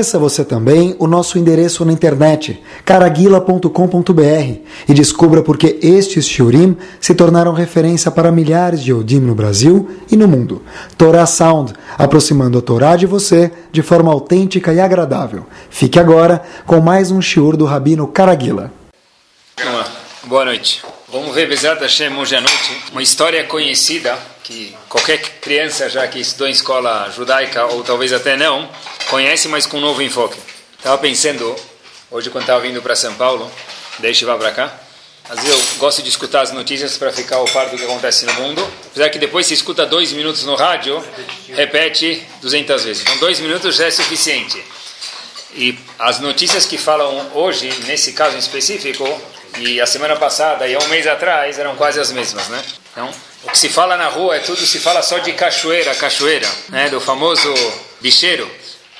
Conheça 0.00 0.18
você 0.18 0.46
também 0.46 0.96
o 0.98 1.06
nosso 1.06 1.38
endereço 1.38 1.84
na 1.84 1.92
internet, 1.92 2.58
caraguila.com.br, 2.86 4.58
e 4.88 4.94
descubra 4.94 5.42
por 5.42 5.58
que 5.58 5.78
estes 5.82 6.26
shiurim 6.26 6.74
se 6.98 7.14
tornaram 7.14 7.52
referência 7.52 8.10
para 8.10 8.32
milhares 8.32 8.80
de 8.80 8.92
Yodim 8.92 9.20
no 9.20 9.34
Brasil 9.34 9.90
e 10.10 10.16
no 10.16 10.26
mundo. 10.26 10.62
Torah 10.96 11.26
Sound, 11.26 11.74
aproximando 11.98 12.56
a 12.56 12.62
Torá 12.62 12.96
de 12.96 13.04
você 13.04 13.52
de 13.70 13.82
forma 13.82 14.10
autêntica 14.10 14.72
e 14.72 14.80
agradável. 14.80 15.44
Fique 15.68 16.00
agora 16.00 16.42
com 16.64 16.80
mais 16.80 17.10
um 17.10 17.20
shiur 17.20 17.54
do 17.54 17.66
Rabino 17.66 18.08
Caraguila. 18.08 18.72
Boa 20.24 20.46
noite. 20.46 20.82
Vamos 21.12 21.34
ver, 21.34 21.48
Bezat 21.48 21.82
Hashem, 21.82 22.16
hoje 22.16 22.36
à 22.36 22.40
noite, 22.40 22.82
uma 22.92 23.02
história 23.02 23.42
conhecida 23.42 24.16
que 24.44 24.76
qualquer 24.88 25.18
criança 25.40 25.88
já 25.90 26.06
que 26.06 26.20
estudou 26.20 26.46
em 26.46 26.52
escola 26.52 27.10
judaica, 27.10 27.66
ou 27.66 27.82
talvez 27.82 28.12
até 28.12 28.36
não, 28.36 28.70
conhece, 29.08 29.48
mas 29.48 29.66
com 29.66 29.78
um 29.78 29.80
novo 29.80 30.00
enfoque. 30.02 30.38
Estava 30.78 30.96
pensando, 30.98 31.56
hoje 32.12 32.30
quando 32.30 32.44
estava 32.44 32.60
vindo 32.60 32.80
para 32.80 32.94
São 32.94 33.12
Paulo, 33.14 33.50
deixe 33.98 34.24
vá 34.24 34.36
para 34.36 34.52
cá, 34.52 34.72
às 35.28 35.40
vezes 35.40 35.50
eu 35.50 35.78
gosto 35.78 36.00
de 36.00 36.08
escutar 36.08 36.42
as 36.42 36.52
notícias 36.52 36.96
para 36.96 37.10
ficar 37.10 37.36
ao 37.36 37.44
par 37.46 37.68
do 37.70 37.76
que 37.76 37.82
acontece 37.82 38.24
no 38.24 38.34
mundo, 38.34 38.64
apesar 38.86 39.10
que 39.10 39.18
depois 39.18 39.46
se 39.46 39.54
escuta 39.54 39.84
dois 39.84 40.12
minutos 40.12 40.44
no 40.44 40.54
rádio, 40.54 41.04
repete 41.48 42.24
200 42.40 42.84
vezes. 42.84 43.02
Então 43.02 43.16
dois 43.18 43.40
minutos 43.40 43.74
já 43.74 43.86
é 43.86 43.90
suficiente. 43.90 44.62
E 45.54 45.78
as 45.98 46.20
notícias 46.20 46.64
que 46.64 46.78
falam 46.78 47.30
hoje, 47.34 47.68
nesse 47.86 48.12
caso 48.12 48.36
em 48.36 48.38
específico, 48.38 49.04
e 49.58 49.80
a 49.80 49.86
semana 49.86 50.16
passada 50.16 50.66
e 50.66 50.74
há 50.74 50.78
um 50.78 50.88
mês 50.88 51.06
atrás 51.06 51.58
eram 51.58 51.74
quase 51.74 51.98
as 51.98 52.12
mesmas, 52.12 52.48
né? 52.48 52.62
Então, 52.92 53.10
o 53.44 53.50
que 53.50 53.58
se 53.58 53.68
fala 53.68 53.96
na 53.96 54.08
rua 54.08 54.36
é 54.36 54.40
tudo, 54.40 54.64
se 54.64 54.78
fala 54.78 55.02
só 55.02 55.18
de 55.18 55.32
cachoeira, 55.32 55.94
cachoeira, 55.94 56.48
né? 56.68 56.88
Do 56.88 57.00
famoso 57.00 57.52
bicheiro. 58.00 58.48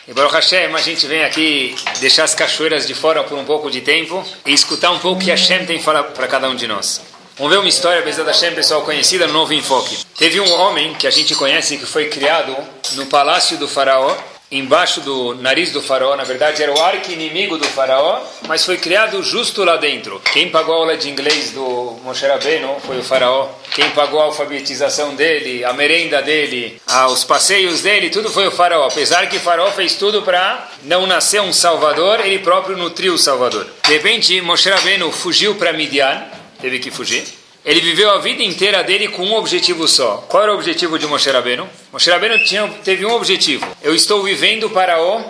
E 0.08 0.12
Baruch 0.12 0.34
Hashem, 0.34 0.74
a 0.74 0.80
gente 0.80 1.06
vem 1.06 1.24
aqui 1.24 1.76
deixar 2.00 2.24
as 2.24 2.34
cachoeiras 2.34 2.86
de 2.86 2.94
fora 2.94 3.22
por 3.22 3.38
um 3.38 3.44
pouco 3.44 3.70
de 3.70 3.80
tempo 3.80 4.24
e 4.44 4.52
escutar 4.52 4.90
um 4.90 4.98
pouco 4.98 5.20
o 5.20 5.24
que 5.24 5.30
Hashem 5.30 5.66
tem 5.66 5.80
para 5.80 6.26
cada 6.26 6.48
um 6.48 6.56
de 6.56 6.66
nós. 6.66 7.00
Vamos 7.36 7.52
ver 7.52 7.58
uma 7.58 7.68
história, 7.68 8.02
Bezat 8.02 8.26
Hashem, 8.26 8.54
pessoal, 8.54 8.82
conhecida 8.82 9.26
no 9.26 9.32
Novo 9.32 9.54
Enfoque. 9.54 9.98
Teve 10.18 10.40
um 10.40 10.52
homem 10.52 10.94
que 10.94 11.06
a 11.06 11.10
gente 11.10 11.34
conhece 11.34 11.78
que 11.78 11.86
foi 11.86 12.08
criado 12.08 12.56
no 12.92 13.06
palácio 13.06 13.56
do 13.56 13.68
faraó 13.68 14.14
embaixo 14.50 15.00
do 15.00 15.34
nariz 15.36 15.70
do 15.70 15.80
faraó, 15.80 16.16
na 16.16 16.24
verdade 16.24 16.62
era 16.62 16.72
o 16.72 16.80
arqui-inimigo 16.80 17.56
do 17.56 17.66
faraó, 17.68 18.20
mas 18.48 18.64
foi 18.64 18.76
criado 18.78 19.22
justo 19.22 19.62
lá 19.62 19.76
dentro. 19.76 20.20
Quem 20.32 20.50
pagou 20.50 20.74
a 20.74 20.78
aula 20.78 20.96
de 20.96 21.08
inglês 21.08 21.52
do 21.52 21.98
Moshe 22.02 22.26
Rabbeinu 22.26 22.76
foi 22.84 22.98
o 22.98 23.04
faraó. 23.04 23.48
Quem 23.72 23.88
pagou 23.90 24.20
a 24.20 24.24
alfabetização 24.24 25.14
dele, 25.14 25.64
a 25.64 25.72
merenda 25.72 26.20
dele, 26.20 26.80
os 27.12 27.22
passeios 27.22 27.80
dele, 27.82 28.10
tudo 28.10 28.28
foi 28.28 28.48
o 28.48 28.50
faraó. 28.50 28.88
Apesar 28.88 29.28
que 29.28 29.36
o 29.36 29.40
faraó 29.40 29.70
fez 29.70 29.94
tudo 29.94 30.22
para 30.22 30.68
não 30.82 31.06
nascer 31.06 31.40
um 31.40 31.52
salvador, 31.52 32.20
ele 32.20 32.40
próprio 32.40 32.76
nutriu 32.76 33.14
o 33.14 33.18
salvador. 33.18 33.66
De 33.86 33.92
repente, 33.92 34.40
Moshe 34.40 34.68
Rabbeinu 34.68 35.12
fugiu 35.12 35.54
para 35.54 35.72
Midian, 35.72 36.24
teve 36.60 36.80
que 36.80 36.90
fugir. 36.90 37.39
Ele 37.64 37.80
viveu 37.80 38.10
a 38.10 38.18
vida 38.18 38.42
inteira 38.42 38.82
dele 38.82 39.08
com 39.08 39.22
um 39.22 39.34
objetivo 39.34 39.86
só. 39.86 40.24
Qual 40.28 40.42
era 40.42 40.52
o 40.52 40.54
objetivo 40.54 40.98
de 40.98 41.06
Moshe 41.06 41.30
Rabbeinu? 41.30 41.68
Moshe 41.92 42.10
Rabbeinu 42.10 42.42
tinha, 42.44 42.66
teve 42.82 43.04
um 43.04 43.12
objetivo. 43.12 43.66
Eu 43.82 43.94
estou 43.94 44.22
vivendo 44.22 44.70
para 44.70 45.02
o 45.02 45.22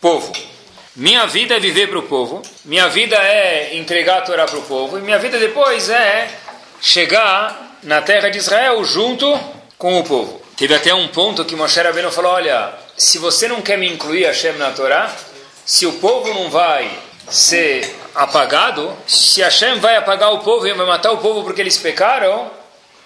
povo. 0.00 0.32
Minha 0.96 1.26
vida 1.26 1.54
é 1.54 1.60
viver 1.60 1.88
para 1.88 1.98
o 1.98 2.02
povo. 2.02 2.42
Minha 2.64 2.88
vida 2.88 3.16
é 3.16 3.76
entregar 3.76 4.18
a 4.18 4.22
Torá 4.22 4.46
para 4.46 4.58
o 4.58 4.62
povo. 4.62 4.98
E 4.98 5.02
minha 5.02 5.18
vida 5.18 5.38
depois 5.38 5.90
é 5.90 6.28
chegar 6.80 7.78
na 7.82 8.00
terra 8.00 8.30
de 8.30 8.38
Israel 8.38 8.82
junto 8.84 9.38
com 9.76 9.98
o 9.98 10.04
povo. 10.04 10.40
Teve 10.56 10.74
até 10.74 10.94
um 10.94 11.08
ponto 11.08 11.44
que 11.44 11.54
Moshe 11.54 11.80
Rabbeinu 11.80 12.10
falou, 12.10 12.32
olha, 12.32 12.72
se 12.96 13.18
você 13.18 13.48
não 13.48 13.60
quer 13.60 13.76
me 13.78 13.88
incluir 13.88 14.24
Hashem 14.24 14.54
na 14.54 14.70
Torá, 14.70 15.14
se 15.64 15.86
o 15.86 15.92
povo 15.94 16.32
não 16.34 16.50
vai 16.50 16.90
ser 17.28 17.99
apagado, 18.14 18.96
se 19.06 19.40
Hashem 19.40 19.78
vai 19.78 19.96
apagar 19.96 20.32
o 20.32 20.40
povo 20.40 20.66
e 20.66 20.72
vai 20.72 20.86
matar 20.86 21.12
o 21.12 21.18
povo 21.18 21.42
porque 21.44 21.60
eles 21.60 21.76
pecaram, 21.76 22.50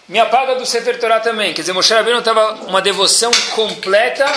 me 0.08 0.18
apaga 0.18 0.54
do 0.54 0.66
Sefer 0.66 0.98
Torah 0.98 1.20
também. 1.20 1.52
Quer 1.54 1.62
dizer, 1.62 1.72
Moshe 1.72 1.92
Rabbeinu 1.94 2.18
estava 2.18 2.54
uma 2.66 2.82
devoção 2.82 3.30
completa 3.54 4.30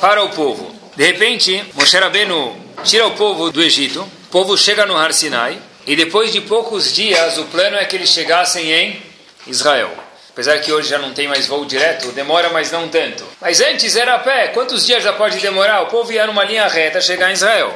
para 0.00 0.22
o 0.22 0.30
povo. 0.30 0.74
De 0.94 1.04
repente, 1.04 1.64
Moshe 1.74 1.96
Rabbeinu 1.96 2.56
tira 2.84 3.06
o 3.06 3.12
povo 3.12 3.50
do 3.50 3.62
Egito, 3.62 4.00
o 4.00 4.30
povo 4.30 4.56
chega 4.56 4.86
no 4.86 4.96
Har 4.96 5.12
Sinai, 5.12 5.58
e 5.86 5.94
depois 5.94 6.32
de 6.32 6.40
poucos 6.40 6.92
dias, 6.92 7.38
o 7.38 7.44
plano 7.44 7.76
é 7.76 7.84
que 7.84 7.96
eles 7.96 8.10
chegassem 8.10 8.72
em 8.72 9.02
Israel. 9.46 9.90
Apesar 10.30 10.58
que 10.58 10.70
hoje 10.70 10.90
já 10.90 10.98
não 10.98 11.14
tem 11.14 11.26
mais 11.26 11.46
voo 11.46 11.64
direto, 11.64 12.12
demora, 12.12 12.50
mas 12.50 12.70
não 12.70 12.88
tanto. 12.88 13.24
Mas 13.40 13.60
antes 13.60 13.96
era 13.96 14.16
a 14.16 14.18
pé. 14.18 14.48
Quantos 14.48 14.84
dias 14.84 15.02
já 15.02 15.14
pode 15.14 15.38
demorar? 15.38 15.80
O 15.82 15.86
povo 15.86 16.12
ia 16.12 16.26
numa 16.26 16.44
linha 16.44 16.68
reta 16.68 17.00
chegar 17.00 17.30
em 17.30 17.32
Israel 17.32 17.74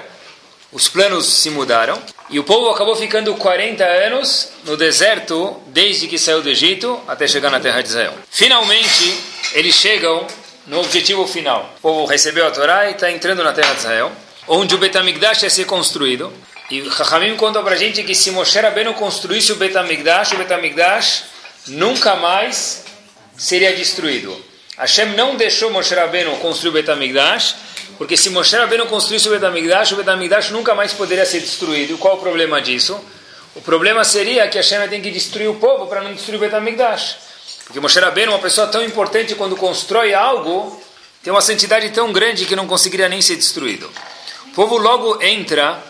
os 0.72 0.88
planos 0.88 1.26
se 1.26 1.50
mudaram 1.50 2.00
e 2.28 2.38
o 2.38 2.44
povo 2.44 2.70
acabou 2.70 2.94
ficando 2.94 3.34
40 3.34 3.84
anos 3.84 4.50
no 4.64 4.76
deserto 4.76 5.60
desde 5.66 6.06
que 6.06 6.18
saiu 6.18 6.42
do 6.42 6.48
Egito 6.48 7.00
até 7.08 7.26
chegar 7.26 7.50
na 7.50 7.58
terra 7.58 7.82
de 7.82 7.88
Israel. 7.88 8.14
Finalmente, 8.30 9.20
eles 9.52 9.74
chegam 9.74 10.26
no 10.66 10.80
objetivo 10.80 11.26
final. 11.26 11.74
O 11.78 11.80
povo 11.80 12.04
recebeu 12.06 12.46
a 12.46 12.50
Torá 12.52 12.88
e 12.88 12.92
está 12.92 13.10
entrando 13.10 13.42
na 13.42 13.52
terra 13.52 13.72
de 13.72 13.80
Israel, 13.80 14.12
onde 14.46 14.74
o 14.74 14.78
Betamigdash 14.78 15.42
ia 15.42 15.50
ser 15.50 15.64
construído. 15.64 16.32
E 16.70 16.88
Chachamim 16.88 17.36
conta 17.36 17.60
para 17.62 17.74
a 17.74 17.78
gente 17.78 18.04
que 18.04 18.14
se 18.14 18.30
Moshe 18.30 18.60
Rabbeinu 18.60 18.94
construísse 18.94 19.50
o 19.50 19.56
Betamigdash, 19.56 20.32
o 20.32 20.36
Betamigdash 20.36 21.24
nunca 21.66 22.14
mais 22.14 22.84
seria 23.36 23.74
destruído. 23.74 24.36
Hashem 24.76 25.16
não 25.16 25.34
deixou 25.34 25.70
Moshe 25.72 25.94
Rabbeinu 25.94 26.36
construir 26.36 26.70
o 26.70 26.74
Betamigdash, 26.74 27.56
porque 27.98 28.16
se 28.16 28.30
Moshe 28.30 28.56
Rabbeinu 28.56 28.86
construísse 28.86 29.28
o 29.28 29.32
Betamigdash, 29.32 29.92
o 29.92 29.96
Betamigdash 29.96 30.50
nunca 30.50 30.74
mais 30.74 30.92
poderia 30.92 31.24
ser 31.26 31.40
destruído. 31.40 31.98
Qual 31.98 32.16
o 32.16 32.20
problema 32.20 32.60
disso? 32.60 32.98
O 33.54 33.60
problema 33.60 34.04
seria 34.04 34.48
que 34.48 34.56
Hashem 34.56 34.88
tem 34.88 35.02
que 35.02 35.10
destruir 35.10 35.48
o 35.48 35.56
povo 35.56 35.86
para 35.86 36.02
não 36.02 36.12
destruir 36.12 36.36
o 36.36 36.40
Betamigdash. 36.40 37.16
Porque 37.64 37.80
Moshe 37.80 38.00
Rabbeinu, 38.00 38.32
uma 38.32 38.38
pessoa 38.38 38.66
tão 38.66 38.82
importante, 38.82 39.34
quando 39.34 39.56
constrói 39.56 40.14
algo, 40.14 40.80
tem 41.22 41.32
uma 41.32 41.42
santidade 41.42 41.90
tão 41.90 42.12
grande 42.12 42.46
que 42.46 42.56
não 42.56 42.66
conseguiria 42.66 43.08
nem 43.08 43.20
ser 43.20 43.36
destruído. 43.36 43.90
O 44.46 44.50
povo 44.50 44.76
logo 44.76 45.22
entra, 45.22 45.82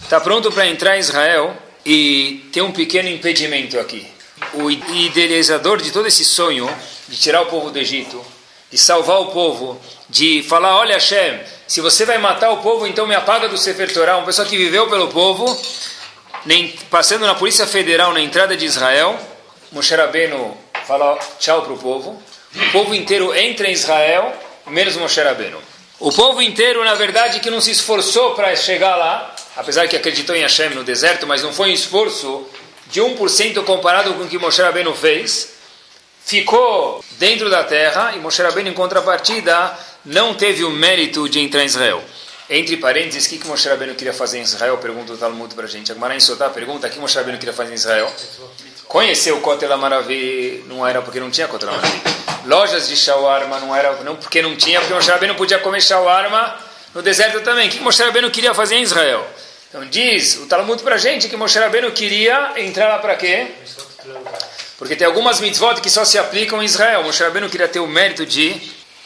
está 0.00 0.20
pronto 0.20 0.52
para 0.52 0.66
entrar 0.66 0.96
em 0.96 1.00
Israel, 1.00 1.56
e 1.84 2.48
tem 2.52 2.62
um 2.62 2.70
pequeno 2.70 3.08
impedimento 3.08 3.78
aqui. 3.80 4.06
O 4.54 4.70
idealizador 4.70 5.80
de 5.80 5.90
todo 5.90 6.06
esse 6.06 6.24
sonho 6.24 6.68
de 7.08 7.16
tirar 7.16 7.42
o 7.42 7.46
povo 7.46 7.70
do 7.70 7.78
Egito, 7.78 8.24
de 8.70 8.78
salvar 8.78 9.20
o 9.20 9.26
povo, 9.26 9.80
de 10.08 10.42
falar, 10.42 10.76
olha 10.76 10.94
Hashem, 10.94 11.40
se 11.66 11.80
você 11.80 12.04
vai 12.04 12.18
matar 12.18 12.50
o 12.50 12.58
povo, 12.58 12.86
então 12.86 13.06
me 13.06 13.14
apaga 13.14 13.48
do 13.48 13.56
Sefer 13.56 13.92
Torah, 13.92 14.16
uma 14.16 14.26
pessoa 14.26 14.46
que 14.46 14.56
viveu 14.56 14.88
pelo 14.88 15.08
povo, 15.08 15.60
nem, 16.44 16.68
passando 16.90 17.26
na 17.26 17.34
Polícia 17.34 17.66
Federal 17.66 18.12
na 18.12 18.20
entrada 18.20 18.56
de 18.56 18.64
Israel, 18.64 19.18
Moshe 19.72 19.94
Rabbeinu 19.94 20.56
fala 20.86 21.18
tchau 21.38 21.62
para 21.62 21.72
o 21.72 21.78
povo, 21.78 22.22
o 22.54 22.72
povo 22.72 22.94
inteiro 22.94 23.34
entra 23.34 23.68
em 23.68 23.72
Israel, 23.72 24.34
menos 24.66 24.96
Moshe 24.96 25.20
Rabbeinu. 25.20 25.58
O 26.00 26.12
povo 26.12 26.40
inteiro, 26.40 26.84
na 26.84 26.94
verdade, 26.94 27.40
que 27.40 27.50
não 27.50 27.60
se 27.60 27.72
esforçou 27.72 28.34
para 28.34 28.54
chegar 28.54 28.94
lá, 28.96 29.34
apesar 29.56 29.88
que 29.88 29.96
acreditou 29.96 30.36
em 30.36 30.42
Hashem 30.42 30.70
no 30.70 30.84
deserto, 30.84 31.26
mas 31.26 31.42
não 31.42 31.52
foi 31.52 31.70
um 31.70 31.74
esforço 31.74 32.46
de 32.86 33.00
1% 33.00 33.64
comparado 33.64 34.14
com 34.14 34.22
o 34.22 34.28
que 34.28 34.38
Moshe 34.38 34.62
Rabbeinu 34.62 34.94
fez, 34.94 35.57
ficou 36.28 37.02
dentro 37.12 37.48
da 37.48 37.64
terra 37.64 38.12
e 38.14 38.18
Moshe 38.18 38.42
Rabbeinu, 38.42 38.68
em 38.68 38.74
contrapartida, 38.74 39.72
não 40.04 40.34
teve 40.34 40.62
o 40.62 40.70
mérito 40.70 41.26
de 41.26 41.40
entrar 41.40 41.62
em 41.62 41.66
Israel. 41.66 42.04
Entre 42.50 42.76
parênteses, 42.76 43.24
o 43.24 43.30
que, 43.30 43.38
que 43.38 43.46
Moshe 43.46 43.66
Rabbeinu 43.66 43.94
queria 43.94 44.12
fazer 44.12 44.38
em 44.38 44.42
Israel? 44.42 44.76
Pergunta 44.76 45.14
o 45.14 45.16
Talmud 45.16 45.54
para 45.54 45.64
a 45.64 45.68
gente. 45.68 45.90
Agmará 45.90 46.14
em 46.14 46.20
Sotá 46.20 46.50
pergunta 46.50 46.86
o 46.86 46.90
que 46.90 46.98
Moshe 46.98 47.16
Rabbeinu 47.16 47.38
queria 47.38 47.54
fazer 47.54 47.72
em 47.72 47.74
Israel. 47.74 48.12
Conhecer 48.86 49.32
o 49.32 49.40
Kotel 49.40 49.72
Amaravi 49.72 50.64
não 50.66 50.86
era 50.86 51.00
porque 51.00 51.18
não 51.18 51.30
tinha 51.30 51.48
Kotel 51.48 51.70
Amaravi. 51.70 52.02
Lojas 52.44 52.88
de 52.88 52.96
shawarma 52.96 53.58
não 53.60 53.74
era 53.74 53.92
não 54.02 54.16
porque 54.16 54.42
não 54.42 54.54
tinha, 54.54 54.80
porque 54.80 54.92
Moshe 54.92 55.10
Rabbeinu 55.10 55.34
podia 55.34 55.58
comer 55.60 55.80
shawarma 55.80 56.56
no 56.94 57.00
deserto 57.00 57.40
também. 57.40 57.68
O 57.68 57.72
que 57.72 57.80
Moshe 57.80 58.02
Rabbeinu 58.02 58.30
queria 58.30 58.52
fazer 58.52 58.76
em 58.76 58.82
Israel? 58.82 59.26
Então 59.70 59.84
diz 59.86 60.36
o 60.36 60.46
Talmud 60.46 60.82
para 60.82 60.96
a 60.96 60.98
gente 60.98 61.26
que 61.26 61.36
Moshe 61.38 61.58
Rabbeinu 61.58 61.90
queria 61.92 62.52
entrar 62.56 62.88
lá 62.88 62.98
para 62.98 63.16
quê? 63.16 63.46
Porque 64.78 64.94
tem 64.94 65.06
algumas 65.06 65.40
mitzvot 65.40 65.80
que 65.80 65.90
só 65.90 66.04
se 66.04 66.16
aplicam 66.16 66.62
em 66.62 66.64
Israel. 66.64 67.02
Moshe 67.02 67.22
Rabbeinu 67.22 67.50
queria 67.50 67.66
ter 67.66 67.80
o 67.80 67.86
mérito 67.86 68.24
de 68.24 68.54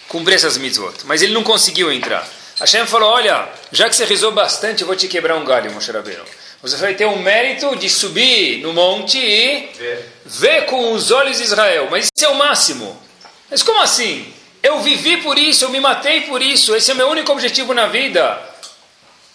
cumprir 0.07 0.35
essas 0.35 0.59
mitzvot. 0.59 0.93
Mas 1.05 1.23
ele 1.23 1.33
não 1.33 1.43
conseguiu 1.43 1.91
entrar. 1.91 2.29
Hashem 2.61 2.87
falou, 2.87 3.11
olha, 3.11 3.49
já 3.73 3.89
que 3.89 3.97
você 3.97 4.05
rezou 4.05 4.31
bastante, 4.31 4.83
eu 4.83 4.87
vou 4.87 4.95
te 4.95 5.09
quebrar 5.09 5.35
um 5.37 5.45
galho, 5.45 5.73
Moshe 5.73 5.91
Rabbeinu. 5.91 6.23
Você 6.61 6.77
vai 6.77 6.95
ter 6.95 7.07
o 7.07 7.19
mérito 7.19 7.75
de 7.75 7.89
subir 7.89 8.59
no 8.59 8.73
monte 8.73 9.19
e 9.19 9.71
ver, 9.77 10.13
ver 10.25 10.67
com 10.67 10.93
os 10.93 11.11
olhos 11.11 11.39
de 11.39 11.45
Israel. 11.45 11.89
Mas 11.91 12.09
isso 12.15 12.25
é 12.25 12.29
o 12.29 12.37
máximo. 12.37 13.03
Mas 13.51 13.63
como 13.63 13.81
assim? 13.81 14.33
Eu 14.63 14.81
vivi 14.81 15.17
por 15.23 15.39
isso, 15.39 15.65
eu 15.65 15.71
me 15.71 15.81
matei 15.81 16.21
por 16.21 16.41
isso. 16.41 16.77
Esse 16.77 16.91
é 16.91 16.95
o 16.95 16.97
meu 16.97 17.09
único 17.09 17.33
objetivo 17.33 17.75
na 17.75 17.87
vida. 17.87 18.41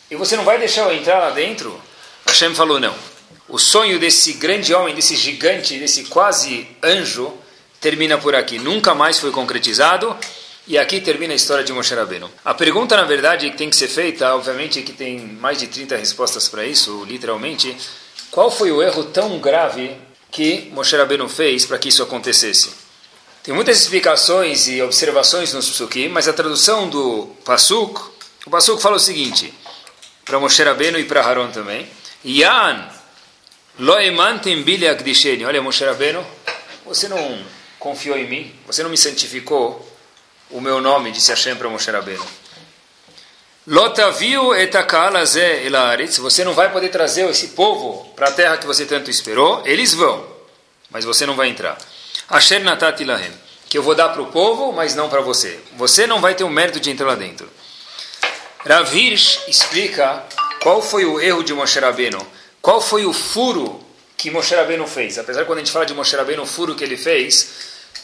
E 0.09 0.15
você 0.15 0.37
não 0.37 0.45
vai 0.45 0.57
deixar 0.57 0.83
eu 0.83 0.95
entrar 0.95 1.19
lá 1.19 1.31
dentro? 1.31 1.81
Hashem 2.25 2.55
falou, 2.55 2.79
não. 2.79 2.95
O 3.49 3.57
sonho 3.57 3.97
desse 3.97 4.33
grande 4.33 4.73
homem, 4.73 4.93
desse 4.93 5.15
gigante, 5.15 5.79
desse 5.79 6.03
quase 6.05 6.67
anjo, 6.83 7.33
termina 7.79 8.17
por 8.17 8.35
aqui. 8.35 8.59
Nunca 8.59 8.93
mais 8.93 9.19
foi 9.19 9.31
concretizado. 9.31 10.15
E 10.67 10.77
aqui 10.77 10.99
termina 10.99 11.31
a 11.31 11.35
história 11.35 11.63
de 11.63 11.71
Moshe 11.71 11.95
Rabbeinu. 11.95 12.29
A 12.43 12.53
pergunta, 12.53 12.97
na 12.97 13.05
verdade, 13.05 13.49
que 13.49 13.55
tem 13.55 13.69
que 13.69 13.75
ser 13.75 13.87
feita, 13.87 14.35
obviamente 14.35 14.81
que 14.81 14.91
tem 14.91 15.17
mais 15.17 15.57
de 15.59 15.67
30 15.67 15.95
respostas 15.95 16.49
para 16.49 16.65
isso, 16.65 17.05
literalmente, 17.05 17.73
qual 18.29 18.51
foi 18.51 18.69
o 18.69 18.83
erro 18.83 19.05
tão 19.05 19.39
grave 19.39 19.95
que 20.29 20.69
Moshe 20.73 20.97
Rabbeinu 20.97 21.29
fez 21.29 21.65
para 21.65 21.77
que 21.77 21.87
isso 21.87 22.03
acontecesse? 22.03 22.69
Tem 23.43 23.55
muitas 23.55 23.79
explicações 23.79 24.67
e 24.67 24.81
observações 24.81 25.53
nos 25.53 25.69
psukim, 25.69 26.09
mas 26.09 26.27
a 26.27 26.33
tradução 26.33 26.89
do 26.89 27.27
Pasuk, 27.45 28.01
o 28.45 28.49
Pasuk 28.49 28.81
fala 28.81 28.97
o 28.97 28.99
seguinte, 28.99 29.53
para 30.25 30.37
Moshe 30.37 30.61
Rabbeinu 30.61 30.99
e 30.99 31.05
para 31.05 31.25
Haron 31.25 31.49
também, 31.49 31.87
Yan 32.25 32.96
lo 33.79 33.99
emantem 33.99 34.63
Olha, 35.45 35.61
Moshe 35.61 35.85
Rabbeinu, 35.85 36.25
você 36.85 37.07
não 37.07 37.45
confiou 37.79 38.17
em 38.17 38.27
mim, 38.27 38.55
você 38.65 38.83
não 38.83 38.89
me 38.89 38.97
santificou 38.97 39.85
o 40.49 40.61
meu 40.61 40.81
nome, 40.81 41.11
disse 41.11 41.29
Hashem 41.29 41.55
para 41.55 41.69
Moshe 41.69 41.91
Rabbeinu. 41.91 42.25
Lotaviu 43.67 44.55
etakalaze 44.55 45.41
elaretz, 45.41 46.17
você 46.17 46.45
não 46.45 46.53
vai 46.53 46.71
poder 46.71 46.87
trazer 46.87 47.29
esse 47.29 47.49
povo 47.49 48.13
para 48.15 48.29
a 48.29 48.31
terra 48.31 48.57
que 48.57 48.65
você 48.65 48.85
tanto 48.85 49.11
esperou, 49.11 49.61
eles 49.65 49.93
vão, 49.93 50.25
mas 50.89 51.03
você 51.03 51.25
não 51.25 51.35
vai 51.35 51.49
entrar. 51.49 51.77
Asher 52.29 52.63
natat 52.63 53.01
ilahem, 53.03 53.31
que 53.67 53.77
eu 53.77 53.83
vou 53.83 53.93
dar 53.93 54.09
para 54.09 54.21
o 54.21 54.27
povo, 54.27 54.71
mas 54.71 54.95
não 54.95 55.09
para 55.09 55.19
você. 55.19 55.59
Você 55.75 56.07
não 56.07 56.21
vai 56.21 56.33
ter 56.33 56.45
o 56.45 56.49
mérito 56.49 56.79
de 56.79 56.89
entrar 56.89 57.07
lá 57.07 57.15
dentro. 57.15 57.49
Rav 58.65 58.97
Hirsch 58.97 59.39
explica 59.47 60.23
qual 60.61 60.81
foi 60.81 61.05
o 61.05 61.19
erro 61.19 61.43
de 61.43 61.53
Moshe 61.53 61.77
Rabbeinu, 61.77 62.25
qual 62.67 62.81
foi 62.81 63.05
o 63.05 63.13
furo 63.13 63.79
que 64.17 64.29
Moshe 64.29 64.53
Rabbeinu 64.53 64.85
fez. 64.85 65.17
Apesar 65.17 65.39
que 65.39 65.47
quando 65.47 65.59
a 65.59 65.61
gente 65.61 65.71
fala 65.71 65.85
de 65.85 65.93
Moshe 65.93 66.13
Rabbeinu, 66.13 66.43
o 66.43 66.45
furo 66.45 66.75
que 66.75 66.83
ele 66.83 66.97
fez 66.97 67.49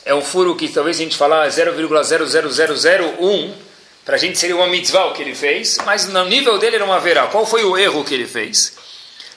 é 0.05 0.15
um 0.15 0.21
furo 0.21 0.55
que 0.55 0.69
talvez 0.69 0.95
a 0.95 1.03
gente 1.03 1.17
falar 1.17 1.45
0,00001, 1.49 3.53
para 4.05 4.15
a 4.15 4.17
gente 4.17 4.39
seria 4.39 4.55
uma 4.55 4.67
mitzvah 4.67 5.07
o 5.07 5.13
que 5.13 5.21
ele 5.21 5.35
fez, 5.35 5.79
mas 5.83 6.07
no 6.07 6.23
nível 6.23 6.57
dele 6.59 6.77
era 6.77 6.85
uma 6.85 6.97
verá. 6.97 7.27
Qual 7.27 7.45
foi 7.45 7.65
o 7.65 7.77
erro 7.77 8.05
que 8.05 8.13
ele 8.13 8.25
fez? 8.25 8.77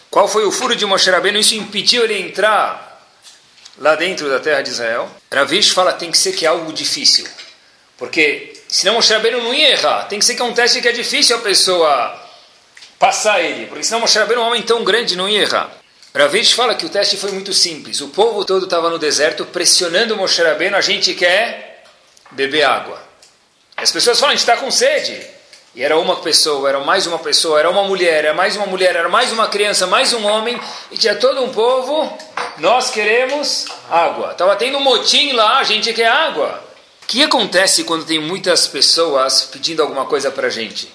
Qual 0.08 0.28
foi 0.28 0.46
o 0.46 0.52
furo 0.52 0.76
de 0.76 0.87
Moshe 0.87 1.11
Rabbeinu? 1.11 1.40
Isso 1.40 1.56
impediu 1.56 2.05
ele 2.05 2.20
entrar 2.20 3.05
lá 3.78 3.96
dentro 3.96 4.31
da 4.31 4.38
terra 4.38 4.62
de 4.62 4.70
Israel. 4.70 5.11
Ravish 5.34 5.70
fala 5.70 5.93
tem 5.93 6.12
que 6.12 6.19
ser 6.19 6.34
que 6.34 6.46
é 6.46 6.49
algo 6.49 6.73
difícil. 6.73 7.26
Porque 7.99 8.62
senão 8.69 8.94
Moshe 8.94 9.12
Rabbeinu 9.12 9.43
não 9.43 9.52
ia 9.52 9.70
errar. 9.70 10.05
Tem 10.05 10.20
que 10.20 10.25
ser 10.25 10.37
que 10.37 10.43
é 10.43 10.44
um 10.44 10.55
teste 10.55 10.81
que 10.81 10.87
é 10.87 10.93
difícil 10.93 11.34
a 11.34 11.40
pessoa 11.40 12.25
passar 12.98 13.40
ele. 13.40 13.66
Porque 13.66 13.84
senão 13.84 14.00
Moshe 14.00 14.19
Rabbeinu 14.19 14.43
é 14.43 14.44
um 14.44 14.48
homem 14.48 14.62
tão 14.62 14.84
grande 14.84 15.16
não 15.16 15.28
ia 15.28 15.43
errar. 15.43 15.70
Ravish 16.14 16.52
fala 16.52 16.75
que 16.75 16.87
o 16.87 16.88
teste 16.88 17.16
foi 17.16 17.31
muito 17.32 17.52
simples. 17.52 18.00
O 18.00 18.08
povo 18.08 18.44
todo 18.44 18.64
estava 18.64 18.88
no 18.88 18.98
deserto 18.98 19.44
pressionando 19.44 20.16
Moshe 20.16 20.43
Rabbeinu, 20.43 20.76
a 20.76 20.81
gente 20.81 21.14
quer 21.14 21.84
beber 22.31 22.62
água. 22.62 23.02
As 23.76 23.93
pessoas 23.93 24.19
falam, 24.19 24.32
a 24.32 24.37
gente 24.37 24.48
está 24.48 24.56
com 24.56 24.70
sede. 24.70 25.37
E 25.75 25.82
era 25.82 25.98
uma 25.98 26.16
pessoa, 26.16 26.70
era 26.70 26.81
mais 26.81 27.06
uma 27.06 27.19
pessoa, 27.19 27.58
era 27.58 27.69
uma 27.69 27.82
mulher, 27.82 28.25
era 28.25 28.32
mais 28.32 28.56
uma 28.56 28.64
mulher, 28.64 28.96
era 28.96 29.10
mais 29.10 29.31
uma 29.31 29.46
criança, 29.49 29.87
mais 29.87 30.14
um 30.14 30.25
homem, 30.25 30.58
e 30.90 30.96
tinha 30.96 31.14
todo 31.14 31.42
um 31.44 31.50
povo, 31.50 32.16
nós 32.56 32.90
queremos 32.90 33.66
água. 33.90 34.32
Estava 34.32 34.56
tendo 34.56 34.78
um 34.78 34.81
motim 34.81 35.32
lá, 35.32 35.58
a 35.58 35.64
gente 35.64 35.92
quer 35.92 36.06
água. 36.06 36.64
O 37.02 37.06
que 37.06 37.22
acontece 37.22 37.84
quando 37.84 38.06
tem 38.06 38.19
muitas 38.19 38.66
pessoas 38.66 39.42
pedindo 39.52 39.82
alguma 39.82 40.06
coisa 40.06 40.31
para 40.31 40.46
a 40.46 40.50
gente? 40.50 40.90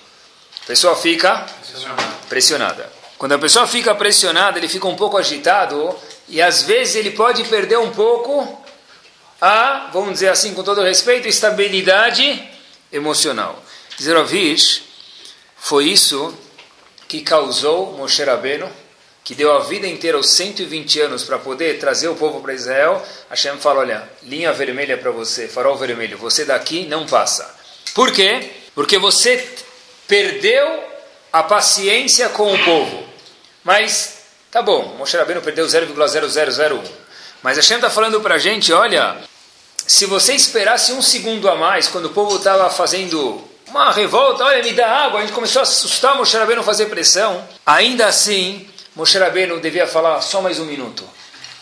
A 0.72 0.74
pessoa 0.74 0.96
fica 0.96 1.46
pressionada. 2.30 2.90
Quando 3.18 3.34
a 3.34 3.38
pessoa 3.38 3.68
fica 3.68 3.94
pressionada, 3.94 4.58
ele 4.58 4.70
fica 4.70 4.88
um 4.88 4.96
pouco 4.96 5.18
agitado 5.18 5.94
e 6.30 6.42
às 6.42 6.64
vezes 6.64 6.96
ele 6.96 7.12
pode 7.12 7.44
perder 7.44 7.78
um 7.78 7.92
pouco 7.92 8.64
a, 9.42 9.90
vamos 9.92 10.14
dizer 10.14 10.30
assim, 10.30 10.54
com 10.54 10.64
todo 10.64 10.82
respeito, 10.82 11.28
estabilidade 11.28 12.42
emocional. 12.90 13.62
Zerovish 14.02 14.84
foi 15.58 15.90
isso 15.90 16.34
que 17.06 17.20
causou 17.20 17.92
Moshe 17.98 18.24
Rabbeinu, 18.24 18.72
que 19.26 19.36
deu 19.36 19.52
a 19.52 19.60
vida 19.60 19.86
inteira, 19.86 20.18
os 20.18 20.30
120 20.30 21.02
anos, 21.02 21.26
para 21.26 21.38
poder 21.38 21.80
trazer 21.80 22.08
o 22.08 22.16
povo 22.16 22.40
para 22.40 22.54
Israel. 22.54 23.06
Hashem 23.30 23.58
fala: 23.58 23.82
olha, 23.82 24.10
linha 24.24 24.54
vermelha 24.54 24.98
para 24.98 25.12
você, 25.12 25.50
farol 25.50 25.76
vermelho, 25.76 26.18
você 26.18 26.46
daqui 26.46 26.86
não 26.86 27.06
passa. 27.06 27.54
Por 27.94 28.14
quê? 28.14 28.52
Porque 28.74 28.98
você 28.98 29.68
perdeu 30.12 30.84
a 31.32 31.42
paciência 31.42 32.28
com 32.28 32.54
o 32.54 32.64
povo. 32.66 33.02
Mas, 33.64 34.24
tá 34.52 34.62
bom, 34.62 34.96
Moshe 34.98 35.16
Rabbeinu 35.16 35.42
perdeu 35.42 35.66
0,0001. 35.66 36.84
Mas 37.42 37.58
a 37.58 37.62
Hashem 37.62 37.78
está 37.78 37.90
falando 37.90 38.20
para 38.20 38.36
a 38.36 38.38
gente, 38.38 38.74
olha, 38.74 39.16
se 39.88 40.06
você 40.06 40.34
esperasse 40.34 40.92
um 40.92 41.02
segundo 41.02 41.50
a 41.50 41.56
mais, 41.56 41.88
quando 41.88 42.08
o 42.08 42.10
povo 42.10 42.36
estava 42.36 42.70
fazendo 42.70 43.42
uma 43.68 43.94
revolta, 43.94 44.44
olha, 44.44 44.62
me 44.62 44.74
dá 44.74 44.86
água, 44.86 45.20
a 45.20 45.22
gente 45.22 45.32
começou 45.32 45.62
a 45.62 45.64
assustar 45.64 46.14
Moshe 46.18 46.36
Rabbeinu 46.36 46.62
fazer 46.62 46.88
pressão, 46.88 47.48
ainda 47.66 48.06
assim, 48.08 48.70
Moshe 48.94 49.18
Rabbeinu 49.18 49.62
devia 49.62 49.88
falar 49.88 50.20
só 50.20 50.42
mais 50.42 50.60
um 50.60 50.66
minuto. 50.66 51.06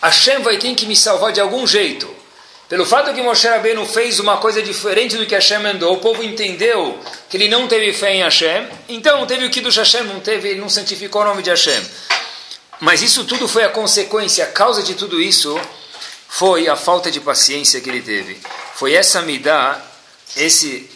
Hashem 0.02 0.42
vai 0.42 0.58
ter 0.58 0.74
que 0.74 0.88
me 0.88 0.96
salvar 0.96 1.32
de 1.32 1.40
algum 1.40 1.68
jeito. 1.68 2.10
Pelo 2.70 2.86
fato 2.86 3.12
que 3.16 3.22
Moshe 3.24 3.48
Rabbeinu 3.48 3.84
fez 3.84 4.20
uma 4.20 4.38
coisa 4.38 4.62
diferente 4.62 5.18
do 5.18 5.26
que 5.26 5.34
Hashem 5.34 5.58
mandou, 5.58 5.96
o 5.96 5.98
povo 5.98 6.22
entendeu 6.22 7.00
que 7.28 7.36
ele 7.36 7.48
não 7.48 7.68
teve 7.68 7.92
fé 7.94 8.14
em 8.14 8.22
Hashem, 8.22 8.68
então 8.88 9.26
teve 9.26 9.44
o 9.44 9.50
que 9.50 9.60
do 9.60 9.72
Hashem, 9.72 10.04
não 10.04 10.20
teve, 10.20 10.50
ele 10.50 10.62
não 10.62 10.70
santificou 10.70 11.24
o 11.24 11.26
nome 11.26 11.42
de 11.42 11.50
Hashem. 11.50 11.84
Mas 12.80 13.02
isso 13.02 13.26
tudo 13.26 13.48
foi 13.48 13.64
a 13.64 13.70
consequência, 13.70 14.44
a 14.44 14.48
causa 14.48 14.84
de 14.84 14.94
tudo 14.94 15.20
isso 15.20 15.60
foi 16.28 16.68
a 16.68 16.76
falta 16.76 17.10
de 17.10 17.20
paciência 17.20 17.82
que 17.82 17.90
ele 17.90 18.04
teve. 18.04 18.40
Foi 18.76 18.94
essa 18.94 19.20
midá, 19.24 19.84
esse 20.38 20.88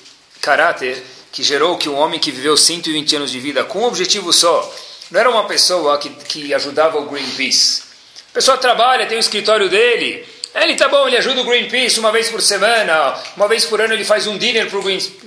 caráter 0.41 1.03
que 1.31 1.41
gerou 1.41 1.75
que 1.75 1.89
um 1.89 1.97
homem 1.97 2.19
que 2.19 2.29
viveu 2.29 2.55
120 2.55 3.15
anos 3.15 3.31
de 3.31 3.39
vida 3.39 3.63
com 3.63 3.79
um 3.79 3.85
objetivo 3.85 4.31
só, 4.31 4.71
não 5.09 5.19
era 5.19 5.29
uma 5.29 5.47
pessoa 5.47 5.97
que, 5.97 6.09
que 6.09 6.53
ajudava 6.53 6.99
o 6.99 7.07
Greenpeace. 7.07 7.81
A 8.29 8.33
pessoa 8.33 8.57
trabalha, 8.57 9.07
tem 9.07 9.17
o 9.17 9.19
escritório 9.19 9.67
dele, 9.69 10.23
ele 10.55 10.75
tá 10.75 10.87
bom, 10.87 11.07
ele 11.07 11.17
ajuda 11.17 11.41
o 11.41 11.43
Greenpeace 11.43 11.99
uma 11.99 12.11
vez 12.11 12.29
por 12.29 12.41
semana, 12.41 13.15
uma 13.35 13.47
vez 13.47 13.65
por 13.65 13.81
ano 13.81 13.93
ele 13.93 14.05
faz 14.05 14.27
um 14.27 14.37
dinner 14.37 14.69
para 14.69 14.77
o 14.77 14.83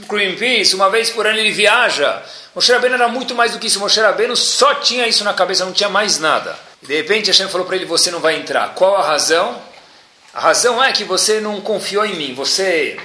Greenpeace, 0.09 0.75
uma 0.75 0.89
vez 0.89 1.11
por 1.11 1.27
ano 1.27 1.39
ele 1.39 1.51
viaja. 1.51 2.23
Moshe 2.55 2.73
Rabbeinu 2.73 2.95
era 2.95 3.09
muito 3.09 3.35
mais 3.35 3.53
do 3.53 3.59
que 3.59 3.67
isso. 3.67 3.81
Moshe 3.81 4.01
Rabbeinu 4.01 4.37
só 4.37 4.77
tinha 4.77 5.07
isso 5.07 5.25
na 5.25 5.35
cabeça, 5.35 5.65
não 5.65 5.73
tinha 5.73 5.89
mais 5.89 6.19
nada. 6.19 6.57
De 6.81 6.95
repente 6.95 7.27
Hashem 7.27 7.49
falou 7.49 7.67
para 7.67 7.77
ele, 7.77 7.85
você 7.85 8.11
não 8.11 8.21
vai 8.21 8.37
entrar. 8.37 8.75
Qual 8.75 8.97
a 8.97 9.03
razão? 9.03 9.61
A 10.33 10.41
razão 10.41 10.83
é 10.83 10.93
que 10.93 11.03
você 11.03 11.41
não 11.41 11.61
confiou 11.61 12.07
em 12.07 12.15
mim, 12.15 12.35
você 12.35 12.97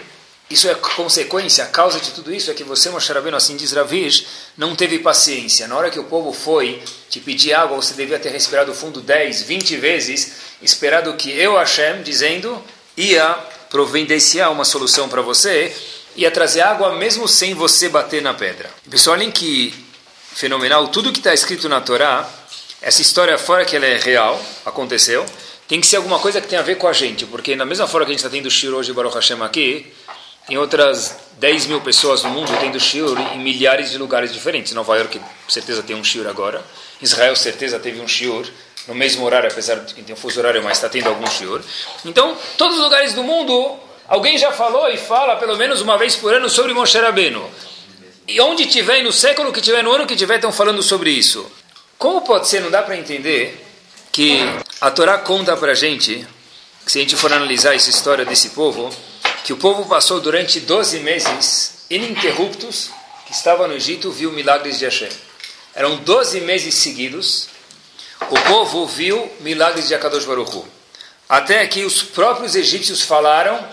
isso 0.51 0.67
é 0.67 0.75
consequência, 0.75 1.63
a 1.63 1.67
causa 1.67 2.00
de 2.00 2.12
tudo 2.12 2.34
isso 2.34 2.51
é 2.51 2.53
que 2.53 2.63
você, 2.63 2.89
Moshe 2.89 3.12
Rabbeinu, 3.12 3.38
assim 3.38 3.55
diz 3.55 3.72
Ravish, 3.72 4.27
não 4.58 4.75
teve 4.75 5.00
paciência. 5.00 5.67
Na 5.67 5.75
hora 5.75 5.89
que 5.89 6.00
o 6.00 6.03
povo 6.05 6.34
foi 6.34 6.81
te 7.10 7.20
pedir 7.20 7.53
água, 7.53 7.77
você 7.77 7.93
devia 7.93 8.20
ter 8.20 8.29
respirado 8.29 8.74
fundo 8.74 9.01
10, 9.01 9.43
20 9.43 9.77
vezes, 9.77 10.34
esperado 10.62 11.13
que 11.15 11.31
eu, 11.31 11.55
Hashem, 11.58 12.03
dizendo, 12.03 12.62
ia 12.96 13.34
providenciar 13.70 14.51
uma 14.51 14.65
solução 14.65 15.08
para 15.08 15.22
você, 15.22 15.74
ia 16.15 16.29
trazer 16.29 16.62
água 16.62 16.96
mesmo 16.96 17.27
sem 17.27 17.53
você 17.53 17.88
bater 17.88 18.22
na 18.22 18.34
pedra. 18.34 18.70
Pessoal, 18.89 19.15
olhem 19.15 19.31
que 19.31 19.74
fenomenal, 20.34 20.88
tudo 20.89 21.12
que 21.12 21.20
está 21.20 21.34
escrito 21.34 21.67
na 21.67 21.81
Torá, 21.81 22.29
essa 22.81 23.01
história, 23.01 23.38
fora 23.38 23.63
que 23.63 23.75
ela 23.75 23.86
é 23.86 23.98
real, 23.98 24.41
aconteceu, 24.65 25.25
tem 25.67 25.79
que 25.79 25.88
ser 25.88 25.98
alguma 25.98 26.20
coisa 26.20 26.41
que 26.41 26.48
tenha 26.48 26.62
a 26.62 26.63
ver 26.63 26.75
com 26.75 26.88
a 26.88 26.93
gente, 26.93 27.25
porque 27.25 27.55
na 27.55 27.65
mesma 27.65 27.88
forma 27.88 28.05
que 28.05 28.12
a 28.12 28.13
gente 28.13 28.25
está 28.25 28.29
tendo 28.29 28.50
Shiro 28.50 28.75
hoje, 28.77 28.91
Baruch 28.91 29.15
Hashem, 29.15 29.41
aqui, 29.41 29.91
em 30.50 30.57
outras 30.57 31.17
10 31.39 31.67
mil 31.67 31.81
pessoas 31.81 32.24
no 32.24 32.29
mundo 32.29 32.51
tendo 32.60 32.79
shiur 32.79 33.17
em 33.33 33.39
milhares 33.39 33.91
de 33.91 33.98
lugares 33.98 34.33
diferentes. 34.33 34.74
Nova 34.74 34.98
York, 34.98 35.19
certeza, 35.48 35.81
tem 35.81 35.95
um 35.95 36.03
shiur 36.03 36.27
agora. 36.27 36.63
Israel, 37.01 37.36
certeza, 37.36 37.79
teve 37.79 38.00
um 38.00 38.07
shiur 38.07 38.48
no 38.88 38.95
mesmo 38.95 39.25
horário, 39.25 39.50
apesar 39.50 39.75
de 39.75 39.93
que 39.93 40.01
tem 40.01 40.13
um 40.13 40.17
fuso 40.17 40.39
horário, 40.39 40.63
mas 40.63 40.77
está 40.77 40.89
tendo 40.89 41.07
algum 41.07 41.25
shiur. 41.27 41.62
Então, 42.05 42.38
todos 42.57 42.77
os 42.77 42.83
lugares 42.83 43.13
do 43.13 43.24
mundo, 43.24 43.79
alguém 44.07 44.38
já 44.38 44.51
falou 44.51 44.89
e 44.89 44.98
fala 44.98 45.36
pelo 45.38 45.57
menos 45.57 45.81
uma 45.81 45.98
vez 45.98 46.15
por 46.15 46.33
ano 46.33 46.50
sobre 46.50 46.74
Moshe 46.74 46.98
Rabbeinu. 46.98 47.50
E 48.27 48.39
onde 48.39 48.65
tiver, 48.65 49.03
no 49.03 49.12
século 49.12 49.51
que 49.51 49.62
tiver, 49.62 49.83
no 49.83 49.91
ano 49.91 50.05
que 50.05 50.15
tiver, 50.15 50.36
estão 50.36 50.51
falando 50.51 50.81
sobre 50.81 51.10
isso. 51.12 51.50
Como 51.98 52.21
pode 52.21 52.48
ser, 52.48 52.62
não 52.62 52.71
dá 52.71 52.81
para 52.81 52.98
entender, 52.98 53.63
que 54.12 54.39
a 54.79 54.91
Torá 54.91 55.17
conta 55.19 55.55
para 55.55 55.71
a 55.71 55.75
gente, 55.75 56.25
que 56.86 56.91
se 56.91 57.00
a 57.00 57.01
gente 57.01 57.15
for 57.15 57.31
analisar 57.31 57.75
essa 57.75 57.89
história 57.89 58.25
desse 58.25 58.50
povo, 58.50 58.91
que 59.43 59.53
o 59.53 59.57
povo 59.57 59.88
passou 59.88 60.19
durante 60.19 60.60
12 60.60 61.00
meses 61.00 61.86
ininterruptos 61.89 62.89
que 63.25 63.33
estava 63.33 63.67
no 63.67 63.74
Egito 63.74 64.12
viu 64.12 64.31
milagres 64.31 64.77
de 64.77 64.86
Hashem. 64.86 65.10
Eram 65.74 65.98
12 65.98 66.41
meses 66.41 66.75
seguidos. 66.75 67.48
O 68.29 68.39
povo 68.41 68.86
viu 68.86 69.31
milagres 69.39 69.88
de 69.88 69.95
Akadosh 69.95 70.25
Baruch 70.25 70.55
Hu. 70.55 70.65
Até 71.27 71.65
que 71.65 71.83
os 71.83 72.03
próprios 72.03 72.55
egípcios 72.55 73.01
falaram: 73.01 73.65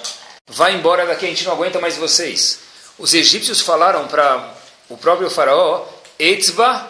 vai 0.46 0.74
embora 0.74 1.04
daqui, 1.04 1.26
a 1.26 1.28
gente 1.28 1.44
não 1.44 1.52
aguenta 1.52 1.80
mais 1.80 1.96
vocês. 1.96 2.60
Os 2.98 3.14
egípcios 3.14 3.60
falaram 3.60 4.06
para 4.06 4.54
o 4.88 4.96
próprio 4.96 5.28
faraó: 5.28 5.86
Etzba 6.18 6.88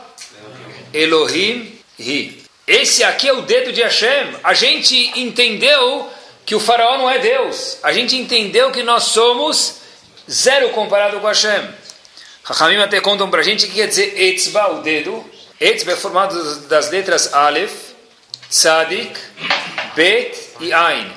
Elohim 0.92 1.78
Ri. 1.98 2.44
Esse 2.66 3.02
aqui 3.02 3.28
é 3.28 3.32
o 3.32 3.42
dedo 3.42 3.72
de 3.72 3.80
Hashem. 3.80 4.36
A 4.44 4.52
gente 4.52 4.94
entendeu 5.18 6.10
que 6.48 6.54
o 6.54 6.60
faraó 6.60 6.96
não 6.96 7.10
é 7.10 7.18
Deus. 7.18 7.76
A 7.82 7.92
gente 7.92 8.16
entendeu 8.16 8.72
que 8.72 8.82
nós 8.82 9.02
somos 9.04 9.82
zero 10.30 10.70
comparado 10.70 11.20
com 11.20 11.26
Hashem. 11.26 11.68
Hachamim 12.42 12.78
até 12.78 13.02
contam 13.02 13.28
para 13.28 13.42
a 13.42 13.44
gente 13.44 13.66
que 13.66 13.74
quer 13.74 13.86
dizer 13.86 14.18
etzba, 14.18 14.72
o 14.72 14.80
dedo. 14.80 15.22
Etzba 15.60 15.92
é 15.92 15.96
formado 15.96 16.60
das 16.60 16.88
letras 16.88 17.34
Aleph, 17.34 17.74
Tzadik, 18.48 19.14
Bet 19.94 20.38
e 20.60 20.72
Ein. 20.72 21.12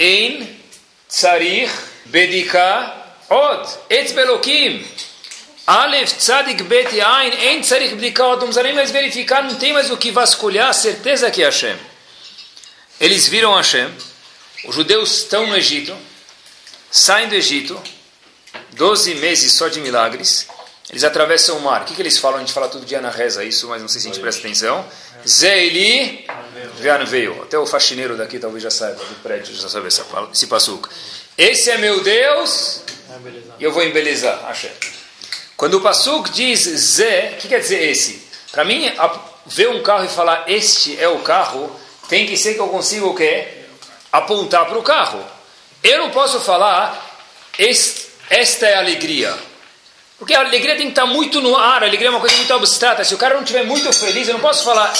Ein, 0.00 0.60
Tzarich, 1.08 1.70
Bedika, 2.06 2.92
Od. 3.30 3.78
Etzba 3.88 4.22
Elohim. 4.22 4.84
Aleph, 5.64 6.12
Tzadik, 6.18 6.64
Bet 6.64 6.92
e 6.92 7.00
Ein. 7.00 7.32
Ein, 7.34 7.60
Tzarich, 7.60 7.94
Bedika, 7.94 8.26
Od. 8.26 8.40
Não 8.40 8.48
precisa 8.48 8.64
nem 8.64 8.74
mais 8.74 8.90
verificar, 8.90 9.44
não 9.44 9.54
tem 9.54 9.72
mais 9.72 9.92
o 9.92 9.96
que 9.96 10.10
vasculhar, 10.10 10.74
certeza 10.74 11.30
que 11.30 11.40
é 11.40 11.44
Hashem. 11.44 11.76
Eles 12.98 13.28
viram 13.28 13.54
Hashem. 13.54 13.88
Os 14.64 14.74
judeus 14.74 15.18
estão 15.18 15.46
no 15.46 15.56
Egito, 15.56 15.96
saem 16.90 17.28
do 17.28 17.34
Egito, 17.34 17.80
12 18.72 19.16
meses 19.16 19.52
só 19.52 19.68
de 19.68 19.80
milagres. 19.80 20.46
Eles 20.88 21.04
atravessam 21.04 21.56
o 21.56 21.60
mar. 21.62 21.82
O 21.82 21.84
que, 21.84 21.94
que 21.94 22.02
eles 22.02 22.18
falam? 22.18 22.36
A 22.36 22.40
gente 22.40 22.52
fala 22.52 22.68
todo 22.68 22.84
dia 22.84 23.00
na 23.00 23.10
reza 23.10 23.44
isso, 23.44 23.68
mas 23.68 23.80
não 23.80 23.88
sei 23.88 24.00
se 24.00 24.08
a 24.08 24.12
gente 24.12 24.20
presta 24.20 24.40
atenção. 24.40 24.84
Zeili 25.26 26.26
veio. 27.06 27.42
Até 27.42 27.58
o 27.58 27.66
faxineiro 27.66 28.16
daqui 28.16 28.38
talvez 28.38 28.62
já 28.62 28.70
saiba, 28.70 29.02
do 29.02 29.22
prédio, 29.22 29.54
já 29.54 29.68
sabe 29.68 29.88
esse 29.88 30.46
passuca. 30.46 30.90
Esse 31.36 31.70
é 31.70 31.78
meu 31.78 32.02
Deus 32.02 32.82
e 33.58 33.64
eu 33.64 33.72
vou 33.72 33.82
embelezar. 33.82 34.44
Achei. 34.46 34.70
Quando 35.56 35.74
o 35.74 35.80
passuco 35.80 36.28
diz 36.30 36.60
Zé, 36.60 37.34
o 37.34 37.40
que 37.40 37.48
quer 37.48 37.60
dizer 37.60 37.82
esse? 37.88 38.26
Para 38.50 38.64
mim, 38.64 38.92
ver 39.46 39.68
um 39.68 39.82
carro 39.82 40.04
e 40.04 40.08
falar 40.08 40.44
este 40.46 41.00
é 41.00 41.08
o 41.08 41.20
carro, 41.20 41.74
tem 42.08 42.26
que 42.26 42.36
ser 42.36 42.54
que 42.54 42.60
eu 42.60 42.68
consiga 42.68 43.06
o 43.06 43.14
quê? 43.14 43.61
Apontar 44.12 44.66
para 44.66 44.78
o 44.78 44.82
carro. 44.82 45.24
Eu 45.82 45.98
não 45.98 46.10
posso 46.10 46.38
falar 46.40 47.10
esta 48.30 48.66
é 48.66 48.74
a 48.74 48.78
alegria. 48.78 49.36
Porque 50.18 50.34
a 50.34 50.40
alegria 50.40 50.76
tem 50.76 50.86
que 50.86 50.92
estar 50.92 51.06
muito 51.06 51.40
no 51.40 51.56
ar, 51.56 51.82
a 51.82 51.86
alegria 51.86 52.08
é 52.08 52.10
uma 52.10 52.20
coisa 52.20 52.36
muito 52.36 52.54
abstrata. 52.54 53.04
Se 53.04 53.14
o 53.14 53.18
cara 53.18 53.34
não 53.34 53.42
estiver 53.42 53.64
muito 53.64 53.92
feliz, 53.92 54.28
eu 54.28 54.34
não 54.34 54.40
posso 54.40 54.64
falar, 54.64 54.92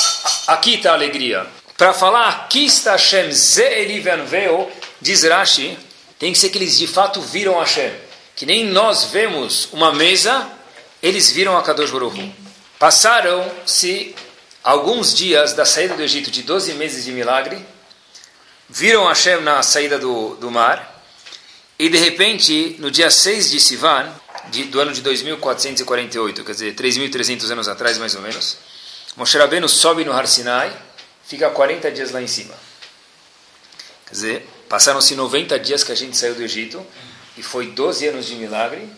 aqui 0.49 0.75
está 0.75 0.91
a 0.91 0.95
alegria. 0.95 1.47
Para 1.79 1.95
falar, 1.95 2.29
aqui 2.29 2.67
está 2.67 2.93
Hashem, 2.93 3.31
Ze 3.33 3.63
Elivan 3.63 4.25
Veo, 4.25 4.71
diz 5.01 5.23
Rashi, 5.23 5.79
tem 6.19 6.33
que 6.33 6.39
ser 6.39 6.51
que 6.51 6.59
eles 6.59 6.77
de 6.77 6.87
fato 6.87 7.21
viram 7.21 7.59
Hashem. 7.59 7.93
Que 8.35 8.45
nem 8.45 8.65
nós 8.67 9.05
vemos 9.05 9.69
uma 9.73 9.93
mesa, 9.93 10.47
eles 11.03 11.31
viram 11.31 11.57
a 11.57 11.63
Kadosh 11.63 11.91
Baruch 11.91 12.35
Passaram-se 12.79 14.15
alguns 14.63 15.15
dias 15.15 15.53
da 15.53 15.65
saída 15.65 15.95
do 15.95 16.03
Egito, 16.03 16.31
de 16.31 16.43
12 16.43 16.75
meses 16.75 17.05
de 17.05 17.13
milagre, 17.13 17.65
viram 18.69 19.07
Hashem 19.07 19.41
na 19.41 19.63
saída 19.63 19.99
do, 19.99 20.37
do 20.37 20.51
mar, 20.51 20.93
e 21.79 21.89
de 21.89 21.99
repente, 21.99 22.77
no 22.79 22.91
dia 22.91 23.11
6 23.11 23.51
de 23.51 23.61
Sivan, 23.61 24.13
de, 24.51 24.65
do 24.65 24.81
ano 24.81 24.93
de 24.93 25.01
2448, 25.01 26.45
quer 26.45 26.53
dizer, 26.53 26.75
3.300 26.75 27.51
anos 27.51 27.69
atrás, 27.69 27.99
mais 27.99 28.15
ou 28.15 28.23
menos, 28.23 28.57
Moshe 29.17 29.37
Rabbeinu 29.37 29.69
sobe 29.69 30.05
no 30.05 30.13
Har 30.13 30.27
Sinai, 30.27 30.73
fica 31.27 31.51
40 31.51 31.91
dias 31.91 32.11
lá 32.11 32.23
em 32.23 32.27
cima. 32.27 32.55
Quer 34.07 34.13
dizer, 34.13 34.49
passaram-se 34.69 35.15
90 35.15 35.59
dias 35.59 35.85
que 35.85 35.93
a 35.93 35.95
gente 35.95 36.17
saiu 36.17 36.35
do 36.35 36.43
Egito, 36.43 36.85
e 37.37 37.43
foi 37.43 37.67
12 37.67 38.09
anos 38.09 38.27
de 38.27 38.35
milagre, 38.37 38.89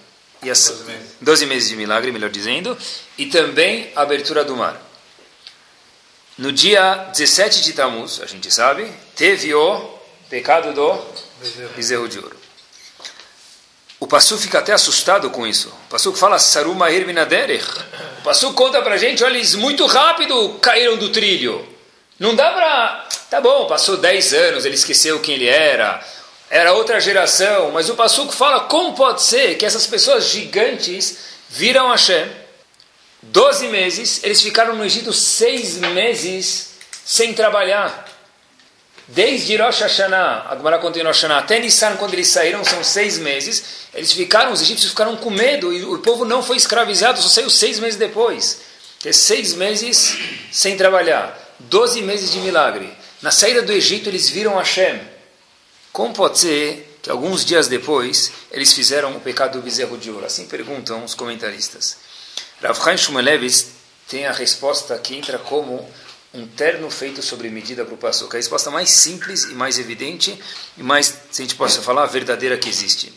e 0.43 0.51
as, 0.51 0.69
12, 0.69 0.85
meses. 0.85 1.09
12 1.21 1.47
meses 1.47 1.69
de 1.69 1.77
milagre, 1.77 2.13
melhor 2.13 2.31
dizendo, 2.31 2.77
e 3.17 3.27
também 3.27 3.91
a 3.97 4.03
abertura 4.03 4.45
do 4.45 4.57
mar. 4.57 4.81
No 6.37 6.51
dia 6.51 7.11
17 7.13 7.63
de 7.63 7.73
Tammuz, 7.75 8.21
a 8.21 8.27
gente 8.27 8.53
sabe, 8.53 8.93
teve 9.15 9.55
o 9.55 9.99
pecado 10.29 10.73
do 10.73 10.99
bezerro 11.77 12.09
de 12.09 12.19
ouro. 12.19 12.37
O 14.01 14.07
Passu 14.07 14.37
fica 14.37 14.59
até 14.59 14.73
assustado 14.73 15.31
com 15.31 15.47
isso. 15.47 15.69
O 15.69 15.91
Passu 15.91 16.13
fala, 16.13 16.39
Saruma 16.41 16.91
Herminaderech. 16.91 17.65
O 18.19 18.23
Passu 18.25 18.53
conta 18.53 18.83
pra 18.83 18.97
gente, 18.97 19.23
olha, 19.23 19.37
eles 19.37 19.55
muito 19.55 19.87
rápido 19.87 20.59
caíram 20.61 20.97
do 20.97 21.11
trilho. 21.11 21.67
Não 22.19 22.35
dá 22.35 22.51
pra... 22.53 23.09
Tá 23.31 23.41
bom, 23.41 23.67
passou 23.67 23.97
10 23.97 24.35
anos, 24.35 24.65
ele 24.65 24.75
esqueceu 24.75 25.21
quem 25.21 25.37
ele 25.37 25.47
era, 25.47 26.05
era 26.51 26.73
outra 26.73 27.01
geração, 27.01 27.71
mas 27.71 27.89
o 27.89 27.95
Passuco 27.95 28.33
fala, 28.33 28.61
como 28.61 28.95
pode 28.95 29.23
ser 29.23 29.57
que 29.57 29.65
essas 29.65 29.87
pessoas 29.87 30.29
gigantes 30.29 31.17
viram 31.49 31.91
Hashem, 31.91 32.29
12 33.31 33.69
meses, 33.69 34.21
eles 34.23 34.41
ficaram 34.41 34.77
no 34.77 34.85
Egito 34.85 35.13
seis 35.13 35.77
meses 35.79 36.75
sem 37.05 37.35
trabalhar. 37.35 38.09
Desde 39.07 39.57
Rosh 39.57 39.81
Hashanah, 39.81 40.47
a 40.49 40.57
Gemara 40.57 40.79
continua 40.79 41.09
Rosh 41.09 41.23
Hashanah, 41.23 41.39
até 41.39 41.59
Nissan, 41.59 41.97
quando 41.97 42.15
eles 42.15 42.29
saíram, 42.29 42.65
são 42.65 42.83
seis 42.83 43.19
meses. 43.19 43.63
Eles 43.93 44.13
ficaram, 44.13 44.53
os 44.53 44.63
egípcios 44.63 44.91
ficaram 44.91 45.17
com 45.17 45.31
medo 45.31 45.73
e 45.73 45.85
o 45.85 45.99
povo 45.99 46.25
não 46.25 46.43
foi 46.43 46.57
escravizado, 46.57 47.21
só 47.21 47.29
saiu 47.29 47.51
seis 47.51 47.79
meses 47.79 47.99
depois. 47.99 48.61
É 49.05 49.13
seis 49.13 49.53
meses 49.53 50.17
sem 50.51 50.77
trabalhar, 50.77 51.39
doze 51.59 52.01
meses 52.01 52.33
de 52.33 52.39
milagre. 52.39 52.91
Na 53.21 53.31
saída 53.31 53.61
do 53.61 53.73
Egito, 53.73 54.09
eles 54.09 54.31
viram 54.31 54.57
Hashem. 54.57 54.99
Como 55.93 56.15
pode 56.15 56.39
ser 56.39 56.99
que 57.03 57.11
alguns 57.11 57.45
dias 57.45 57.69
depois 57.69 58.33
eles 58.51 58.73
fizeram 58.73 59.15
o 59.15 59.21
pecado 59.21 59.59
do 59.59 59.63
bezerro 59.63 59.99
de 59.99 60.11
ouro? 60.11 60.25
Assim 60.25 60.47
perguntam 60.47 61.05
os 61.05 61.15
comentaristas. 61.15 61.99
Rav 62.65 62.83
Chaim 62.83 62.97
Shumelevitz 62.97 63.67
tem 64.09 64.27
a 64.27 64.33
resposta 64.33 64.99
que 64.99 65.15
entra 65.15 65.39
como 65.39 65.87
um 66.33 66.47
terno 66.47 66.91
feito 66.91 67.23
sobre 67.23 67.51
medida 67.51 67.85
para 67.85 67.95
o 67.95 67.99
passuco. 67.99 68.35
A 68.35 68.39
resposta 68.39 68.71
mais 68.71 68.89
simples 68.89 69.45
e 69.45 69.55
mais 69.55 69.79
evidente 69.79 70.39
e 70.79 70.83
mais, 70.83 71.07
se 71.31 71.43
a 71.43 71.45
gente 71.45 71.57
possa 71.57 71.83
falar, 71.83 72.07
verdadeira 72.07 72.57
que 72.57 72.69
existe. 72.69 73.13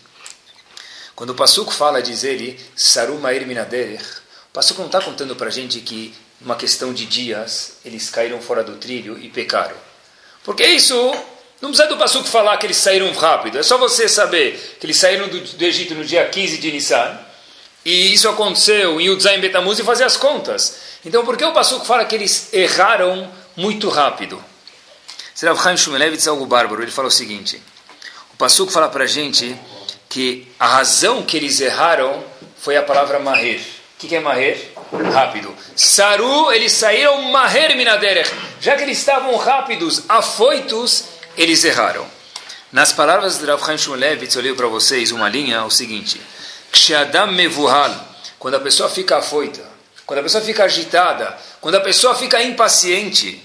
Quando 1.15 1.29
o 1.29 1.35
passuco 1.35 1.71
fala, 1.71 2.01
diz 2.01 2.25
ele, 2.25 2.59
Saruma 2.75 3.33
Irminaderech, 3.33 4.03
o 4.49 4.53
passuco 4.53 4.81
não 4.81 4.87
está 4.87 5.01
contando 5.01 5.35
para 5.35 5.47
a 5.47 5.51
gente 5.51 5.79
que, 5.79 6.13
uma 6.41 6.57
questão 6.57 6.93
de 6.93 7.05
dias, 7.05 7.77
eles 7.85 8.09
caíram 8.09 8.41
fora 8.41 8.63
do 8.63 8.75
trilho 8.75 9.17
e 9.17 9.29
pecaram. 9.29 9.77
Porque 10.43 10.63
isso, 10.63 10.95
não 11.61 11.69
precisa 11.69 11.87
do 11.87 11.97
passuco 11.97 12.27
falar 12.27 12.57
que 12.57 12.67
eles 12.67 12.77
saíram 12.77 13.11
rápido, 13.13 13.57
é 13.57 13.63
só 13.63 13.77
você 13.77 14.09
saber 14.09 14.77
que 14.79 14.85
eles 14.85 14.97
saíram 14.97 15.27
do, 15.29 15.39
do 15.39 15.63
Egito 15.63 15.95
no 15.95 16.05
dia 16.05 16.27
15 16.27 16.57
de 16.57 16.71
Nissan, 16.71 17.26
e 17.87 18.13
isso 18.13 18.27
aconteceu 18.27 18.99
em 18.99 19.09
Udzaim 19.09 19.39
Betamuz 19.39 19.79
e 19.79 19.83
fazer 19.83 20.03
as 20.03 20.17
contas. 20.17 20.75
Então, 21.05 21.23
por 21.23 21.37
que 21.37 21.45
o 21.45 21.53
Passuco 21.53 21.85
fala 21.85 22.03
que 22.03 22.13
eles 22.13 22.53
erraram 22.53 23.31
muito 23.55 23.87
rápido? 23.87 24.43
Rav 25.41 25.57
Chaim 25.63 25.77
Shumelevitz 25.77 26.27
é 26.27 26.29
algo 26.29 26.45
bárbaro. 26.45 26.81
Ele 26.81 26.91
fala 26.91 27.07
o 27.07 27.11
seguinte: 27.11 27.63
o 28.33 28.35
Passuco 28.35 28.73
fala 28.73 28.89
para 28.89 29.05
a 29.05 29.07
gente 29.07 29.55
que 30.09 30.51
a 30.59 30.67
razão 30.67 31.23
que 31.23 31.37
eles 31.37 31.61
erraram 31.61 32.21
foi 32.57 32.75
a 32.75 32.83
palavra 32.83 33.19
maher. 33.19 33.61
O 33.61 33.99
que, 33.99 34.09
que 34.09 34.17
é 34.17 34.19
maher? 34.19 34.73
Rápido. 35.13 35.55
Saru, 35.73 36.51
eles 36.51 36.73
saíram 36.73 37.21
maher 37.31 37.73
minaderech. 37.77 38.29
Já 38.59 38.75
que 38.75 38.83
eles 38.83 38.97
estavam 38.97 39.33
rápidos, 39.37 40.03
afoitos, 40.09 41.05
eles 41.37 41.63
erraram. 41.63 42.05
Nas 42.69 42.91
palavras 42.91 43.37
de 43.37 43.45
Rav 43.45 43.65
Chaim 43.65 43.77
Shumelevitz, 43.77 44.35
eu 44.35 44.41
leio 44.41 44.57
para 44.57 44.67
vocês 44.67 45.13
uma 45.13 45.29
linha, 45.29 45.63
o 45.63 45.71
seguinte: 45.71 46.19
Ksheadam 46.71 47.31
mevuhal, 47.31 47.93
quando 48.39 48.55
a 48.55 48.59
pessoa 48.59 48.89
fica 48.89 49.17
afoita, 49.17 49.65
quando 50.05 50.19
a 50.19 50.23
pessoa 50.23 50.43
fica 50.43 50.63
agitada, 50.63 51.37
quando 51.59 51.75
a 51.75 51.81
pessoa 51.81 52.15
fica 52.15 52.41
impaciente, 52.41 53.43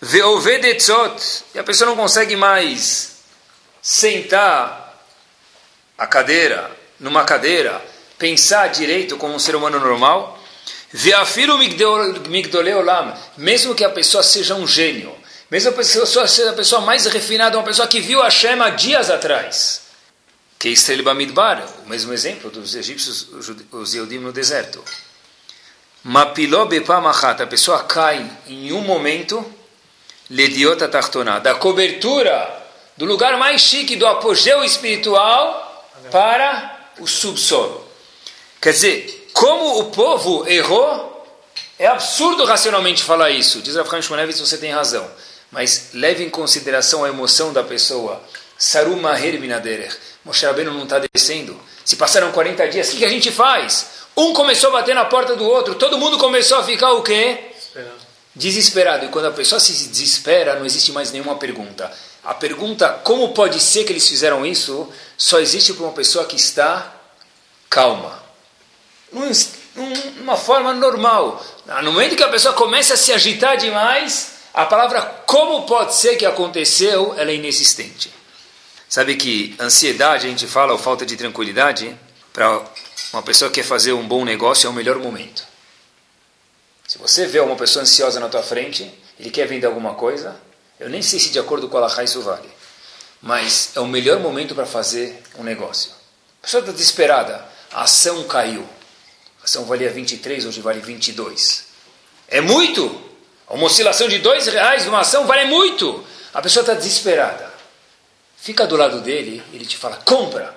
veovedetzot, 0.00 1.44
e 1.54 1.58
a 1.58 1.64
pessoa 1.64 1.90
não 1.90 1.96
consegue 1.96 2.36
mais 2.36 3.16
sentar 3.80 5.04
a 5.98 6.06
cadeira, 6.06 6.70
numa 7.00 7.24
cadeira, 7.24 7.82
pensar 8.18 8.68
direito 8.68 9.16
como 9.16 9.34
um 9.34 9.38
ser 9.38 9.56
humano 9.56 9.80
normal, 9.80 10.38
veafiro 10.92 11.58
migdoleolam, 11.58 13.16
mesmo 13.36 13.74
que 13.74 13.84
a 13.84 13.90
pessoa 13.90 14.22
seja 14.22 14.54
um 14.54 14.66
gênio, 14.66 15.12
mesmo 15.50 15.72
que 15.72 15.80
a 15.80 15.84
pessoa 15.84 16.28
seja 16.28 16.50
a 16.50 16.54
pessoa 16.54 16.80
mais 16.82 17.06
refinada, 17.06 17.58
uma 17.58 17.64
pessoa 17.64 17.88
que 17.88 18.00
viu 18.00 18.22
a 18.22 18.30
Shema 18.30 18.70
dias 18.70 19.10
atrás, 19.10 19.81
que 20.62 20.68
Israel 20.68 21.02
Bamidbar, 21.02 21.66
o 21.84 21.88
mesmo 21.88 22.12
exemplo 22.12 22.48
dos 22.48 22.76
egípcios, 22.76 23.26
os 23.72 23.94
Yehudim 23.94 24.18
no 24.18 24.32
deserto. 24.32 24.80
Mapiló 26.04 26.68
a 26.68 27.46
pessoa 27.48 27.82
cai 27.82 28.30
em 28.46 28.72
um 28.72 28.80
momento, 28.80 29.44
lediota 30.30 30.86
tartona, 30.86 31.40
da 31.40 31.56
cobertura 31.56 32.48
do 32.96 33.04
lugar 33.04 33.36
mais 33.38 33.60
chique, 33.60 33.96
do 33.96 34.06
apogeu 34.06 34.62
espiritual, 34.62 35.90
para 36.12 36.92
o 37.00 37.08
subsolo. 37.08 37.84
Quer 38.60 38.72
dizer, 38.72 39.30
como 39.32 39.80
o 39.80 39.90
povo 39.90 40.46
errou, 40.46 41.26
é 41.76 41.88
absurdo 41.88 42.44
racionalmente 42.44 43.02
falar 43.02 43.30
isso. 43.30 43.60
Diz 43.62 43.74
Rav 43.74 44.00
Shmonevitz, 44.00 44.38
você 44.38 44.56
tem 44.56 44.70
razão. 44.70 45.10
Mas 45.50 45.88
leve 45.92 46.22
em 46.22 46.30
consideração 46.30 47.02
a 47.02 47.08
emoção 47.08 47.52
da 47.52 47.64
pessoa. 47.64 48.22
Saruma 48.62 49.18
herminaderech. 49.18 49.96
Moshe 50.24 50.46
Rabbeinu 50.46 50.72
não 50.72 50.84
está 50.84 51.00
descendo. 51.00 51.60
Se 51.84 51.96
passaram 51.96 52.30
40 52.30 52.68
dias, 52.68 52.92
o 52.92 52.96
que 52.96 53.04
a 53.04 53.08
gente 53.08 53.32
faz? 53.32 53.88
Um 54.16 54.32
começou 54.32 54.70
a 54.70 54.74
bater 54.74 54.94
na 54.94 55.04
porta 55.04 55.34
do 55.34 55.44
outro, 55.44 55.74
todo 55.74 55.98
mundo 55.98 56.16
começou 56.16 56.58
a 56.58 56.62
ficar 56.62 56.92
o 56.92 57.02
quê? 57.02 57.40
Desesperado. 57.50 57.96
Desesperado. 58.36 59.06
E 59.06 59.08
quando 59.08 59.24
a 59.24 59.32
pessoa 59.32 59.58
se 59.58 59.72
desespera, 59.88 60.54
não 60.54 60.64
existe 60.64 60.92
mais 60.92 61.10
nenhuma 61.10 61.34
pergunta. 61.34 61.92
A 62.22 62.34
pergunta, 62.34 62.88
como 63.02 63.34
pode 63.34 63.58
ser 63.58 63.82
que 63.82 63.92
eles 63.92 64.08
fizeram 64.08 64.46
isso, 64.46 64.88
só 65.18 65.40
existe 65.40 65.72
para 65.72 65.82
uma 65.82 65.92
pessoa 65.92 66.24
que 66.24 66.36
está 66.36 66.94
calma. 67.68 68.22
Numa 69.10 70.36
forma 70.36 70.72
normal. 70.72 71.44
No 71.82 71.90
momento 71.90 72.14
que 72.14 72.22
a 72.22 72.28
pessoa 72.28 72.54
começa 72.54 72.94
a 72.94 72.96
se 72.96 73.12
agitar 73.12 73.56
demais, 73.56 74.34
a 74.54 74.64
palavra 74.66 75.02
como 75.26 75.66
pode 75.66 75.96
ser 75.96 76.14
que 76.14 76.24
aconteceu, 76.24 77.12
ela 77.18 77.32
é 77.32 77.34
inexistente. 77.34 78.21
Sabe 78.92 79.16
que 79.16 79.56
ansiedade, 79.58 80.26
a 80.26 80.28
gente 80.28 80.46
fala, 80.46 80.74
ou 80.74 80.78
falta 80.78 81.06
de 81.06 81.16
tranquilidade, 81.16 81.98
para 82.30 82.62
uma 83.10 83.22
pessoa 83.22 83.50
que 83.50 83.54
quer 83.62 83.66
fazer 83.66 83.94
um 83.94 84.06
bom 84.06 84.22
negócio 84.22 84.66
é 84.66 84.70
o 84.70 84.72
melhor 84.74 84.98
momento. 84.98 85.46
Se 86.86 86.98
você 86.98 87.26
vê 87.26 87.40
uma 87.40 87.56
pessoa 87.56 87.84
ansiosa 87.84 88.20
na 88.20 88.28
tua 88.28 88.42
frente, 88.42 88.92
ele 89.18 89.30
quer 89.30 89.46
vender 89.46 89.64
alguma 89.64 89.94
coisa, 89.94 90.38
eu 90.78 90.90
nem 90.90 91.00
sei 91.00 91.18
se 91.18 91.30
de 91.30 91.38
acordo 91.38 91.70
com 91.70 91.78
a 91.78 91.80
Laha 91.80 92.04
isso 92.04 92.20
vale, 92.20 92.46
mas 93.22 93.70
é 93.74 93.80
o 93.80 93.86
melhor 93.86 94.20
momento 94.20 94.54
para 94.54 94.66
fazer 94.66 95.22
um 95.38 95.42
negócio. 95.42 95.92
A 96.42 96.44
pessoa 96.44 96.60
está 96.60 96.72
desesperada, 96.72 97.42
a 97.72 97.84
ação 97.84 98.24
caiu. 98.24 98.68
A 99.40 99.44
ação 99.44 99.64
valia 99.64 99.88
23, 99.88 100.44
hoje 100.44 100.60
vale 100.60 100.80
22. 100.80 101.64
É 102.28 102.42
muito! 102.42 103.10
Uma 103.48 103.64
oscilação 103.64 104.06
de 104.06 104.18
dois 104.18 104.46
reais 104.48 104.84
numa 104.84 105.00
ação 105.00 105.26
vale 105.26 105.46
muito! 105.46 106.04
A 106.34 106.42
pessoa 106.42 106.60
está 106.60 106.74
desesperada. 106.74 107.51
Fica 108.42 108.66
do 108.66 108.76
lado 108.76 109.00
dele, 109.02 109.40
ele 109.52 109.64
te 109.64 109.76
fala, 109.76 109.96
compra! 109.98 110.52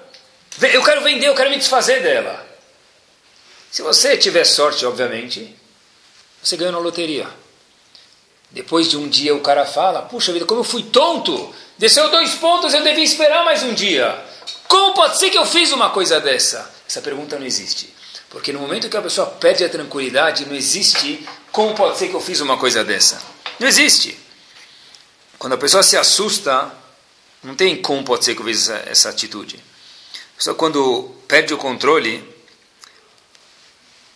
Eu 0.74 0.84
quero 0.84 1.04
vender, 1.04 1.28
eu 1.28 1.36
quero 1.36 1.52
me 1.52 1.58
desfazer 1.58 2.02
dela. 2.02 2.44
Se 3.70 3.84
você 3.84 4.18
tiver 4.18 4.44
sorte, 4.44 4.84
obviamente, 4.88 5.56
você 6.42 6.58
ganha 6.58 6.72
na 6.72 6.80
loteria. 6.80 7.28
Depois 8.50 8.90
de 8.90 8.98
um 8.98 9.08
dia 9.08 9.36
o 9.36 9.42
cara 9.42 9.68
fala, 9.68 10.02
puxa 10.02 10.34
vida, 10.34 10.46
como 10.46 10.62
eu 10.62 10.64
fui 10.64 10.82
tonto! 10.82 11.54
Desceu 11.78 12.10
dois 12.10 12.34
pontos, 12.34 12.74
eu 12.74 12.82
devia 12.82 13.04
esperar 13.04 13.46
mais 13.46 13.62
um 13.62 13.76
dia. 13.76 14.20
Como 14.68 14.96
pode 14.96 15.20
ser 15.20 15.30
que 15.30 15.38
eu 15.38 15.46
fiz 15.46 15.72
uma 15.72 15.92
coisa 15.92 16.20
dessa? 16.20 16.68
Essa 16.88 17.02
pergunta 17.02 17.38
não 17.38 17.46
existe. 17.46 17.94
Porque 18.32 18.52
no 18.52 18.58
momento 18.58 18.90
que 18.90 18.98
a 18.98 19.02
pessoa 19.04 19.28
perde 19.28 19.64
a 19.64 19.70
tranquilidade, 19.70 20.48
não 20.48 20.56
existe 20.56 21.24
como 21.52 21.76
pode 21.76 22.00
ser 22.00 22.08
que 22.08 22.16
eu 22.16 22.22
fiz 22.22 22.42
uma 22.42 22.58
coisa 22.58 22.84
dessa. 22.84 23.22
Não 23.60 23.68
existe. 23.68 24.18
Quando 25.38 25.54
a 25.54 25.58
pessoa 25.58 25.84
se 25.84 25.96
assusta, 25.96 26.84
não 27.46 27.56
tem 27.56 27.80
como 27.82 28.04
pode 28.04 28.26
ser 28.26 28.36
que 28.36 28.42
eu 28.42 28.46
fiz 28.46 28.70
essa, 28.70 28.90
essa 28.90 29.10
atitude. 29.10 29.64
Só 30.38 30.54
quando 30.54 31.16
perde 31.28 31.54
o 31.54 31.58
controle, 31.58 32.24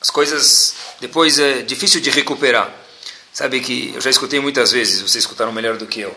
as 0.02 0.10
coisas 0.10 0.76
depois 1.00 1.38
é 1.38 1.62
difícil 1.62 2.02
de 2.02 2.10
recuperar. 2.10 2.74
Sabe 3.32 3.60
que 3.60 3.94
eu 3.94 4.02
já 4.02 4.10
escutei 4.10 4.40
muitas 4.40 4.72
vezes, 4.72 5.02
vocês 5.02 5.24
escutaram 5.24 5.52
melhor 5.52 5.78
do 5.78 5.86
que 5.86 6.02
eu. 6.02 6.16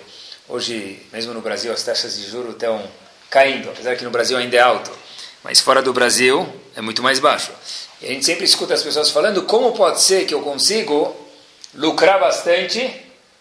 Hoje, 0.49 1.01
mesmo 1.13 1.35
no 1.35 1.41
Brasil, 1.41 1.73
as 1.73 1.83
taxas 1.83 2.17
de 2.17 2.29
juros 2.29 2.55
estão 2.55 2.91
caindo, 3.31 3.69
apesar 3.69 3.95
que 3.97 4.05
no 4.05 4.11
Brasil 4.11 4.37
ainda 4.37 4.57
é 4.57 4.61
alto. 4.61 4.91
Mas 5.45 5.61
fora 5.61 5.83
do 5.83 5.93
Brasil 5.93 6.49
é 6.75 6.81
muito 6.81 7.03
mais 7.03 7.19
baixo. 7.19 7.53
E 8.01 8.07
a 8.07 8.09
gente 8.09 8.25
sempre 8.25 8.45
escuta 8.45 8.75
as 8.75 8.83
pessoas 8.83 9.11
falando 9.11 9.43
como 9.43 9.73
pode 9.73 10.01
ser 10.01 10.25
que 10.27 10.35
eu 10.35 10.41
consigo 10.41 11.15
lucrar 11.75 12.19
bastante 12.19 12.91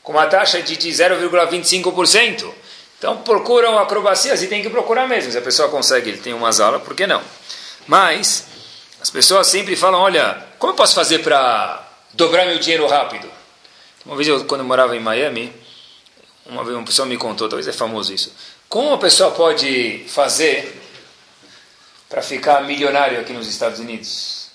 com 0.03 0.11
uma 0.11 0.27
taxa 0.27 0.61
de 0.61 0.75
0,25%. 0.75 2.60
Então 3.01 3.17
procuram 3.17 3.79
acrobacias 3.79 4.43
e 4.43 4.47
tem 4.47 4.61
que 4.61 4.69
procurar 4.69 5.07
mesmo. 5.07 5.31
Se 5.31 5.37
a 5.39 5.41
pessoa 5.41 5.69
consegue, 5.69 6.11
ele 6.11 6.19
tem 6.19 6.35
umas 6.35 6.59
aulas, 6.59 6.83
por 6.83 6.95
que 6.95 7.07
não? 7.07 7.19
Mas 7.87 8.45
as 9.01 9.09
pessoas 9.09 9.47
sempre 9.47 9.75
falam, 9.75 9.99
olha, 9.99 10.45
como 10.59 10.73
eu 10.73 10.75
posso 10.75 10.93
fazer 10.93 11.17
para 11.23 11.83
dobrar 12.13 12.45
meu 12.45 12.59
dinheiro 12.59 12.85
rápido? 12.85 13.27
Uma 14.05 14.15
vez, 14.15 14.27
eu, 14.27 14.45
quando 14.45 14.61
eu 14.61 14.67
morava 14.67 14.95
em 14.95 14.99
Miami, 14.99 15.51
uma 16.45 16.63
vez 16.63 16.77
uma 16.77 16.85
pessoa 16.85 17.07
me 17.07 17.17
contou, 17.17 17.49
talvez 17.49 17.67
é 17.67 17.73
famoso 17.73 18.13
isso. 18.13 18.31
Como 18.69 18.89
uma 18.89 18.99
pessoa 18.99 19.31
pode 19.31 20.05
fazer 20.07 20.79
para 22.07 22.21
ficar 22.21 22.61
milionário 22.61 23.19
aqui 23.19 23.33
nos 23.33 23.47
Estados 23.47 23.79
Unidos? 23.79 24.51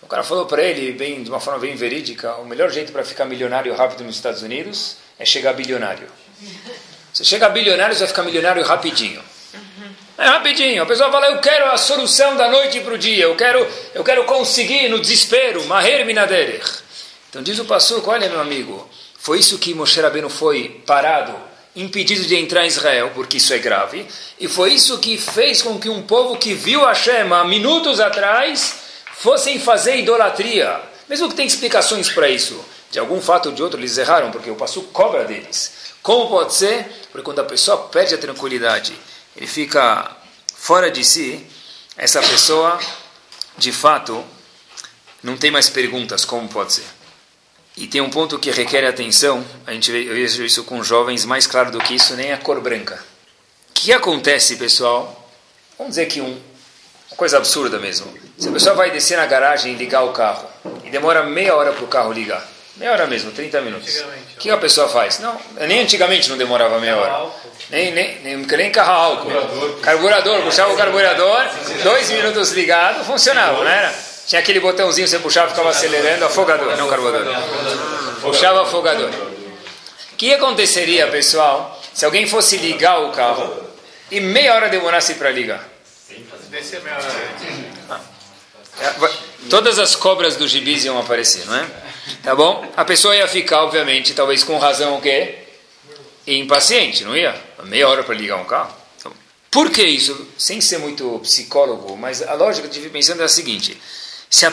O 0.00 0.06
cara 0.06 0.22
falou 0.22 0.46
para 0.46 0.62
ele, 0.62 0.92
bem, 0.92 1.20
de 1.20 1.30
uma 1.30 1.40
forma 1.40 1.58
bem 1.58 1.74
verídica, 1.74 2.36
o 2.36 2.44
melhor 2.44 2.70
jeito 2.70 2.92
para 2.92 3.04
ficar 3.04 3.24
milionário 3.24 3.74
rápido 3.74 4.04
nos 4.04 4.14
Estados 4.14 4.42
Unidos 4.42 4.98
é 5.18 5.24
chegar 5.24 5.52
bilionário. 5.52 6.06
Você 7.16 7.24
chega 7.24 7.48
bilionário, 7.48 7.94
você 7.94 8.00
vai 8.00 8.08
ficar 8.08 8.22
milionário 8.24 8.62
rapidinho. 8.62 9.22
É 10.18 10.26
rapidinho. 10.26 10.82
A 10.82 10.86
pessoa 10.86 11.10
fala, 11.10 11.28
eu 11.28 11.38
quero 11.38 11.64
a 11.64 11.78
solução 11.78 12.36
da 12.36 12.46
noite 12.50 12.80
para 12.80 12.92
o 12.92 12.98
dia. 12.98 13.24
Eu 13.24 13.34
quero, 13.34 13.66
eu 13.94 14.04
quero 14.04 14.24
conseguir 14.24 14.90
no 14.90 15.00
desespero. 15.00 15.64
Então 17.30 17.42
diz 17.42 17.58
o 17.58 17.64
Passuco, 17.64 18.10
olha 18.10 18.28
meu 18.28 18.38
amigo, 18.38 18.86
foi 19.18 19.38
isso 19.38 19.58
que 19.58 19.72
Moshe 19.72 19.98
Rabbeinu 19.98 20.28
foi 20.28 20.82
parado, 20.84 21.34
impedido 21.74 22.26
de 22.26 22.36
entrar 22.36 22.64
em 22.64 22.68
Israel, 22.68 23.10
porque 23.14 23.38
isso 23.38 23.54
é 23.54 23.58
grave. 23.58 24.06
E 24.38 24.46
foi 24.46 24.74
isso 24.74 24.98
que 24.98 25.16
fez 25.16 25.62
com 25.62 25.78
que 25.78 25.88
um 25.88 26.02
povo 26.02 26.36
que 26.36 26.52
viu 26.52 26.84
Hashem 26.84 27.32
há 27.32 27.44
minutos 27.44 27.98
atrás 27.98 28.74
fossem 29.14 29.58
fazer 29.58 29.96
idolatria. 29.96 30.82
Mesmo 31.08 31.30
que 31.30 31.34
tem 31.34 31.46
explicações 31.46 32.10
para 32.10 32.28
isso. 32.28 32.62
De 32.90 32.98
algum 32.98 33.22
fato 33.22 33.48
ou 33.48 33.54
de 33.54 33.62
outro 33.62 33.80
eles 33.80 33.96
erraram, 33.96 34.30
porque 34.30 34.50
o 34.50 34.54
Passuco 34.54 34.88
cobra 34.92 35.24
deles. 35.24 35.85
Como 36.06 36.28
pode 36.28 36.54
ser? 36.54 36.84
Porque 37.10 37.24
quando 37.24 37.40
a 37.40 37.44
pessoa 37.44 37.88
perde 37.88 38.14
a 38.14 38.18
tranquilidade, 38.18 38.96
ele 39.34 39.48
fica 39.48 40.08
fora 40.54 40.88
de 40.88 41.04
si, 41.04 41.44
essa 41.96 42.20
pessoa, 42.20 42.78
de 43.58 43.72
fato, 43.72 44.24
não 45.20 45.36
tem 45.36 45.50
mais 45.50 45.68
perguntas, 45.68 46.24
como 46.24 46.48
pode 46.48 46.74
ser. 46.74 46.84
E 47.76 47.88
tem 47.88 48.00
um 48.00 48.08
ponto 48.08 48.38
que 48.38 48.52
requer 48.52 48.86
atenção, 48.86 49.44
a 49.66 49.72
gente 49.72 49.90
eu 49.90 50.14
vejo 50.14 50.44
isso 50.44 50.62
com 50.62 50.80
jovens, 50.80 51.24
mais 51.24 51.44
claro 51.44 51.72
do 51.72 51.80
que 51.80 51.96
isso, 51.96 52.14
nem 52.14 52.32
a 52.32 52.38
cor 52.38 52.60
branca. 52.60 53.04
O 53.70 53.72
que 53.74 53.92
acontece, 53.92 54.54
pessoal? 54.54 55.28
Vamos 55.76 55.96
dizer 55.96 56.06
que 56.06 56.20
um, 56.20 56.40
uma 57.10 57.16
coisa 57.16 57.38
absurda 57.38 57.80
mesmo. 57.80 58.16
Se 58.38 58.48
a 58.48 58.52
pessoa 58.52 58.76
vai 58.76 58.92
descer 58.92 59.16
na 59.16 59.26
garagem 59.26 59.72
e 59.72 59.76
ligar 59.76 60.04
o 60.04 60.12
carro, 60.12 60.48
e 60.84 60.88
demora 60.88 61.24
meia 61.24 61.56
hora 61.56 61.72
para 61.72 61.84
o 61.84 61.88
carro 61.88 62.12
ligar, 62.12 62.55
Meia 62.76 62.92
hora 62.92 63.06
mesmo, 63.06 63.30
30 63.30 63.60
minutos. 63.62 64.04
O 64.34 64.38
que 64.38 64.50
a 64.50 64.56
pessoa 64.58 64.86
faz? 64.88 65.18
Não, 65.18 65.40
nem 65.66 65.80
antigamente 65.80 66.28
não 66.28 66.36
demorava 66.36 66.78
meia 66.78 66.96
hora. 66.96 67.30
Nem, 67.70 67.90
nem, 67.90 68.18
nem, 68.22 68.36
nem 68.36 68.70
carro 68.70 68.92
álcool. 68.92 69.30
Carburador. 69.30 69.80
Carburador, 69.80 70.42
puxava 70.42 70.72
o 70.74 70.76
carburador, 70.76 71.46
dois 71.82 72.10
minutos 72.10 72.52
ligado, 72.52 73.02
funcionava, 73.04 73.64
não 73.64 73.70
era? 73.70 73.92
Tinha 74.26 74.40
aquele 74.40 74.60
botãozinho, 74.60 75.08
você 75.08 75.18
puxava, 75.18 75.50
ficava 75.50 75.70
acelerando, 75.70 76.24
afogador, 76.26 76.76
não 76.76 76.88
carburador. 76.88 77.34
Puxava 78.20 78.62
afogador. 78.62 79.10
O 80.12 80.16
que 80.16 80.34
aconteceria, 80.34 81.06
pessoal, 81.08 81.80
se 81.94 82.04
alguém 82.04 82.26
fosse 82.26 82.58
ligar 82.58 83.00
o 83.00 83.12
carro 83.12 83.64
e 84.10 84.20
meia 84.20 84.54
hora 84.54 84.68
demorasse 84.68 85.14
para 85.14 85.30
ligar? 85.30 85.66
Descer 86.50 86.82
meia 86.82 86.96
hora. 86.96 88.00
Ah. 88.80 89.10
Todas 89.48 89.78
as 89.78 89.94
cobras 89.94 90.36
do 90.36 90.46
gibis 90.46 90.84
iam 90.84 90.98
aparecer, 90.98 91.46
não 91.46 91.54
é? 91.56 91.66
Tá 92.22 92.34
bom? 92.34 92.66
A 92.76 92.84
pessoa 92.84 93.16
ia 93.16 93.26
ficar, 93.28 93.62
obviamente, 93.62 94.12
talvez 94.14 94.42
com 94.42 94.58
razão 94.58 94.96
o 94.96 95.00
quê? 95.00 95.38
Impaciente, 96.26 97.04
não 97.04 97.16
ia? 97.16 97.34
Meia 97.64 97.88
hora 97.88 98.02
para 98.02 98.14
ligar 98.14 98.36
um 98.36 98.44
carro. 98.44 98.74
Então, 98.98 99.12
por 99.50 99.70
que 99.70 99.82
isso? 99.82 100.28
Sem 100.36 100.60
ser 100.60 100.78
muito 100.78 101.20
psicólogo, 101.20 101.96
mas 101.96 102.22
a 102.22 102.34
lógica 102.34 102.66
de 102.66 102.80
pensando 102.90 103.22
é 103.22 103.24
a 103.24 103.28
seguinte: 103.28 103.80
se 104.28 104.44
a 104.44 104.52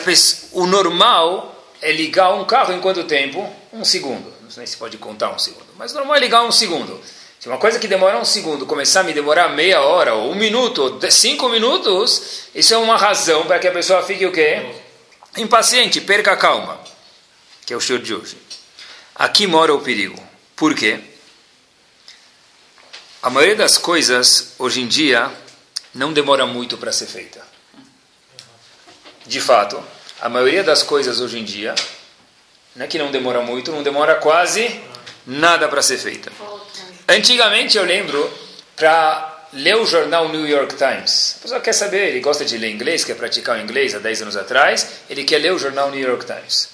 o 0.52 0.66
normal 0.66 1.72
é 1.82 1.90
ligar 1.90 2.32
um 2.34 2.44
carro 2.44 2.72
em 2.72 2.80
quanto 2.80 3.04
tempo? 3.04 3.48
Um 3.72 3.84
segundo. 3.84 4.32
Não 4.42 4.50
sei 4.50 4.66
se 4.66 4.76
pode 4.76 4.96
contar 4.98 5.30
um 5.30 5.38
segundo, 5.38 5.66
mas 5.76 5.90
o 5.90 5.94
normal 5.96 6.16
é 6.16 6.20
ligar 6.20 6.44
um 6.44 6.52
segundo. 6.52 7.00
Se 7.44 7.48
uma 7.50 7.58
coisa 7.58 7.78
que 7.78 7.86
demora 7.86 8.18
um 8.18 8.24
segundo 8.24 8.64
começar 8.64 9.00
a 9.00 9.02
me 9.02 9.12
demorar 9.12 9.50
meia 9.50 9.82
hora, 9.82 10.14
ou 10.14 10.32
um 10.32 10.34
minuto, 10.34 10.78
ou 10.82 11.10
cinco 11.10 11.46
minutos, 11.50 12.48
isso 12.54 12.72
é 12.72 12.78
uma 12.78 12.96
razão 12.96 13.44
para 13.44 13.58
que 13.58 13.68
a 13.68 13.70
pessoa 13.70 14.02
fique 14.02 14.24
o 14.24 14.32
quê? 14.32 14.64
Impaciente, 15.36 16.00
perca 16.00 16.32
a 16.32 16.38
calma 16.38 16.80
que 17.66 17.74
é 17.74 17.76
o 17.76 17.80
show 17.80 17.98
de 17.98 18.14
hoje. 18.14 18.38
Aqui 19.14 19.46
mora 19.46 19.74
o 19.74 19.82
perigo. 19.82 20.18
Por 20.56 20.74
quê? 20.74 20.98
A 23.22 23.28
maioria 23.28 23.56
das 23.56 23.76
coisas, 23.76 24.54
hoje 24.58 24.80
em 24.80 24.86
dia, 24.86 25.30
não 25.92 26.14
demora 26.14 26.46
muito 26.46 26.78
para 26.78 26.92
ser 26.92 27.08
feita. 27.08 27.46
De 29.26 29.38
fato, 29.38 29.84
a 30.18 30.30
maioria 30.30 30.64
das 30.64 30.82
coisas 30.82 31.20
hoje 31.20 31.40
em 31.40 31.44
dia, 31.44 31.74
não 32.74 32.86
é 32.86 32.88
que 32.88 32.96
não 32.96 33.12
demora 33.12 33.42
muito, 33.42 33.70
não 33.70 33.82
demora 33.82 34.14
quase 34.14 34.80
nada 35.26 35.68
para 35.68 35.82
ser 35.82 35.98
feita. 35.98 36.32
Antigamente, 37.08 37.76
eu 37.76 37.84
lembro, 37.84 38.32
para 38.76 39.34
lê 39.52 39.74
o 39.74 39.86
jornal 39.86 40.28
New 40.28 40.46
York 40.46 40.74
Times. 40.74 41.36
A 41.38 41.42
pessoa 41.42 41.60
quer 41.60 41.72
saber, 41.72 42.08
ele 42.08 42.20
gosta 42.20 42.44
de 42.44 42.58
ler 42.58 42.70
inglês, 42.70 43.04
quer 43.04 43.14
praticar 43.14 43.56
o 43.56 43.60
inglês 43.60 43.94
há 43.94 43.98
10 43.98 44.22
anos 44.22 44.36
atrás, 44.36 45.02
ele 45.08 45.22
quer 45.22 45.38
ler 45.38 45.52
o 45.52 45.58
jornal 45.58 45.90
New 45.90 46.00
York 46.00 46.26
Times. 46.26 46.70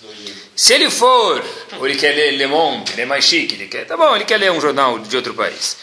Se 0.56 0.72
ele 0.72 0.90
for, 0.90 1.44
ou 1.78 1.86
ele 1.86 1.98
quer 1.98 2.14
ler 2.14 2.32
Le 2.32 2.46
Monde, 2.46 2.92
ele 2.92 3.02
é 3.02 3.06
mais 3.06 3.24
chique, 3.24 3.54
ele 3.54 3.66
quer, 3.66 3.84
tá 3.86 3.96
bom, 3.96 4.16
ele 4.16 4.24
quer 4.24 4.38
ler 4.38 4.50
um 4.50 4.60
jornal 4.60 4.98
de 4.98 5.14
outro 5.14 5.34
país. 5.34 5.76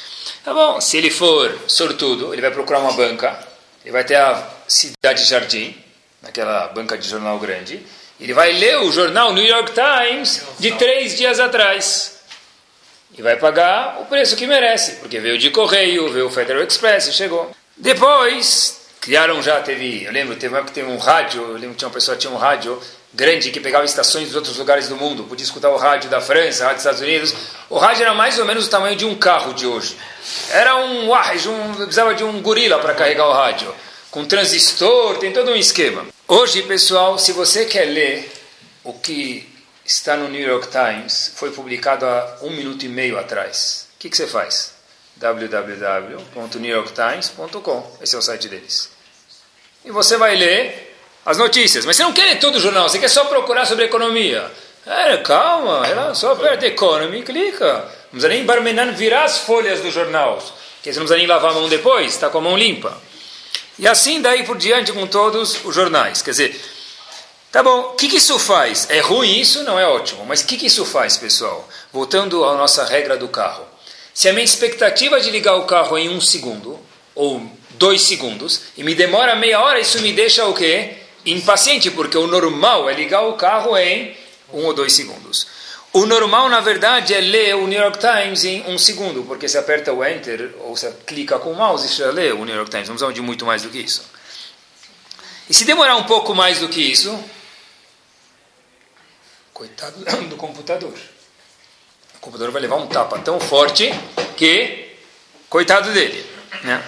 Tá 0.43 0.53
bom, 0.53 0.81
se 0.81 0.97
ele 0.97 1.11
for 1.11 1.55
sortudo, 1.67 2.33
ele 2.33 2.41
vai 2.41 2.51
procurar 2.51 2.79
uma 2.79 2.93
banca, 2.93 3.37
ele 3.83 3.91
vai 3.91 4.03
ter 4.03 4.15
a 4.15 4.47
Cidade 4.67 5.23
Jardim, 5.25 5.75
naquela 6.21 6.67
banca 6.69 6.97
de 6.97 7.07
jornal 7.07 7.37
grande, 7.37 7.85
ele 8.19 8.33
vai 8.33 8.53
ler 8.53 8.79
o 8.79 8.91
jornal 8.91 9.33
New 9.33 9.45
York 9.45 9.73
Times 9.73 10.41
de 10.57 10.71
três 10.71 11.15
dias 11.15 11.39
atrás 11.39 12.16
e 13.15 13.21
vai 13.21 13.35
pagar 13.37 13.99
o 14.01 14.05
preço 14.05 14.35
que 14.35 14.47
merece, 14.47 14.93
porque 14.93 15.19
veio 15.19 15.37
de 15.37 15.49
correio, 15.49 16.11
veio 16.11 16.27
o 16.27 16.31
Federal 16.31 16.63
Express 16.63 17.13
chegou. 17.13 17.51
Depois, 17.75 18.81
criaram 18.99 19.41
já, 19.41 19.61
teve, 19.61 20.03
eu 20.03 20.11
lembro, 20.11 20.35
teve 20.35 20.53
uma 20.53 20.63
que 20.63 20.71
teve 20.71 20.89
um 20.89 20.97
rádio, 20.97 21.41
eu 21.41 21.53
lembro 21.53 21.71
que 21.71 21.77
tinha 21.77 21.87
uma 21.87 21.93
pessoa 21.93 22.17
tinha 22.17 22.31
um 22.31 22.37
rádio 22.37 22.81
grande 23.13 23.51
que 23.51 23.59
pegava 23.59 23.85
estações 23.85 24.27
dos 24.27 24.35
outros 24.35 24.57
lugares 24.57 24.89
do 24.89 24.95
mundo, 24.95 25.23
podia 25.23 25.43
escutar 25.43 25.69
o 25.69 25.77
rádio 25.77 26.09
da 26.09 26.19
França, 26.19 26.65
rádio 26.65 26.77
dos 26.77 26.85
Estados 26.85 27.01
Unidos. 27.01 27.33
O 27.69 27.77
rádio 27.77 28.03
era 28.03 28.13
mais 28.13 28.37
ou 28.37 28.45
menos 28.45 28.67
o 28.67 28.69
tamanho 28.69 28.95
de 28.95 29.05
um 29.05 29.15
carro 29.15 29.53
de 29.53 29.65
hoje. 29.65 29.95
Era 30.51 30.75
um 30.75 31.09
um 31.09 31.73
precisava 31.75 32.13
de 32.13 32.23
um 32.23 32.41
gorila 32.41 32.79
para 32.79 32.93
carregar 32.93 33.27
o 33.27 33.33
rádio, 33.33 33.73
com 34.11 34.25
transistor, 34.25 35.17
tem 35.17 35.31
todo 35.31 35.51
um 35.51 35.55
esquema. 35.55 36.05
Hoje, 36.27 36.61
pessoal, 36.63 37.17
se 37.17 37.31
você 37.31 37.65
quer 37.65 37.85
ler 37.85 38.31
o 38.83 38.93
que 38.93 39.47
está 39.87 40.15
no 40.17 40.27
New 40.27 40.45
York 40.45 40.67
Times, 40.67 41.31
foi 41.35 41.51
publicado 41.51 42.05
há 42.05 42.39
um 42.41 42.51
minuto 42.51 42.85
e 42.85 42.89
meio 42.89 43.17
atrás. 43.17 43.87
O 43.95 43.99
que, 43.99 44.09
que 44.09 44.17
você 44.17 44.27
faz? 44.27 44.73
www.newyorktimes.com. 45.15 47.97
Esse 48.01 48.15
é 48.15 48.17
o 48.19 48.21
site 48.21 48.49
deles. 48.49 48.91
E 49.85 49.91
você 49.91 50.17
vai 50.17 50.35
ler 50.35 50.93
as 51.25 51.37
notícias. 51.37 51.85
Mas 51.85 51.95
você 51.95 52.03
não 52.03 52.11
quer 52.11 52.25
ler 52.25 52.39
todo 52.39 52.57
o 52.57 52.59
jornal, 52.59 52.89
você 52.89 52.99
quer 52.99 53.07
só 53.07 53.23
procurar 53.25 53.65
sobre 53.65 53.85
economia. 53.85 54.51
É, 54.85 55.15
calma, 55.17 56.13
só 56.13 56.33
aperta 56.33 56.67
Economy 56.67 57.19
e 57.19 57.23
clica. 57.23 57.73
Não 57.73 58.11
precisa 58.11 58.29
nem 58.29 58.45
Barmenan 58.45 58.91
virar 58.91 59.23
as 59.23 59.39
folhas 59.39 59.81
dos 59.81 59.91
jornais. 59.93 60.53
Porque 60.75 60.93
você 60.93 60.99
não 60.99 61.05
precisa 61.05 61.17
nem 61.17 61.27
lavar 61.27 61.51
a 61.51 61.55
mão 61.55 61.67
depois, 61.67 62.13
está 62.13 62.29
com 62.29 62.37
a 62.37 62.41
mão 62.41 62.55
limpa. 62.57 62.95
E 63.79 63.87
assim 63.87 64.21
daí 64.21 64.43
por 64.43 64.57
diante 64.57 64.91
com 64.91 65.07
todos 65.07 65.65
os 65.65 65.73
jornais. 65.73 66.21
Quer 66.21 66.31
dizer, 66.31 66.61
tá 67.57 67.63
bom, 67.63 67.79
o 67.79 67.93
que, 67.93 68.07
que 68.07 68.17
isso 68.17 68.37
faz? 68.37 68.87
É 68.89 68.99
ruim 68.99 69.39
isso? 69.39 69.63
Não 69.63 69.79
é 69.79 69.87
ótimo. 69.87 70.25
Mas 70.25 70.41
o 70.41 70.45
que, 70.45 70.57
que 70.57 70.67
isso 70.67 70.85
faz, 70.85 71.17
pessoal? 71.17 71.67
Voltando 71.91 72.45
à 72.45 72.55
nossa 72.55 72.85
regra 72.85 73.17
do 73.17 73.27
carro. 73.27 73.65
Se 74.13 74.29
a 74.29 74.33
minha 74.33 74.45
expectativa 74.45 75.19
de 75.19 75.31
ligar 75.31 75.55
o 75.55 75.65
carro 75.65 75.97
em 75.97 76.09
um 76.09 76.21
segundo, 76.21 76.79
ou 77.15 77.41
dois 77.71 78.03
segundos, 78.03 78.61
e 78.77 78.83
me 78.83 78.93
demora 78.93 79.35
meia 79.35 79.59
hora, 79.59 79.79
isso 79.79 79.99
me 80.01 80.13
deixa 80.13 80.45
o 80.45 80.53
quê? 80.53 80.97
impaciente, 81.25 81.91
porque 81.91 82.17
o 82.17 82.27
normal 82.27 82.89
é 82.89 82.93
ligar 82.93 83.21
o 83.27 83.33
carro 83.33 83.77
em 83.77 84.15
um 84.53 84.65
ou 84.65 84.73
dois 84.73 84.93
segundos. 84.93 85.47
O 85.93 86.05
normal, 86.05 86.49
na 86.49 86.59
verdade, 86.59 87.13
é 87.13 87.19
ler 87.19 87.55
o 87.55 87.65
New 87.65 87.79
York 87.79 87.97
Times 87.97 88.45
em 88.45 88.63
um 88.67 88.77
segundo, 88.77 89.23
porque 89.23 89.47
você 89.47 89.57
aperta 89.57 89.91
o 89.91 90.05
Enter 90.05 90.53
ou 90.59 90.75
você 90.75 90.93
clica 91.05 91.39
com 91.39 91.51
o 91.51 91.55
mouse 91.55 91.87
e 91.87 91.95
já 91.95 92.11
lê 92.11 92.31
o 92.31 92.45
New 92.45 92.55
York 92.55 92.69
Times. 92.69 92.87
Não 92.87 92.95
precisamos 92.95 93.15
de 93.15 93.21
muito 93.21 93.45
mais 93.45 93.63
do 93.63 93.69
que 93.69 93.79
isso. 93.79 94.03
E 95.49 95.53
se 95.53 95.65
demorar 95.65 95.95
um 95.95 96.03
pouco 96.03 96.35
mais 96.35 96.59
do 96.59 96.67
que 96.67 96.81
isso, 96.81 97.17
coitado 99.57 99.97
do 100.29 100.35
computador. 100.35 100.93
O 102.15 102.19
computador 102.19 102.51
vai 102.51 102.61
levar 102.61 102.75
um 102.75 102.87
tapa 102.87 103.17
tão 103.19 103.39
forte 103.39 103.89
que, 104.35 104.95
coitado 105.49 105.91
dele. 105.91 106.23
Né? 106.63 106.83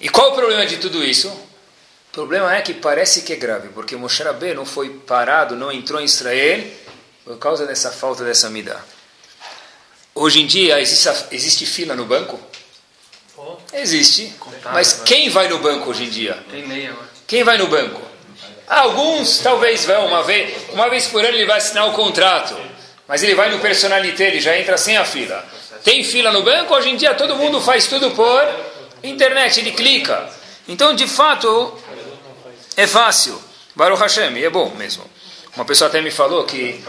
E 0.00 0.08
qual 0.08 0.32
o 0.32 0.34
problema 0.34 0.64
de 0.64 0.78
tudo 0.78 1.04
isso? 1.04 1.28
O 1.28 2.12
problema 2.12 2.54
é 2.54 2.62
que 2.62 2.72
parece 2.72 3.22
que 3.22 3.34
é 3.34 3.36
grave, 3.36 3.68
porque 3.68 3.94
Moshe 3.94 4.24
não 4.56 4.64
foi 4.64 4.88
parado, 4.90 5.54
não 5.54 5.70
entrou 5.70 6.00
em 6.00 6.04
Israel 6.04 6.64
por 7.24 7.38
causa 7.38 7.66
dessa 7.66 7.92
falta 7.92 8.24
dessa 8.24 8.48
midá. 8.48 8.80
Hoje 10.14 10.40
em 10.40 10.46
dia 10.46 10.80
existe, 10.80 11.08
existe 11.30 11.66
fila 11.66 11.94
no 11.94 12.06
banco? 12.06 12.40
Existe. 13.72 14.34
Mas 14.72 15.02
quem 15.04 15.28
vai 15.28 15.48
no 15.48 15.58
banco 15.58 15.90
hoje 15.90 16.04
em 16.04 16.10
dia? 16.10 16.42
Quem 17.26 17.44
vai 17.44 17.58
no 17.58 17.68
banco? 17.68 18.07
Alguns 18.68 19.38
talvez 19.38 19.84
vão 19.84 20.06
uma 20.06 20.22
vez, 20.22 20.54
uma 20.72 20.88
vez 20.90 21.06
por 21.06 21.24
ano 21.24 21.34
ele 21.34 21.46
vai 21.46 21.58
assinar 21.58 21.88
o 21.88 21.92
contrato, 21.92 22.56
mas 23.06 23.22
ele 23.22 23.34
vai 23.34 23.50
no 23.50 23.60
personalité, 23.60 24.26
ele 24.26 24.40
já 24.40 24.58
entra 24.58 24.76
sem 24.76 24.96
a 24.96 25.04
fila. 25.04 25.44
Tem 25.82 26.04
fila 26.04 26.30
no 26.32 26.42
banco? 26.42 26.74
Hoje 26.74 26.90
em 26.90 26.96
dia 26.96 27.14
todo 27.14 27.36
mundo 27.36 27.60
faz 27.60 27.86
tudo 27.86 28.10
por 28.10 28.46
internet, 29.02 29.60
ele 29.60 29.72
clica. 29.72 30.28
Então, 30.66 30.94
de 30.94 31.06
fato, 31.06 31.78
é 32.76 32.86
fácil. 32.86 33.42
Baruch 33.74 34.00
Hashem, 34.00 34.44
é 34.44 34.50
bom 34.50 34.70
mesmo. 34.76 35.04
Uma 35.56 35.64
pessoa 35.64 35.88
até 35.88 36.00
me 36.00 36.10
falou 36.10 36.44
que 36.44 36.84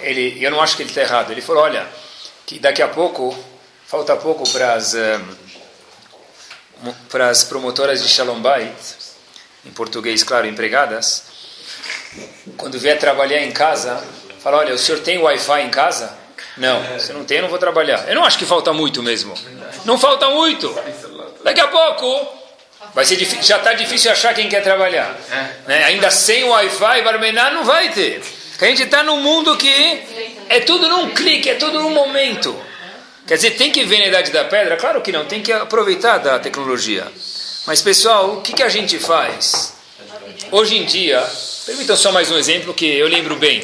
ele, 0.00 0.36
eu 0.44 0.50
não 0.50 0.60
acho 0.60 0.76
que 0.76 0.82
ele 0.82 0.90
está 0.90 1.00
errado, 1.00 1.30
ele 1.30 1.40
falou, 1.40 1.62
olha, 1.62 1.86
que 2.44 2.58
daqui 2.58 2.82
a 2.82 2.88
pouco, 2.88 3.34
falta 3.86 4.14
pouco 4.16 4.48
para 4.50 4.74
as 4.74 4.94
um, 4.94 5.34
para 7.08 7.30
as 7.30 7.44
promotoras 7.44 8.02
de 8.02 8.08
Shalom 8.08 8.40
Bait, 8.40 8.74
em 9.66 9.70
português, 9.70 10.22
claro, 10.22 10.46
empregadas, 10.46 11.24
quando 12.56 12.78
vier 12.78 12.98
trabalhar 12.98 13.42
em 13.42 13.50
casa, 13.50 14.02
fala, 14.40 14.58
olha, 14.58 14.74
o 14.74 14.78
senhor 14.78 15.00
tem 15.00 15.18
Wi-Fi 15.18 15.62
em 15.62 15.70
casa? 15.70 16.16
Não, 16.56 16.98
se 17.00 17.12
não 17.12 17.24
tem, 17.24 17.38
eu 17.38 17.42
não 17.42 17.50
vou 17.50 17.58
trabalhar. 17.58 18.08
Eu 18.08 18.14
não 18.14 18.24
acho 18.24 18.38
que 18.38 18.46
falta 18.46 18.72
muito 18.72 19.02
mesmo. 19.02 19.34
Não 19.84 19.98
falta 19.98 20.28
muito. 20.30 20.72
Daqui 21.42 21.60
a 21.60 21.66
pouco 21.68 22.44
Vai 22.94 23.04
ser 23.04 23.16
difícil, 23.16 23.42
já 23.42 23.56
está 23.56 23.72
difícil 23.72 24.10
achar 24.10 24.32
quem 24.34 24.48
quer 24.48 24.62
trabalhar. 24.62 25.18
É. 25.30 25.68
Né? 25.68 25.84
Ainda 25.84 26.10
sem 26.12 26.44
Wi-Fi, 26.44 27.02
Barmenar 27.02 27.52
não 27.52 27.64
vai 27.64 27.90
ter. 27.90 28.22
a 28.60 28.64
gente 28.66 28.84
está 28.84 29.02
num 29.02 29.20
mundo 29.20 29.56
que 29.56 30.02
é 30.48 30.60
tudo 30.60 30.88
num 30.88 31.10
clique, 31.10 31.50
é 31.50 31.54
tudo 31.54 31.80
num 31.80 31.90
momento. 31.90 32.56
Quer 33.26 33.34
dizer, 33.34 33.52
tem 33.52 33.72
que 33.72 33.84
ver 33.84 33.98
na 33.98 34.06
idade 34.06 34.30
da 34.30 34.44
pedra? 34.44 34.76
Claro 34.76 35.00
que 35.00 35.10
não, 35.10 35.24
tem 35.24 35.42
que 35.42 35.50
aproveitar 35.52 36.18
da 36.18 36.38
tecnologia. 36.38 37.06
Mas 37.66 37.80
pessoal, 37.80 38.34
o 38.34 38.42
que, 38.42 38.52
que 38.52 38.62
a 38.62 38.68
gente 38.68 38.98
faz? 38.98 39.72
Hoje 40.50 40.76
em 40.76 40.84
dia, 40.84 41.26
permitam 41.64 41.96
só 41.96 42.12
mais 42.12 42.30
um 42.30 42.36
exemplo 42.36 42.74
que 42.74 42.84
eu 42.84 43.08
lembro 43.08 43.36
bem. 43.36 43.60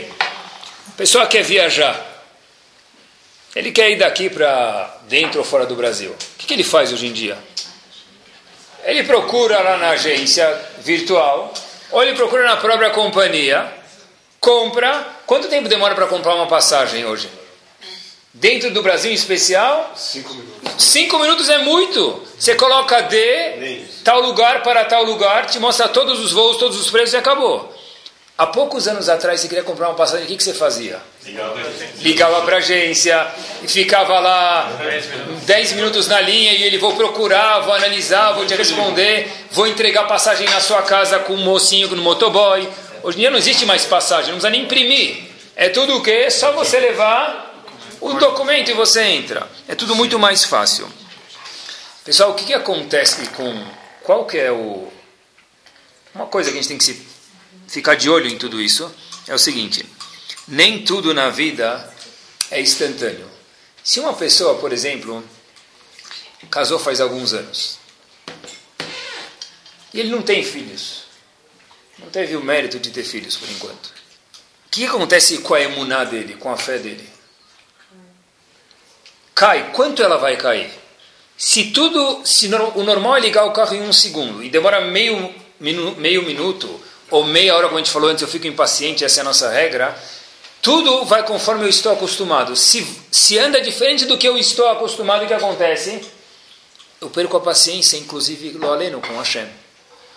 O 0.88 0.92
pessoal 0.92 1.26
quer 1.26 1.42
viajar. 1.42 2.06
Ele 3.54 3.70
quer 3.70 3.90
ir 3.90 3.96
daqui 3.96 4.30
para 4.30 5.00
dentro 5.06 5.40
ou 5.40 5.44
fora 5.44 5.66
do 5.66 5.76
Brasil. 5.76 6.12
O 6.12 6.38
que, 6.38 6.46
que 6.46 6.54
ele 6.54 6.64
faz 6.64 6.90
hoje 6.94 7.08
em 7.08 7.12
dia? 7.12 7.36
Ele 8.84 9.04
procura 9.04 9.60
lá 9.60 9.76
na 9.76 9.90
agência 9.90 10.48
virtual, 10.78 11.52
ou 11.90 12.02
ele 12.02 12.14
procura 12.14 12.44
na 12.44 12.56
própria 12.56 12.88
companhia, 12.90 13.70
compra. 14.40 15.06
Quanto 15.26 15.48
tempo 15.48 15.68
demora 15.68 15.94
para 15.94 16.06
comprar 16.06 16.34
uma 16.34 16.46
passagem 16.46 17.04
hoje? 17.04 17.28
Dentro 18.33 18.71
do 18.71 18.81
Brasil 18.81 19.11
em 19.11 19.14
especial? 19.14 19.93
Cinco 19.97 20.33
minutos. 20.35 20.73
Cinco 20.79 21.19
minutos 21.19 21.49
é 21.49 21.59
muito. 21.59 22.23
Você 22.38 22.55
coloca 22.55 23.01
de 23.03 23.83
tal 24.05 24.21
lugar 24.21 24.62
para 24.62 24.85
tal 24.85 25.03
lugar, 25.03 25.47
te 25.47 25.59
mostra 25.59 25.88
todos 25.88 26.21
os 26.21 26.31
voos, 26.33 26.57
todos 26.57 26.81
os 26.81 26.90
preços 26.90 27.14
e 27.14 27.16
acabou. 27.16 27.75
Há 28.38 28.47
poucos 28.47 28.88
anos 28.88 29.09
atrás, 29.09 29.40
você 29.40 29.49
queria 29.49 29.64
comprar 29.64 29.88
uma 29.88 29.95
passagem, 29.95 30.25
o 30.25 30.29
que, 30.29 30.37
que 30.37 30.43
você 30.43 30.55
fazia? 30.55 30.99
Ligava 31.99 32.40
para 32.43 32.55
a 32.55 32.59
agência 32.59 33.27
e 33.62 33.69
ficava 33.69 34.19
lá 34.19 34.71
10 35.45 35.73
minutos 35.73 36.07
na 36.07 36.21
linha 36.21 36.53
e 36.55 36.62
ele 36.62 36.79
vou 36.79 36.95
procurar, 36.95 37.61
vou 37.61 37.75
analisar, 37.75 38.33
vou 38.33 38.47
te 38.47 38.55
responder, 38.55 39.31
vou 39.51 39.66
entregar 39.66 40.05
passagem 40.05 40.49
na 40.49 40.61
sua 40.61 40.83
casa 40.83 41.19
com 41.19 41.35
um 41.35 41.45
mocinho 41.45 41.88
no 41.88 42.01
motoboy. 42.03 42.66
Hoje 43.03 43.19
em 43.19 43.21
dia 43.21 43.31
não 43.31 43.38
existe 43.38 43.66
mais 43.66 43.85
passagem, 43.85 44.33
não 44.33 44.38
precisa 44.38 44.51
nem 44.51 44.62
imprimir. 44.62 45.25
É 45.55 45.69
tudo 45.69 45.97
o 45.97 46.03
que? 46.03 46.31
Só 46.31 46.53
você 46.53 46.81
levar 46.81 47.49
o 48.00 48.14
documento 48.14 48.70
e 48.70 48.74
você 48.74 49.02
entra. 49.02 49.50
É 49.68 49.74
tudo 49.74 49.94
muito 49.94 50.18
mais 50.18 50.44
fácil. 50.44 50.90
Pessoal, 52.04 52.30
o 52.30 52.34
que, 52.34 52.44
que 52.44 52.54
acontece 52.54 53.26
com... 53.30 53.66
Qual 54.02 54.26
que 54.26 54.38
é 54.38 54.50
o... 54.50 54.90
Uma 56.14 56.26
coisa 56.26 56.50
que 56.50 56.58
a 56.58 56.60
gente 56.60 56.68
tem 56.68 56.78
que 56.78 56.84
se 56.84 57.06
ficar 57.68 57.94
de 57.94 58.10
olho 58.10 58.26
em 58.26 58.36
tudo 58.36 58.60
isso 58.60 58.92
é 59.28 59.34
o 59.34 59.38
seguinte: 59.38 59.86
nem 60.48 60.84
tudo 60.84 61.14
na 61.14 61.30
vida 61.30 61.88
é 62.50 62.60
instantâneo. 62.60 63.30
Se 63.82 64.00
uma 64.00 64.12
pessoa, 64.12 64.58
por 64.58 64.72
exemplo, 64.72 65.24
casou 66.50 66.78
faz 66.78 67.00
alguns 67.00 67.32
anos 67.32 67.78
e 69.92 70.00
ele 70.00 70.10
não 70.10 70.22
tem 70.22 70.42
filhos, 70.42 71.04
não 71.98 72.10
teve 72.10 72.36
o 72.36 72.42
mérito 72.42 72.78
de 72.78 72.90
ter 72.90 73.04
filhos 73.04 73.36
por 73.36 73.48
enquanto, 73.50 73.86
o 73.86 74.70
que 74.70 74.86
acontece 74.86 75.38
com 75.38 75.54
a 75.54 75.60
emuná 75.60 76.04
dele, 76.04 76.34
com 76.34 76.50
a 76.50 76.56
fé 76.56 76.78
dele? 76.78 77.08
Cai, 79.40 79.70
quanto 79.72 80.03
ela 80.03 80.18
vai 80.18 80.37
cair? 80.37 80.70
Se 81.35 81.70
tudo, 81.70 82.20
se 82.26 82.46
o 82.74 82.83
normal 82.83 83.16
é 83.16 83.20
ligar 83.20 83.46
o 83.46 83.53
carro 83.53 83.74
em 83.74 83.81
um 83.81 83.90
segundo 83.90 84.44
e 84.44 84.50
demora 84.50 84.83
meio, 84.83 85.35
meio 85.59 86.22
minuto 86.22 86.68
ou 87.11 87.24
meia 87.24 87.57
hora, 87.57 87.68
como 87.68 87.79
a 87.79 87.83
gente 87.83 87.90
falou 87.90 88.11
antes, 88.11 88.20
eu 88.20 88.29
fico 88.29 88.46
impaciente, 88.46 89.03
essa 89.03 89.20
é 89.20 89.22
a 89.22 89.24
nossa 89.24 89.48
regra. 89.48 89.98
Tudo 90.61 91.07
vai 91.07 91.22
conforme 91.22 91.64
eu 91.64 91.70
estou 91.70 91.90
acostumado. 91.90 92.55
Se, 92.55 92.87
se 93.11 93.38
anda 93.38 93.62
diferente 93.62 94.05
do 94.05 94.18
que 94.18 94.29
eu 94.29 94.37
estou 94.37 94.68
acostumado, 94.68 95.24
o 95.24 95.26
que 95.26 95.33
acontece? 95.33 96.05
Eu 97.00 97.09
perco 97.09 97.38
a 97.38 97.40
paciência, 97.40 97.96
inclusive 97.96 98.50
lo 98.59 98.70
aleno 98.70 99.00
com 99.00 99.16
Hashem. 99.16 99.48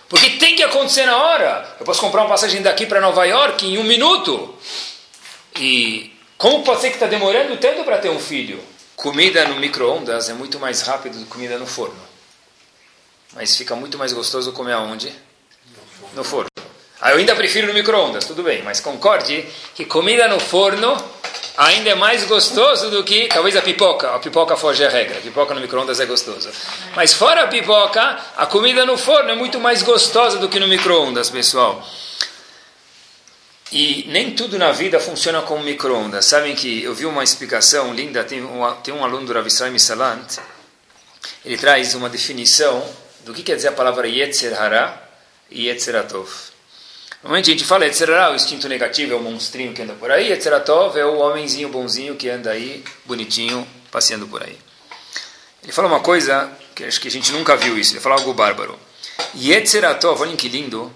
Porque 0.10 0.32
tem 0.32 0.58
que 0.58 0.64
acontecer 0.64 1.06
na 1.06 1.16
hora. 1.16 1.78
Eu 1.80 1.86
posso 1.86 2.02
comprar 2.02 2.24
uma 2.24 2.30
passagem 2.30 2.62
daqui 2.62 2.86
para 2.86 3.00
Nova 3.00 3.24
York 3.24 3.66
em 3.66 3.78
um 3.78 3.86
minuto. 3.86 4.54
E 5.58 6.12
como 6.38 6.62
pode 6.66 6.82
ser 6.82 6.90
que 6.90 6.96
está 6.96 7.08
demorando 7.08 7.56
tanto 7.56 7.86
para 7.86 8.00
ter 8.00 8.10
um 8.10 8.20
filho? 8.20 8.73
Comida 9.04 9.46
no 9.50 9.58
micro-ondas 9.58 10.30
é 10.30 10.34
muito 10.34 10.58
mais 10.58 10.82
rápido 10.84 11.18
do 11.18 11.26
que 11.26 11.32
comida 11.32 11.58
no 11.58 11.68
forno. 11.68 12.00
Mas 13.34 13.54
fica 13.54 13.76
muito 13.76 13.98
mais 13.98 14.14
gostoso 14.14 14.54
comer 14.54 14.72
aonde? 14.72 15.14
No 16.16 16.24
forno. 16.24 16.50
Ah, 17.02 17.12
eu 17.12 17.18
ainda 17.18 17.36
prefiro 17.36 17.68
no 17.68 17.74
micro-ondas, 17.74 18.24
tudo 18.24 18.42
bem, 18.44 18.64
mas 18.64 18.80
concorde 18.80 19.46
que 19.76 19.84
comida 19.84 20.26
no 20.30 20.40
forno 20.40 20.96
ainda 21.58 21.90
é 21.90 21.96
mais 21.96 22.24
gostoso 22.24 22.90
do 22.92 23.04
que 23.04 23.28
talvez 23.28 23.58
a 23.58 23.62
pipoca. 23.62 24.16
A 24.16 24.20
pipoca 24.20 24.56
foge 24.56 24.86
a 24.86 24.90
regra. 24.90 25.18
A 25.18 25.22
pipoca 25.22 25.54
no 25.54 25.60
micro-ondas 25.60 26.00
é 26.00 26.06
gostoso. 26.06 26.50
Mas 26.96 27.12
fora 27.12 27.44
a 27.44 27.48
pipoca, 27.48 28.18
a 28.38 28.46
comida 28.46 28.86
no 28.86 28.98
forno 28.98 29.32
é 29.32 29.36
muito 29.36 29.60
mais 29.60 29.84
gostosa 29.84 30.38
do 30.38 30.48
que 30.48 30.62
no 30.62 30.68
micro-ondas, 30.70 31.30
pessoal. 31.30 31.86
E 33.74 34.06
nem 34.08 34.36
tudo 34.36 34.60
na 34.60 34.72
vida 34.72 35.00
funciona 35.00 35.42
como 35.42 35.64
micro-ondas. 35.64 36.26
Sabem 36.26 36.54
que 36.54 36.84
eu 36.84 36.94
vi 36.94 37.08
uma 37.08 37.24
explicação 37.24 37.92
linda, 37.92 38.24
tem 38.24 38.40
tem 38.84 38.94
um 38.94 39.04
aluno 39.04 39.26
do 39.26 39.34
Rav 39.34 39.48
Israel 39.48 39.80
Salant, 39.80 40.38
ele 41.44 41.58
traz 41.58 41.96
uma 41.96 42.08
definição 42.08 42.88
do 43.26 43.34
que 43.34 43.42
quer 43.42 43.56
dizer 43.56 43.70
a 43.70 43.72
palavra 43.72 44.08
Yetzer 44.08 44.54
Hara 44.62 45.02
e 45.50 45.68
Yetzer 45.70 45.96
Atov. 45.96 46.30
Normalmente 47.24 47.50
a 47.50 47.54
gente 47.54 47.66
fala 47.66 47.86
Yetzerará, 47.86 48.32
o 48.32 48.36
instinto 48.36 48.70
negativo 48.70 49.14
é 49.14 49.16
o 49.16 49.22
monstrinho 49.22 49.74
que 49.74 49.82
anda 49.82 49.94
por 49.94 50.12
aí, 50.12 50.30
Yetzeratov 50.30 50.96
é 51.00 51.06
o 51.06 51.20
homenzinho 51.20 51.70
bonzinho 51.70 52.16
que 52.16 52.30
anda 52.30 52.52
aí, 52.52 52.84
bonitinho, 53.06 53.68
passeando 53.90 54.28
por 54.28 54.44
aí. 54.44 54.56
Ele 55.64 55.72
fala 55.72 55.88
uma 55.88 56.02
coisa 56.02 56.52
que 56.76 56.84
acho 56.84 57.02
que 57.02 57.08
a 57.08 57.12
gente 57.12 57.32
nunca 57.32 57.56
viu 57.56 57.76
isso, 57.80 57.94
ele 57.94 58.02
fala 58.02 58.16
algo 58.16 58.36
bárbaro. 58.36 58.78
Yetzeratov, 59.36 60.22
olhem 60.22 60.36
que 60.36 60.48
lindo, 60.48 60.94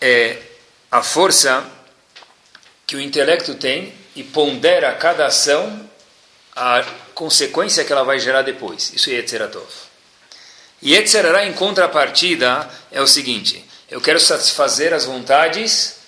é 0.00 0.45
a 0.96 1.02
força 1.02 1.64
que 2.86 2.96
o 2.96 3.00
intelecto 3.00 3.54
tem 3.54 3.92
e 4.14 4.22
pondera 4.22 4.92
cada 4.94 5.26
ação 5.26 5.88
a 6.54 6.82
consequência 7.14 7.84
que 7.84 7.92
ela 7.92 8.02
vai 8.02 8.18
gerar 8.18 8.42
depois. 8.42 8.92
Isso 8.94 9.10
é 9.10 9.14
Yetzeratov. 9.14 9.68
E 10.80 10.94
Yetzerará, 10.94 11.46
em 11.46 11.52
contrapartida, 11.52 12.68
é 12.90 13.00
o 13.00 13.06
seguinte 13.06 13.64
eu 13.88 14.00
quero 14.00 14.18
satisfazer 14.18 14.92
as 14.92 15.04
vontades 15.04 15.98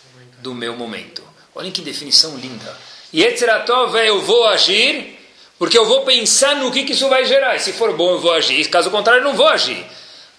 do 0.41 0.53
meu 0.53 0.75
momento. 0.75 1.23
Olhem 1.55 1.71
que 1.71 1.81
definição 1.81 2.37
linda. 2.37 2.77
E 3.13 3.23
Etzeratov 3.23 3.97
é 3.97 4.09
eu 4.09 4.21
vou 4.21 4.47
agir 4.47 5.17
porque 5.59 5.79
eu 5.79 5.85
vou 5.85 6.05
pensar 6.05 6.57
no 6.57 6.73
que, 6.73 6.85
que 6.85 6.93
isso 6.93 7.09
vai 7.09 7.25
gerar. 7.25 7.57
E 7.57 7.61
se 7.61 7.73
for 7.73 7.97
bom, 7.97 8.13
eu 8.13 8.21
vou 8.21 8.33
agir. 8.33 8.65
Caso 8.69 8.91
contrário, 8.91 9.21
eu 9.21 9.25
não 9.25 9.35
vou 9.35 9.49
agir. 9.49 9.85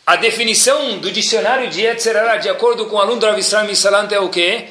A 0.10 0.16
definição 0.16 0.98
do 0.98 1.12
dicionário 1.12 1.70
de 1.70 1.82
Yetzerará, 1.82 2.38
de 2.38 2.50
acordo 2.50 2.88
com 2.88 2.96
o 2.96 3.00
aluno 3.00 3.20
do 3.20 3.28
Ravisram 3.28 3.66
Misalant, 3.66 4.12
é 4.12 4.20
o 4.20 4.28
quê? 4.28 4.66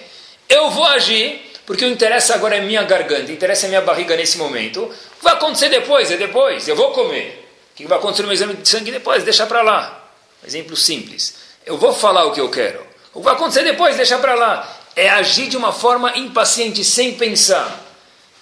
Eu 0.49 0.69
vou 0.71 0.85
agir 0.85 1.53
porque 1.65 1.85
o 1.85 1.89
interesse 1.89 2.33
agora 2.33 2.57
é 2.57 2.61
minha 2.61 2.83
garganta, 2.83 3.31
interessa 3.31 3.67
é 3.67 3.69
minha 3.69 3.81
barriga 3.81 4.17
nesse 4.17 4.37
momento. 4.37 4.83
O 4.83 4.89
que 4.89 5.23
vai 5.23 5.35
acontecer 5.35 5.69
depois? 5.69 6.11
É 6.11 6.17
depois. 6.17 6.67
Eu 6.67 6.75
vou 6.75 6.91
comer. 6.91 7.49
O 7.73 7.77
que 7.77 7.87
vai 7.87 7.99
acontecer 7.99 8.23
no 8.23 8.27
meu 8.27 8.35
exame 8.35 8.55
de 8.55 8.69
sangue 8.69 8.91
depois? 8.91 9.23
Deixa 9.23 9.47
para 9.47 9.63
lá. 9.63 10.11
Exemplo 10.45 10.77
simples. 10.77 11.37
Eu 11.65 11.79
vou 11.79 11.93
falar 11.93 12.25
o 12.25 12.33
que 12.33 12.41
eu 12.41 12.51
quero. 12.51 12.85
O 13.15 13.21
que 13.21 13.25
vai 13.25 13.35
acontecer 13.35 13.63
depois, 13.63 13.97
deixa 13.97 14.19
para 14.19 14.35
lá. 14.35 14.69
É 14.97 15.09
agir 15.09 15.47
de 15.47 15.57
uma 15.57 15.73
forma 15.73 16.19
impaciente, 16.19 16.83
sem 16.83 17.15
pensar. 17.15 17.79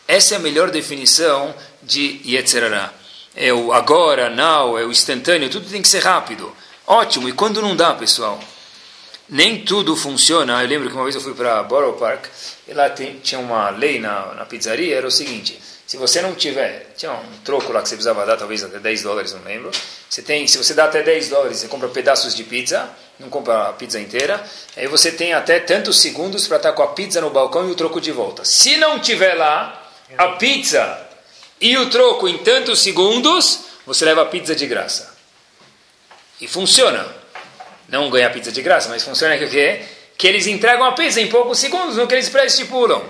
Essa 0.09 0.37
é 0.37 0.39
a 0.39 0.41
melhor 0.41 0.71
definição 0.71 1.55
de 1.83 2.23
Yetzerará. 2.25 2.91
É 3.35 3.53
o 3.53 3.71
agora, 3.75 4.31
now, 4.31 4.79
é 4.79 4.85
o 4.87 4.91
instantâneo, 4.91 5.51
tudo 5.51 5.69
tem 5.69 5.83
que 5.83 5.89
ser 5.89 6.03
rápido. 6.03 6.57
Ótimo, 6.87 7.29
e 7.29 7.33
quando 7.33 7.61
não 7.61 7.75
dá, 7.75 7.95
pessoal? 7.95 8.39
Nem 9.29 9.65
tudo 9.65 9.97
funciona. 9.97 10.63
Eu 10.63 10.69
lembro 10.69 10.89
que 10.89 10.95
uma 10.95 11.03
vez 11.03 11.17
eu 11.17 11.21
fui 11.21 11.35
para 11.35 11.61
Borough 11.65 11.99
Park 11.99 12.27
e 12.69 12.73
lá 12.73 12.89
tem, 12.89 13.19
tinha 13.19 13.41
uma 13.41 13.71
lei 13.71 13.99
na, 13.99 14.35
na 14.35 14.45
pizzaria, 14.45 14.97
era 14.97 15.07
o 15.07 15.11
seguinte: 15.11 15.61
se 15.85 15.97
você 15.97 16.23
não 16.23 16.33
tiver, 16.33 16.93
tinha 16.97 17.13
um 17.13 17.39
troco 17.45 17.73
lá 17.73 17.83
que 17.83 17.89
você 17.89 17.97
precisava 17.97 18.25
dar, 18.25 18.37
talvez 18.37 18.63
até 18.63 18.79
10 18.79 19.03
dólares, 19.03 19.33
não 19.33 19.43
lembro. 19.43 19.73
Você 20.09 20.23
tem, 20.23 20.47
se 20.47 20.57
você 20.57 20.75
dá 20.75 20.85
até 20.85 21.03
10 21.03 21.29
dólares, 21.29 21.59
você 21.59 21.67
compra 21.67 21.89
pedaços 21.89 22.37
de 22.37 22.45
pizza, 22.45 22.89
não 23.19 23.29
compra 23.29 23.71
a 23.71 23.73
pizza 23.73 23.99
inteira. 23.99 24.41
Aí 24.77 24.87
você 24.87 25.11
tem 25.11 25.33
até 25.33 25.59
tantos 25.59 26.01
segundos 26.01 26.47
para 26.47 26.59
estar 26.59 26.73
com 26.73 26.85
a 26.85 26.89
pizza 26.89 27.21
no 27.21 27.31
balcão 27.31 27.69
e 27.69 27.73
o 27.73 27.75
troco 27.75 28.01
de 28.01 28.13
volta. 28.13 28.45
Se 28.45 28.77
não 28.77 29.01
tiver 29.01 29.35
lá 29.35 29.91
a 30.17 30.29
pizza 30.33 31.05
e 31.61 31.77
o 31.77 31.91
troco 31.91 32.29
em 32.29 32.39
tantos 32.39 32.79
segundos, 32.81 33.61
você 33.85 34.05
leva 34.05 34.23
a 34.23 34.27
pizza 34.27 34.55
de 34.55 34.69
graça. 34.69 35.16
E 36.41 36.47
funciona. 36.49 37.07
Não 37.89 38.11
ganhar 38.11 38.31
pizza 38.31 38.51
de 38.51 38.63
graça, 38.63 38.89
mas 38.89 39.03
funciona 39.03 39.39
que 39.39 39.45
o 39.45 39.51
quê? 39.51 39.83
Que 40.19 40.27
eles 40.27 40.47
entregam 40.47 40.85
a 40.85 40.93
pizza 40.93 41.21
em 41.21 41.29
poucos 41.29 41.59
segundos 41.59 41.97
no 41.97 42.07
que 42.07 42.15
eles 42.15 42.29
pré-estipulam. 42.29 43.03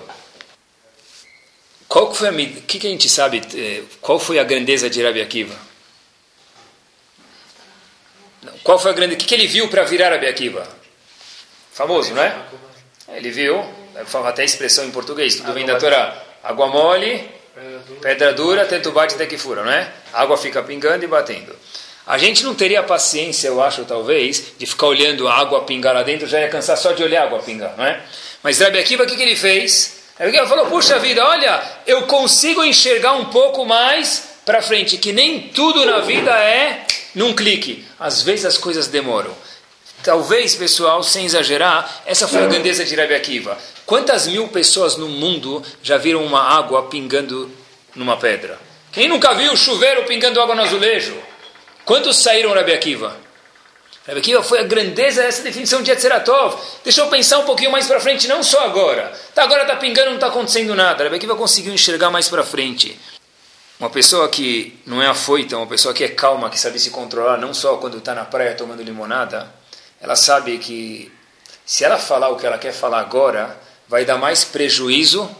Qual 1.89 2.13
foi 2.13 2.29
a 2.29 2.33
que, 2.33 2.79
que 2.79 2.87
a 2.87 2.91
gente 2.91 3.09
sabe? 3.09 3.43
Eh, 3.55 3.83
qual 4.01 4.19
foi 4.19 4.39
a 4.39 4.45
grandeza 4.45 4.91
de 4.91 5.03
Rabi 5.03 5.21
Akiva? 5.21 5.55
Qual 8.63 8.79
foi 8.79 8.91
a 8.91 8.95
grande? 8.95 9.15
O 9.15 9.17
que, 9.17 9.25
que 9.25 9.35
ele 9.35 9.47
viu 9.47 9.69
para 9.69 9.85
virar 9.85 10.11
Rabi 10.11 10.27
Akiva? 10.27 10.67
Famoso, 11.73 12.13
não 12.15 12.23
é? 12.23 12.37
Ele 13.09 13.31
viu, 13.31 13.65
até 14.27 14.43
a 14.43 14.45
expressão 14.45 14.85
em 14.85 14.91
português, 14.91 15.37
tudo 15.37 15.53
vem 15.53 15.65
da 15.65 15.79
Torá. 15.79 16.23
Água 16.43 16.67
mole, 16.67 17.31
pedra 18.01 18.33
dura, 18.33 18.67
tanto 18.67 18.91
bate 18.93 19.15
até 19.15 19.27
que 19.27 19.39
fura, 19.39 19.63
não 19.63 19.71
é? 19.71 19.91
A 20.13 20.23
água 20.23 20.37
fica 20.37 20.63
pingando 20.63 21.05
e 21.05 21.09
batendo. 21.09 21.55
A 22.07 22.19
gente 22.19 22.45
não 22.45 22.55
teria 22.55 22.83
paciência, 22.83 23.49
eu 23.49 23.61
acho, 23.61 23.85
talvez, 23.85 24.53
de 24.57 24.65
ficar 24.65 24.87
olhando 24.87 25.27
a 25.27 25.35
água 25.35 25.65
pingar 25.65 25.93
lá 25.93 26.05
dentro, 26.05 26.29
já 26.29 26.41
ia 26.41 26.49
cansar 26.49 26.77
só 26.77 26.93
de 26.93 27.03
olhar 27.03 27.23
a 27.23 27.25
água 27.25 27.41
pingar, 27.41 27.75
não 27.77 27.85
é? 27.85 28.01
Mas 28.43 28.61
Rabi 28.61 28.79
Akiva, 28.79 29.03
o 29.03 29.07
que, 29.07 29.17
que 29.17 29.23
ele 29.23 29.35
fez? 29.35 29.97
Ele 30.21 30.47
falou, 30.47 30.67
puxa 30.67 30.99
vida, 30.99 31.27
olha, 31.27 31.61
eu 31.87 32.03
consigo 32.03 32.63
enxergar 32.65 33.15
um 33.15 33.27
pouco 33.27 33.67
mais 33.67 34.37
para 34.47 34.63
frente, 34.63 34.97
que 34.97 35.13
nem 35.13 35.41
tudo 35.49 35.85
na 35.85 35.99
vida 35.99 36.31
é 36.31 36.87
num 37.15 37.35
clique. 37.35 37.85
Às 37.99 38.23
vezes 38.23 38.45
as 38.45 38.57
coisas 38.57 38.87
demoram. 38.87 39.35
Talvez, 40.03 40.55
pessoal, 40.55 41.03
sem 41.03 41.27
exagerar, 41.27 42.03
essa 42.07 42.29
foi 42.29 42.45
a 42.45 42.47
grandeza 42.47 42.85
de 42.85 42.95
Rabi 42.95 43.15
Akiva. 43.15 43.59
Quantas 43.85 44.29
mil 44.29 44.47
pessoas 44.49 44.97
no 44.97 45.09
mundo 45.09 45.63
já 45.83 45.97
viram 45.97 46.25
uma 46.25 46.41
água 46.41 46.85
pingando 46.85 47.51
numa 47.95 48.17
pedra? 48.17 48.59
Quem 48.93 49.09
nunca 49.09 49.35
viu 49.35 49.53
o 49.53 49.57
chuveiro 49.57 50.05
pingando 50.05 50.41
água 50.41 50.55
no 50.55 50.63
azulejo? 50.63 51.17
Quantos 51.87 52.17
saíram 52.17 52.53
Rabi 52.53 52.73
Akiva? 52.73 53.17
Rabi 54.09 54.19
Akiva 54.19 54.43
foi 54.43 54.59
a 54.59 54.65
grandeza 54.65 55.23
dessa 55.23 55.41
definição 55.41 55.83
de 55.83 55.91
Yetzeratov. 55.93 56.61
Deixa 56.83 57.01
eu 57.01 57.07
pensar 57.07 57.39
um 57.39 57.45
pouquinho 57.45 57.71
mais 57.71 57.87
para 57.87 58.01
frente, 58.01 58.27
não 58.27 58.43
só 58.43 58.65
agora. 58.65 59.13
Tá, 59.33 59.45
agora 59.45 59.63
está 59.63 59.77
pingando, 59.77 60.09
não 60.09 60.17
está 60.17 60.27
acontecendo 60.27 60.75
nada. 60.75 61.05
Rabi 61.05 61.15
Akiva 61.15 61.37
conseguiu 61.37 61.73
enxergar 61.73 62.11
mais 62.11 62.29
para 62.29 62.43
frente. 62.43 62.99
Uma 63.79 63.89
pessoa 63.89 64.29
que 64.29 64.77
não 64.85 65.01
é 65.01 65.07
afoita, 65.07 65.57
uma 65.57 65.67
pessoa 65.69 65.95
que 65.95 66.03
é 66.03 66.09
calma, 66.09 66.51
que 66.51 66.59
sabe 66.59 66.81
se 66.81 66.91
controlar, 66.91 67.39
não 67.39 67.55
só 67.55 67.77
quando 67.77 67.99
está 67.99 68.17
na 68.17 68.25
praia 68.25 68.57
tomando 68.57 68.83
limonada, 68.83 69.49
ela 70.01 70.17
sabe 70.17 70.59
que 70.59 71.13
se 71.65 71.85
ela 71.85 71.99
falar 71.99 72.31
o 72.31 72.37
que 72.37 72.47
ela 72.47 72.59
quer 72.59 72.73
falar 72.73 72.99
agora, 72.99 73.57
vai 73.87 74.05
dar 74.05 74.19
mais 74.19 74.45
prejuízo 74.45 75.31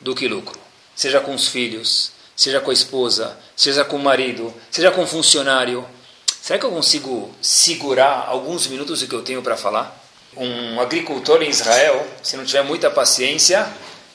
do 0.00 0.14
que 0.14 0.28
lucro. 0.28 0.56
Seja 0.94 1.18
com 1.18 1.34
os 1.34 1.48
filhos, 1.48 2.12
seja 2.36 2.60
com 2.60 2.70
a 2.70 2.74
esposa, 2.74 3.36
seja 3.56 3.84
com 3.84 3.96
o 3.96 4.02
marido, 4.02 4.54
seja 4.70 4.92
com 4.92 5.02
o 5.02 5.06
funcionário. 5.06 5.84
Será 6.46 6.60
que 6.60 6.64
eu 6.64 6.70
consigo 6.70 7.34
segurar 7.42 8.26
alguns 8.28 8.68
minutos 8.68 9.00
do 9.00 9.08
que 9.08 9.14
eu 9.16 9.22
tenho 9.22 9.42
para 9.42 9.56
falar? 9.56 10.00
Um 10.36 10.80
agricultor 10.80 11.42
em 11.42 11.48
Israel, 11.48 12.06
se 12.22 12.36
não 12.36 12.44
tiver 12.44 12.62
muita 12.62 12.88
paciência, 12.88 13.66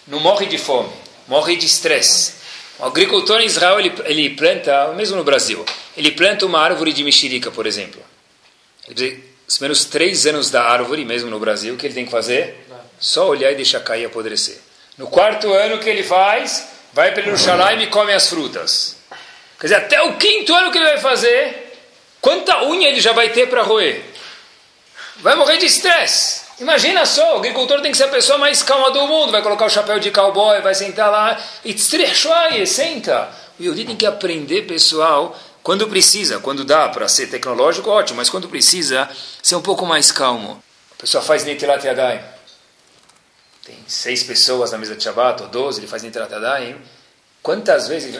não 0.07 0.17
morre 0.17 0.45
de 0.45 0.57
fome, 0.57 0.89
morre 1.27 1.57
de 1.57 1.65
estresse. 1.65 2.35
Um 2.79 2.85
agricultor 2.85 3.41
em 3.41 3.45
Israel, 3.45 3.77
ele, 3.81 3.93
ele 4.05 4.29
planta, 4.29 4.93
mesmo 4.93 5.17
no 5.17 5.25
Brasil, 5.25 5.65
ele 5.97 6.09
planta 6.11 6.45
uma 6.45 6.61
árvore 6.61 6.93
de 6.93 7.03
mexerica, 7.03 7.51
por 7.51 7.67
exemplo. 7.67 8.01
Ele, 8.87 9.21
os 9.45 9.57
primeiros 9.57 9.83
três 9.83 10.25
anos 10.25 10.49
da 10.49 10.63
árvore, 10.63 11.03
mesmo 11.03 11.29
no 11.29 11.37
Brasil, 11.37 11.73
o 11.73 11.77
que 11.77 11.85
ele 11.85 11.93
tem 11.93 12.05
que 12.05 12.11
fazer? 12.11 12.65
Só 12.97 13.27
olhar 13.27 13.51
e 13.51 13.55
deixar 13.55 13.81
cair 13.81 14.03
e 14.03 14.05
apodrecer. 14.05 14.57
No 14.97 15.07
quarto 15.07 15.51
ano 15.51 15.79
que 15.79 15.89
ele 15.89 16.03
faz, 16.03 16.65
vai 16.93 17.13
para 17.13 17.23
Jerusalém 17.23 17.83
e 17.83 17.87
come 17.87 18.13
as 18.13 18.29
frutas. 18.29 18.95
Quer 19.59 19.67
dizer, 19.67 19.75
até 19.75 20.01
o 20.01 20.15
quinto 20.15 20.55
ano 20.55 20.71
que 20.71 20.77
ele 20.77 20.85
vai 20.85 20.97
fazer, 20.97 21.60
Quanta 22.21 22.63
unha 22.63 22.87
ele 22.87 23.01
já 23.01 23.13
vai 23.13 23.29
ter 23.29 23.49
para 23.49 23.63
roer? 23.63 24.05
Vai 25.17 25.35
morrer 25.35 25.57
de 25.57 25.65
estresse. 25.65 26.41
Imagina 26.59 27.05
só, 27.07 27.33
o 27.33 27.37
agricultor 27.37 27.81
tem 27.81 27.91
que 27.91 27.97
ser 27.97 28.03
a 28.03 28.09
pessoa 28.09 28.37
mais 28.37 28.61
calma 28.61 28.91
do 28.91 29.07
mundo. 29.07 29.31
Vai 29.31 29.41
colocar 29.41 29.65
o 29.65 29.69
chapéu 29.69 29.99
de 29.99 30.11
cowboy, 30.11 30.61
vai 30.61 30.75
sentar 30.75 31.09
lá 31.09 31.41
e 31.65 32.65
senta. 32.67 33.29
O 33.59 33.63
Yodi 33.63 33.85
tem 33.85 33.95
que 33.95 34.05
aprender, 34.05 34.67
pessoal, 34.67 35.35
quando 35.63 35.87
precisa, 35.87 36.39
quando 36.39 36.63
dá 36.63 36.89
para 36.89 37.07
ser 37.07 37.27
tecnológico, 37.27 37.89
ótimo, 37.89 38.17
mas 38.17 38.29
quando 38.29 38.47
precisa, 38.47 39.09
ser 39.41 39.55
um 39.55 39.61
pouco 39.61 39.85
mais 39.85 40.11
calmo. 40.11 40.63
A 40.91 41.01
pessoa 41.01 41.23
faz 41.23 41.43
Netilat 41.43 41.83
Yadayim. 41.83 42.21
Tem 43.65 43.77
seis 43.87 44.23
pessoas 44.23 44.71
na 44.71 44.77
mesa 44.77 44.95
de 44.95 45.03
Shabbat, 45.03 45.41
ou 45.41 45.47
doze, 45.49 45.79
ele 45.79 45.87
faz 45.87 46.03
Netilat 46.03 46.31
Yadayim. 46.31 46.75
Quantas 47.41 47.87
vezes 47.87 48.15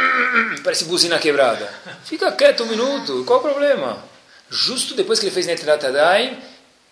parece 0.64 0.84
buzina 0.84 1.18
quebrada. 1.18 1.72
Fica 2.04 2.32
quieto 2.32 2.64
um 2.64 2.66
minuto, 2.66 3.24
qual 3.24 3.38
o 3.38 3.42
problema? 3.42 4.02
Justo 4.50 4.94
depois 4.94 5.18
que 5.18 5.26
ele 5.26 5.34
fez 5.34 5.46
Netrat 5.46 5.84
Adaim, 5.84 6.38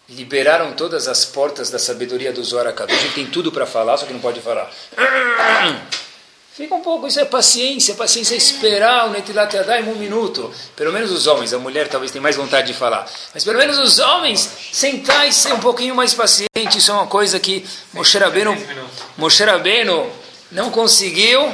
liberaram 0.09 0.73
todas 0.73 1.09
as 1.09 1.25
portas 1.25 1.71
da 1.71 1.79
sabedoria 1.79 2.33
do 2.33 2.43
Zohar. 2.45 2.67
Ele 2.67 3.11
tem 3.15 3.27
tudo 3.27 3.51
para 3.51 3.67
falar, 3.67 3.97
só 3.97 4.07
que 4.07 4.13
não 4.13 4.21
pode 4.21 4.41
falar. 4.41 4.71
Fica 6.55 6.73
um 6.73 6.83
pouco, 6.83 7.09
isso 7.09 7.19
é 7.19 7.25
paciência, 7.25 7.97
paciência 7.97 8.35
é 8.35 8.39
esperar 8.39 9.09
o 9.09 9.11
Netilat 9.11 9.53
Yadayim 9.53 9.89
um 9.89 9.97
minuto. 9.97 10.55
Pelo 10.77 10.93
menos 10.93 11.11
os 11.11 11.27
homens, 11.27 11.53
a 11.53 11.59
mulher 11.59 11.89
talvez 11.89 12.13
tenha 12.13 12.23
mais 12.23 12.37
vontade 12.37 12.69
de 12.69 12.75
falar. 12.75 13.11
Mas 13.35 13.43
pelo 13.43 13.59
menos 13.59 13.77
os 13.77 13.99
homens, 13.99 14.49
sentar 14.73 15.27
e 15.27 15.33
ser 15.33 15.53
um 15.53 15.59
pouquinho 15.59 15.97
mais 15.97 16.15
paciente, 16.15 16.79
isso 16.79 16.93
é 16.93 16.95
uma 16.95 17.09
coisa 17.09 17.41
que 17.41 17.67
Moshe 17.93 18.17
Rabbeinu, 18.19 18.57
Moshe 19.17 19.43
Rabbeinu 19.43 20.09
não 20.51 20.71
conseguiu 20.71 21.53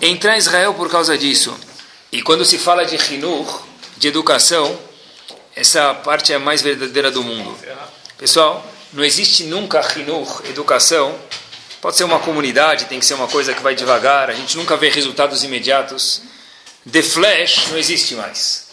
entrar 0.00 0.34
em 0.34 0.38
Israel 0.38 0.74
por 0.74 0.90
causa 0.90 1.16
disso. 1.16 1.58
E 2.10 2.22
quando 2.22 2.44
se 2.44 2.58
fala 2.58 2.84
de 2.84 2.96
Hinur, 2.96 3.62
de 3.96 4.08
educação, 4.08 4.78
essa 5.54 5.92
parte 5.94 6.32
é 6.32 6.36
a 6.36 6.38
mais 6.38 6.62
verdadeira 6.62 7.10
do 7.10 7.22
mundo. 7.22 7.56
Pessoal, 8.16 8.64
não 8.92 9.04
existe 9.04 9.44
nunca 9.44 9.80
Hinur, 9.96 10.42
educação. 10.48 11.14
Pode 11.80 11.96
ser 11.96 12.04
uma 12.04 12.18
comunidade, 12.18 12.86
tem 12.86 12.98
que 12.98 13.06
ser 13.06 13.14
uma 13.14 13.28
coisa 13.28 13.54
que 13.54 13.62
vai 13.62 13.74
devagar, 13.74 14.30
a 14.30 14.34
gente 14.34 14.56
nunca 14.56 14.76
vê 14.76 14.88
resultados 14.88 15.44
imediatos. 15.44 16.22
The 16.90 17.02
Flash 17.02 17.68
não 17.70 17.78
existe 17.78 18.14
mais. 18.14 18.68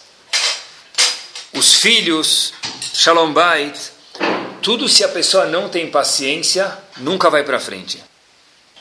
Os 1.53 1.75
filhos, 1.75 2.53
Shalom 2.93 3.31
Bait, 3.31 3.77
tudo 4.61 4.89
se 4.89 5.03
a 5.03 5.07
pessoa 5.09 5.45
não 5.45 5.69
tem 5.69 5.89
paciência, 5.91 6.75
nunca 6.97 7.29
vai 7.29 7.43
para 7.43 7.59
frente. 7.59 8.03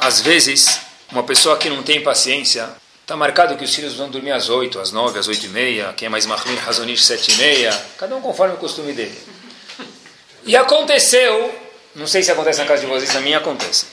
Às 0.05 0.21
vezes, 0.21 0.81
uma 1.11 1.23
pessoa 1.23 1.57
que 1.57 1.71
não 1.71 1.83
tem 1.83 2.03
paciência, 2.03 2.69
está 3.01 3.17
marcado 3.17 3.57
que 3.57 3.65
os 3.65 3.75
filhos 3.75 3.95
vão 3.95 4.11
dormir 4.11 4.33
às 4.33 4.51
8, 4.51 4.79
às 4.79 4.93
9, 4.93 5.19
às 5.19 5.29
8 5.29 5.47
e 5.47 5.49
meia, 5.49 5.95
quem 5.97 6.05
é 6.05 6.09
mais 6.11 6.27
Mahmir, 6.27 6.59
Razonish, 6.59 7.07
7 7.07 7.33
e 7.33 7.37
meia, 7.37 7.87
cada 7.97 8.15
um 8.15 8.21
conforme 8.21 8.53
o 8.53 8.59
costume 8.59 8.93
dele. 8.93 9.19
E 10.45 10.55
aconteceu, 10.59 11.59
não 11.95 12.07
sei 12.07 12.23
se 12.23 12.31
acontece 12.31 12.59
na 12.59 12.67
casa 12.67 12.83
de 12.83 12.87
vocês, 12.87 13.15
na 13.15 13.21
minha 13.23 13.39
acontece. 13.39 13.87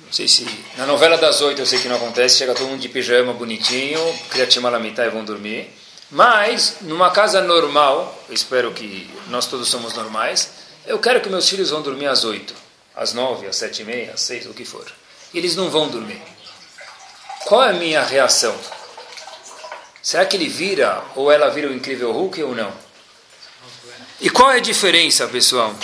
Não 0.00 0.12
sei 0.12 0.28
se. 0.28 0.46
Na 0.76 0.84
novela 0.84 1.16
das 1.16 1.40
8 1.40 1.58
eu 1.58 1.64
sei 1.64 1.78
que 1.78 1.88
não 1.88 1.96
acontece, 1.96 2.36
chega 2.36 2.52
todo 2.52 2.68
mundo 2.68 2.80
de 2.80 2.90
pijama 2.90 3.32
bonitinho, 3.32 4.00
criativa 4.28 4.68
lamitar 4.68 5.06
e 5.06 5.08
vão 5.08 5.24
dormir. 5.24 5.72
Mas, 6.10 6.76
numa 6.82 7.10
casa 7.10 7.40
normal, 7.40 8.22
espero 8.28 8.70
que 8.72 9.10
nós 9.28 9.46
todos 9.46 9.66
somos 9.70 9.94
normais, 9.94 10.50
eu 10.84 10.98
quero 10.98 11.22
que 11.22 11.30
meus 11.30 11.48
filhos 11.48 11.70
vão 11.70 11.80
dormir 11.80 12.08
às 12.08 12.22
8, 12.22 12.54
às 12.94 13.14
9, 13.14 13.46
às 13.46 13.56
7 13.56 13.80
e 13.80 13.84
meia, 13.86 14.12
às 14.12 14.20
6, 14.20 14.44
o 14.44 14.52
que 14.52 14.66
for 14.66 14.84
eles 15.38 15.56
não 15.56 15.70
vão 15.70 15.88
dormir. 15.88 16.22
Qual 17.44 17.62
é 17.62 17.70
a 17.70 17.72
minha 17.72 18.02
reação? 18.02 18.54
Será 20.02 20.24
que 20.26 20.36
ele 20.36 20.48
vira 20.48 21.02
ou 21.14 21.30
ela 21.30 21.48
vira 21.50 21.68
o 21.68 21.74
incrível 21.74 22.12
Hulk 22.12 22.42
ou 22.42 22.54
não? 22.54 22.72
E 24.20 24.30
qual 24.30 24.50
é 24.50 24.56
a 24.56 24.60
diferença, 24.60 25.26
pessoal? 25.28 25.74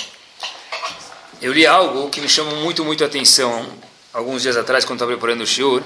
Eu 1.41 1.53
li 1.53 1.67
algo 1.67 2.11
que 2.11 2.21
me 2.21 2.29
chamou 2.29 2.57
muito, 2.57 2.85
muito 2.85 3.03
a 3.05 3.07
atenção 3.07 3.67
alguns 4.13 4.43
dias 4.43 4.57
atrás, 4.57 4.85
quando 4.85 4.97
estava 4.97 5.13
preparando 5.13 5.43
o 5.43 5.47
shiur, 5.47 5.83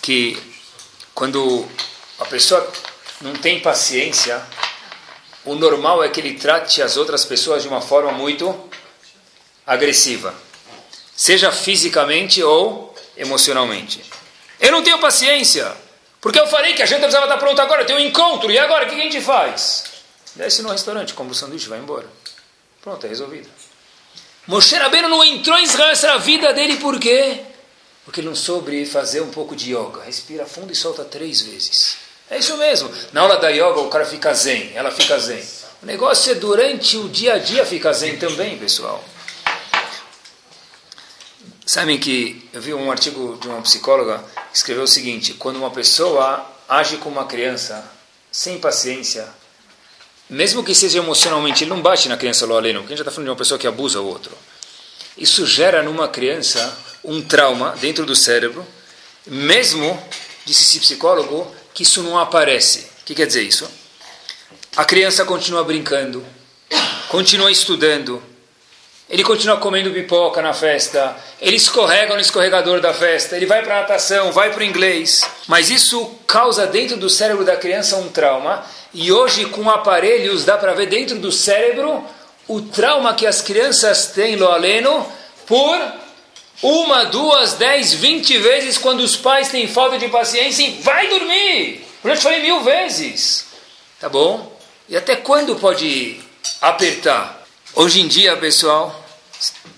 que 0.00 0.38
quando 1.14 1.66
a 2.18 2.24
pessoa 2.24 2.70
não 3.20 3.34
tem 3.34 3.60
paciência, 3.60 4.42
o 5.44 5.54
normal 5.54 6.02
é 6.02 6.08
que 6.08 6.20
ele 6.20 6.34
trate 6.34 6.80
as 6.80 6.96
outras 6.96 7.24
pessoas 7.24 7.62
de 7.62 7.68
uma 7.68 7.80
forma 7.80 8.12
muito 8.12 8.58
agressiva 9.66 10.43
seja 11.16 11.52
fisicamente 11.52 12.42
ou 12.42 12.94
emocionalmente. 13.16 14.04
Eu 14.60 14.72
não 14.72 14.82
tenho 14.82 14.98
paciência, 14.98 15.70
porque 16.20 16.38
eu 16.38 16.46
falei 16.46 16.74
que 16.74 16.82
a 16.82 16.86
gente 16.86 16.98
precisava 16.98 17.26
estar 17.26 17.38
pronta 17.38 17.62
agora, 17.62 17.84
tem 17.84 17.96
um 17.96 18.00
encontro, 18.00 18.50
e 18.50 18.58
agora 18.58 18.86
o 18.86 18.88
que 18.88 18.94
a 18.94 19.04
gente 19.04 19.20
faz? 19.20 19.84
Desce 20.34 20.62
no 20.62 20.70
restaurante, 20.70 21.14
compra 21.14 21.28
o 21.28 21.32
um 21.32 21.38
sanduíche, 21.38 21.68
vai 21.68 21.78
embora. 21.78 22.06
Pronto, 22.82 23.04
é 23.06 23.08
resolvido. 23.08 23.48
Moshe 24.46 24.74
Rabbeinu 24.76 25.08
não 25.08 25.24
entrou 25.24 25.58
em 25.58 25.64
Israel, 25.64 25.90
essa 25.90 26.08
era 26.08 26.16
a 26.16 26.18
vida 26.18 26.52
dele, 26.52 26.76
por 26.76 26.98
quê? 26.98 27.40
Porque 28.04 28.20
ele 28.20 28.28
não 28.28 28.34
soube 28.34 28.84
fazer 28.84 29.22
um 29.22 29.30
pouco 29.30 29.56
de 29.56 29.74
yoga. 29.74 30.02
Respira 30.02 30.44
fundo 30.44 30.72
e 30.72 30.76
solta 30.76 31.04
três 31.04 31.40
vezes. 31.40 31.96
É 32.30 32.38
isso 32.38 32.56
mesmo. 32.58 32.90
Na 33.12 33.22
aula 33.22 33.36
da 33.36 33.48
yoga 33.48 33.80
o 33.80 33.88
cara 33.88 34.04
fica 34.04 34.34
zen, 34.34 34.72
ela 34.74 34.90
fica 34.90 35.18
zen. 35.18 35.42
O 35.82 35.86
negócio 35.86 36.32
é 36.32 36.34
durante 36.34 36.96
o 36.98 37.08
dia 37.08 37.34
a 37.34 37.38
dia 37.38 37.64
ficar 37.64 37.92
zen 37.92 38.18
também, 38.18 38.58
pessoal. 38.58 39.02
Sabem 41.66 41.98
que 41.98 42.46
eu 42.52 42.60
vi 42.60 42.74
um 42.74 42.90
artigo 42.90 43.38
de 43.40 43.48
uma 43.48 43.62
psicóloga 43.62 44.22
que 44.52 44.56
escreveu 44.56 44.84
o 44.84 44.88
seguinte: 44.88 45.32
quando 45.34 45.56
uma 45.56 45.70
pessoa 45.70 46.44
age 46.68 46.98
como 46.98 47.16
uma 47.18 47.26
criança, 47.26 47.90
sem 48.30 48.58
paciência, 48.58 49.26
mesmo 50.28 50.62
que 50.62 50.74
seja 50.74 50.98
emocionalmente, 50.98 51.64
ele 51.64 51.70
não 51.70 51.80
bate 51.80 52.08
na 52.08 52.18
criança 52.18 52.44
lo 52.44 52.54
aleno, 52.54 52.80
porque 52.80 52.92
a 52.92 52.96
gente 52.96 53.02
está 53.02 53.10
falando 53.10 53.26
de 53.26 53.30
uma 53.30 53.36
pessoa 53.36 53.58
que 53.58 53.66
abusa 53.66 54.00
o 54.00 54.06
outro. 54.06 54.36
Isso 55.16 55.46
gera 55.46 55.82
numa 55.82 56.06
criança 56.08 56.76
um 57.02 57.22
trauma 57.22 57.74
dentro 57.80 58.04
do 58.04 58.14
cérebro, 58.14 58.66
mesmo, 59.26 60.02
disse 60.44 60.64
esse 60.64 60.80
psicólogo, 60.80 61.50
que 61.72 61.82
isso 61.82 62.02
não 62.02 62.18
aparece. 62.18 62.80
O 63.00 63.04
que 63.06 63.14
quer 63.14 63.26
dizer 63.26 63.42
isso? 63.42 63.70
A 64.76 64.84
criança 64.84 65.24
continua 65.24 65.64
brincando, 65.64 66.24
continua 67.08 67.50
estudando, 67.50 68.22
ele 69.08 69.22
continua 69.22 69.58
comendo 69.58 69.90
pipoca 69.90 70.40
na 70.40 70.52
festa, 70.52 71.14
ele 71.40 71.56
escorrega 71.56 72.14
no 72.14 72.20
escorregador 72.20 72.80
da 72.80 72.94
festa, 72.94 73.36
ele 73.36 73.46
vai 73.46 73.62
para 73.62 73.80
natação, 73.80 74.32
vai 74.32 74.50
para 74.50 74.60
o 74.60 74.64
inglês. 74.64 75.22
Mas 75.46 75.70
isso 75.70 76.10
causa 76.26 76.66
dentro 76.66 76.96
do 76.96 77.10
cérebro 77.10 77.44
da 77.44 77.56
criança 77.56 77.96
um 77.96 78.08
trauma, 78.08 78.64
e 78.92 79.12
hoje 79.12 79.44
com 79.46 79.68
aparelhos 79.68 80.44
dá 80.44 80.56
para 80.56 80.72
ver 80.72 80.86
dentro 80.86 81.18
do 81.18 81.30
cérebro 81.30 82.04
o 82.48 82.60
trauma 82.62 83.14
que 83.14 83.26
as 83.26 83.42
crianças 83.42 84.08
têm, 84.08 84.36
lo 84.36 84.48
aleno, 84.48 85.06
por 85.46 85.78
uma, 86.62 87.04
duas, 87.04 87.54
dez, 87.54 87.92
vinte 87.92 88.38
vezes 88.38 88.78
quando 88.78 89.00
os 89.00 89.16
pais 89.16 89.48
têm 89.48 89.68
falta 89.68 89.98
de 89.98 90.08
paciência 90.08 90.66
e 90.66 90.80
vai 90.80 91.08
dormir. 91.08 91.84
Eu 92.02 92.10
já 92.10 92.16
te 92.16 92.22
falei 92.22 92.40
mil 92.40 92.62
vezes. 92.62 93.46
Tá 94.00 94.08
bom? 94.08 94.52
E 94.88 94.96
até 94.96 95.16
quando 95.16 95.56
pode 95.56 96.20
apertar? 96.60 97.33
Hoje 97.76 98.00
em 98.00 98.06
dia, 98.06 98.36
pessoal, 98.36 99.04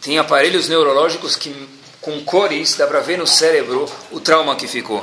tem 0.03 0.19
aparelhos 0.19 0.69
neurológicos 0.69 1.35
que 1.35 1.67
com 1.99 2.23
cores 2.25 2.77
dá 2.77 2.87
para 2.87 3.01
ver 3.01 3.17
no 3.17 3.27
cérebro 3.27 3.91
o 4.11 4.21
trauma 4.21 4.55
que 4.55 4.69
ficou. 4.69 5.03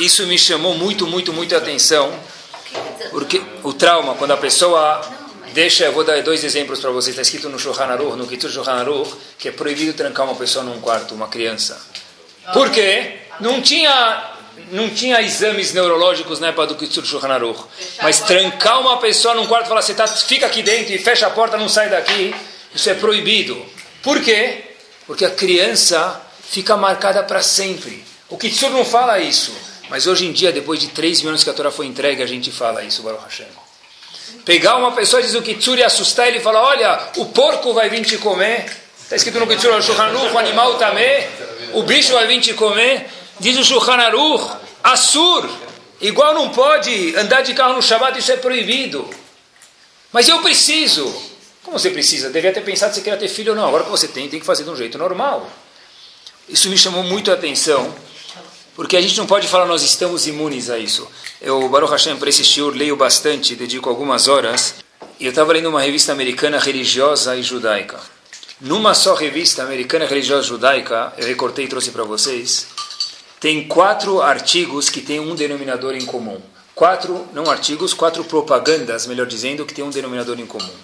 Isso 0.00 0.26
me 0.26 0.36
chamou 0.36 0.74
muito, 0.74 1.06
muito, 1.06 1.32
muito 1.32 1.54
atenção, 1.54 2.12
porque 3.12 3.40
o 3.62 3.72
trauma, 3.72 4.16
quando 4.16 4.32
a 4.32 4.36
pessoa 4.36 5.00
deixa, 5.52 5.84
eu 5.84 5.92
vou 5.92 6.02
dar 6.02 6.20
dois 6.24 6.42
exemplos 6.42 6.80
para 6.80 6.90
vocês, 6.90 7.10
está 7.16 7.22
escrito 7.22 7.48
no 7.48 7.56
Shulchan 7.56 7.84
Aruch, 7.84 8.16
no 8.16 8.26
Kitur 8.26 8.50
Shulchan 8.50 8.80
Aruch, 8.80 9.14
que 9.38 9.48
é 9.48 9.52
proibido 9.52 9.92
trancar 9.92 10.26
uma 10.26 10.34
pessoa 10.34 10.64
num 10.64 10.80
quarto, 10.80 11.14
uma 11.14 11.28
criança. 11.28 11.80
Por 12.52 12.68
quê? 12.70 13.20
Não 13.38 13.62
tinha 13.62 14.33
não 14.70 14.90
tinha 14.90 15.20
exames 15.20 15.72
neurológicos 15.72 16.40
na 16.40 16.48
época 16.48 16.68
do 16.68 16.74
Kitsur 16.76 17.04
Shulchan 17.04 17.28
Aruch. 17.28 17.64
Mas 18.02 18.20
trancar 18.20 18.80
uma 18.80 18.98
pessoa 18.98 19.34
num 19.34 19.46
quarto 19.46 19.66
e 19.66 19.68
falar, 19.68 19.82
você 19.82 19.94
tá, 19.94 20.06
fica 20.06 20.46
aqui 20.46 20.62
dentro 20.62 20.92
e 20.92 20.98
fecha 20.98 21.26
a 21.26 21.30
porta, 21.30 21.56
não 21.56 21.68
sai 21.68 21.88
daqui, 21.88 22.34
isso 22.74 22.88
é 22.90 22.94
proibido. 22.94 23.64
Por 24.02 24.20
quê? 24.20 24.62
Porque 25.06 25.24
a 25.24 25.30
criança 25.30 26.20
fica 26.48 26.76
marcada 26.76 27.22
para 27.22 27.42
sempre. 27.42 28.04
O 28.28 28.36
Kitsur 28.36 28.70
não 28.70 28.84
fala 28.84 29.18
isso. 29.20 29.52
Mas 29.88 30.06
hoje 30.06 30.26
em 30.26 30.32
dia, 30.32 30.50
depois 30.50 30.80
de 30.80 30.88
três 30.88 31.20
mil 31.20 31.28
anos 31.28 31.44
que 31.44 31.50
a 31.50 31.52
Torá 31.52 31.70
foi 31.70 31.86
entregue, 31.86 32.22
a 32.22 32.26
gente 32.26 32.50
fala 32.50 32.82
isso, 32.82 33.02
Baruch 33.02 33.24
Hashem. 33.24 33.46
Pegar 34.44 34.76
uma 34.76 34.92
pessoa, 34.92 35.22
diz 35.22 35.34
o 35.34 35.42
Kitsur, 35.42 35.78
e 35.78 35.82
assustar 35.82 36.28
ele 36.28 36.38
e 36.38 36.40
falar, 36.40 36.62
olha, 36.62 37.08
o 37.16 37.26
porco 37.26 37.72
vai 37.72 37.88
vir 37.88 38.04
te 38.04 38.18
comer. 38.18 38.64
Está 39.02 39.16
escrito 39.16 39.38
no 39.38 39.46
Kitsur, 39.46 39.70
o 39.72 40.38
animal 40.38 40.74
também, 40.74 41.26
o 41.74 41.82
bicho 41.82 42.12
vai 42.12 42.26
vir 42.26 42.40
te 42.40 42.54
comer. 42.54 43.06
Diz 43.40 43.58
o 43.58 43.64
Shulchan 43.64 43.94
Aruch, 43.94 44.56
Assur, 44.82 45.48
igual 46.00 46.34
não 46.34 46.50
pode 46.50 47.16
andar 47.16 47.42
de 47.42 47.54
carro 47.54 47.74
no 47.74 47.82
Shabbat, 47.82 48.18
isso 48.18 48.32
é 48.32 48.36
proibido. 48.36 49.08
Mas 50.12 50.28
eu 50.28 50.40
preciso. 50.40 51.04
Como 51.62 51.78
você 51.78 51.90
precisa? 51.90 52.30
Devia 52.30 52.52
ter 52.52 52.60
pensado 52.60 52.94
se 52.94 53.00
queria 53.00 53.18
ter 53.18 53.28
filho 53.28 53.52
ou 53.52 53.56
não. 53.56 53.66
Agora 53.66 53.84
que 53.84 53.90
você 53.90 54.06
tem, 54.06 54.28
tem 54.28 54.38
que 54.38 54.46
fazer 54.46 54.62
de 54.64 54.70
um 54.70 54.76
jeito 54.76 54.98
normal. 54.98 55.50
Isso 56.48 56.68
me 56.68 56.76
chamou 56.76 57.02
muito 57.02 57.30
a 57.30 57.34
atenção, 57.34 57.92
porque 58.76 58.96
a 58.96 59.00
gente 59.00 59.16
não 59.16 59.26
pode 59.26 59.48
falar 59.48 59.64
nós 59.64 59.82
estamos 59.82 60.26
imunes 60.26 60.68
a 60.68 60.78
isso. 60.78 61.08
Eu, 61.40 61.68
Baruch 61.70 61.90
Hashem, 61.90 62.18
para 62.18 62.28
esse 62.28 62.44
shiur, 62.44 62.74
leio 62.74 62.96
bastante, 62.96 63.56
dedico 63.56 63.88
algumas 63.88 64.28
horas, 64.28 64.74
e 65.18 65.24
eu 65.24 65.30
estava 65.30 65.54
lendo 65.54 65.70
uma 65.70 65.80
revista 65.80 66.12
americana 66.12 66.58
religiosa 66.58 67.34
e 67.34 67.42
judaica. 67.42 67.98
Numa 68.60 68.94
só 68.94 69.14
revista 69.14 69.62
americana 69.62 70.04
religiosa 70.04 70.42
judaica, 70.42 71.14
eu 71.16 71.26
recortei 71.26 71.64
e 71.64 71.68
trouxe 71.68 71.90
para 71.90 72.04
vocês, 72.04 72.66
tem 73.44 73.62
quatro 73.62 74.22
artigos 74.22 74.88
que 74.88 75.02
têm 75.02 75.20
um 75.20 75.34
denominador 75.34 75.94
em 75.94 76.06
comum. 76.06 76.40
Quatro, 76.74 77.28
não 77.34 77.50
artigos, 77.50 77.92
quatro 77.92 78.24
propagandas, 78.24 79.06
melhor 79.06 79.26
dizendo, 79.26 79.66
que 79.66 79.74
têm 79.74 79.84
um 79.84 79.90
denominador 79.90 80.40
em 80.40 80.46
comum. 80.46 80.74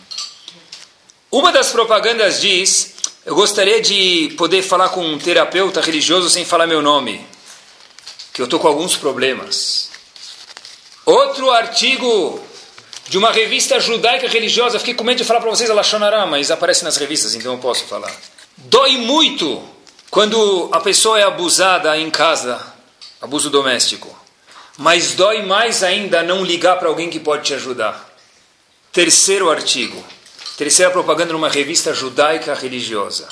Uma 1.30 1.52
das 1.52 1.72
propagandas 1.72 2.38
diz: 2.38 2.96
Eu 3.24 3.34
gostaria 3.34 3.80
de 3.80 4.34
poder 4.36 4.60
falar 4.60 4.90
com 4.90 5.02
um 5.02 5.18
terapeuta 5.18 5.80
religioso 5.80 6.28
sem 6.28 6.44
falar 6.44 6.66
meu 6.66 6.82
nome, 6.82 7.26
que 8.30 8.42
eu 8.42 8.44
estou 8.44 8.60
com 8.60 8.68
alguns 8.68 8.94
problemas. 8.94 9.88
Outro 11.06 11.50
artigo 11.50 12.44
de 13.08 13.16
uma 13.16 13.32
revista 13.32 13.80
judaica 13.80 14.28
religiosa, 14.28 14.78
fiquei 14.78 14.92
com 14.92 15.02
medo 15.02 15.16
de 15.16 15.24
falar 15.24 15.40
para 15.40 15.48
vocês 15.48 15.70
a 15.70 15.72
Lachonará, 15.72 16.26
mas 16.26 16.50
aparece 16.50 16.84
nas 16.84 16.98
revistas, 16.98 17.34
então 17.34 17.54
eu 17.54 17.58
posso 17.58 17.86
falar. 17.86 18.14
Dói 18.58 18.98
muito 18.98 19.66
quando 20.10 20.68
a 20.72 20.80
pessoa 20.80 21.20
é 21.20 21.22
abusada 21.22 21.96
em 21.96 22.10
casa, 22.10 22.60
abuso 23.20 23.48
doméstico, 23.48 24.18
mas 24.76 25.14
dói 25.14 25.42
mais 25.42 25.82
ainda 25.82 26.22
não 26.22 26.44
ligar 26.44 26.78
para 26.78 26.88
alguém 26.88 27.08
que 27.08 27.20
pode 27.20 27.44
te 27.44 27.54
ajudar. 27.54 28.10
Terceiro 28.92 29.48
artigo, 29.50 30.04
terceira 30.56 30.90
propaganda 30.90 31.32
numa 31.32 31.48
revista 31.48 31.94
judaica 31.94 32.54
religiosa. 32.54 33.28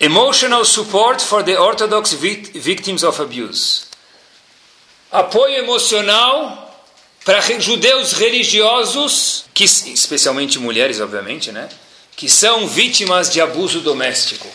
Emotional 0.00 0.64
support 0.64 1.22
for 1.22 1.42
the 1.42 1.58
Orthodox 1.58 2.12
victims 2.12 3.02
of 3.02 3.20
abuse. 3.20 3.86
Apoio 5.10 5.56
emocional 5.56 6.66
para 7.24 7.40
judeus 7.58 8.12
religiosos, 8.12 9.44
que, 9.52 9.64
especialmente 9.64 10.58
mulheres, 10.58 11.00
obviamente, 11.00 11.50
né? 11.50 11.68
que 12.14 12.28
são 12.30 12.66
vítimas 12.66 13.30
de 13.30 13.40
abuso 13.40 13.80
doméstico. 13.80 14.48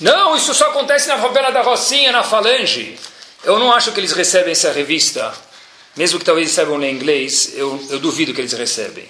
Não, 0.00 0.36
isso 0.36 0.52
só 0.52 0.70
acontece 0.70 1.08
na 1.08 1.18
favela 1.18 1.50
da 1.50 1.62
Rocinha, 1.62 2.12
na 2.12 2.22
Falange. 2.22 2.98
Eu 3.44 3.58
não 3.58 3.72
acho 3.72 3.92
que 3.92 4.00
eles 4.00 4.12
recebem 4.12 4.52
essa 4.52 4.72
revista. 4.72 5.32
Mesmo 5.96 6.18
que 6.18 6.24
talvez 6.24 6.50
saibam 6.50 6.76
ler 6.76 6.90
inglês, 6.90 7.52
eu, 7.54 7.82
eu 7.88 7.98
duvido 7.98 8.34
que 8.34 8.40
eles 8.40 8.52
recebem. 8.52 9.08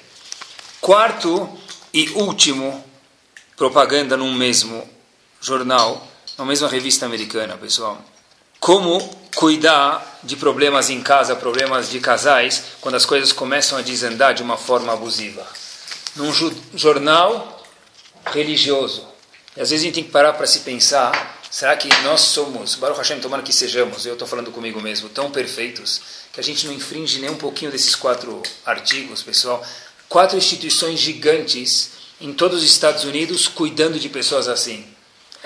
Quarto 0.80 1.48
e 1.92 2.10
último, 2.10 2.84
propaganda 3.56 4.16
num 4.16 4.32
mesmo 4.32 4.88
jornal, 5.40 6.06
numa 6.38 6.48
mesma 6.48 6.68
revista 6.68 7.04
americana, 7.04 7.56
pessoal. 7.56 8.00
Como 8.60 9.00
cuidar 9.34 10.20
de 10.22 10.36
problemas 10.36 10.88
em 10.88 11.02
casa, 11.02 11.34
problemas 11.34 11.90
de 11.90 11.98
casais, 11.98 12.62
quando 12.80 12.94
as 12.94 13.04
coisas 13.04 13.32
começam 13.32 13.76
a 13.76 13.82
desandar 13.82 14.34
de 14.34 14.42
uma 14.42 14.56
forma 14.56 14.92
abusiva. 14.92 15.46
Num 16.14 16.32
jornal 16.74 17.62
religioso. 18.26 19.15
E 19.56 19.60
às 19.60 19.70
vezes 19.70 19.82
a 19.82 19.86
gente 19.86 19.94
tem 19.94 20.04
que 20.04 20.10
parar 20.10 20.32
para 20.34 20.46
se 20.46 20.60
pensar: 20.60 21.40
será 21.50 21.76
que 21.76 21.88
nós 22.02 22.20
somos, 22.20 22.74
Baruch 22.74 22.98
Hashem, 22.98 23.20
tomara 23.20 23.42
que 23.42 23.52
sejamos, 23.52 24.04
eu 24.04 24.12
estou 24.12 24.28
falando 24.28 24.50
comigo 24.50 24.80
mesmo, 24.80 25.08
tão 25.08 25.30
perfeitos, 25.30 26.00
que 26.32 26.40
a 26.40 26.42
gente 26.42 26.66
não 26.66 26.72
infringe 26.72 27.20
nem 27.20 27.30
um 27.30 27.36
pouquinho 27.36 27.70
desses 27.70 27.94
quatro 27.94 28.42
artigos, 28.64 29.22
pessoal? 29.22 29.64
quatro 30.08 30.36
instituições 30.36 30.98
gigantes 30.98 31.90
em 32.20 32.32
todos 32.32 32.62
os 32.62 32.70
Estados 32.70 33.04
Unidos 33.04 33.48
cuidando 33.48 33.98
de 33.98 34.08
pessoas 34.08 34.48
assim. 34.48 34.84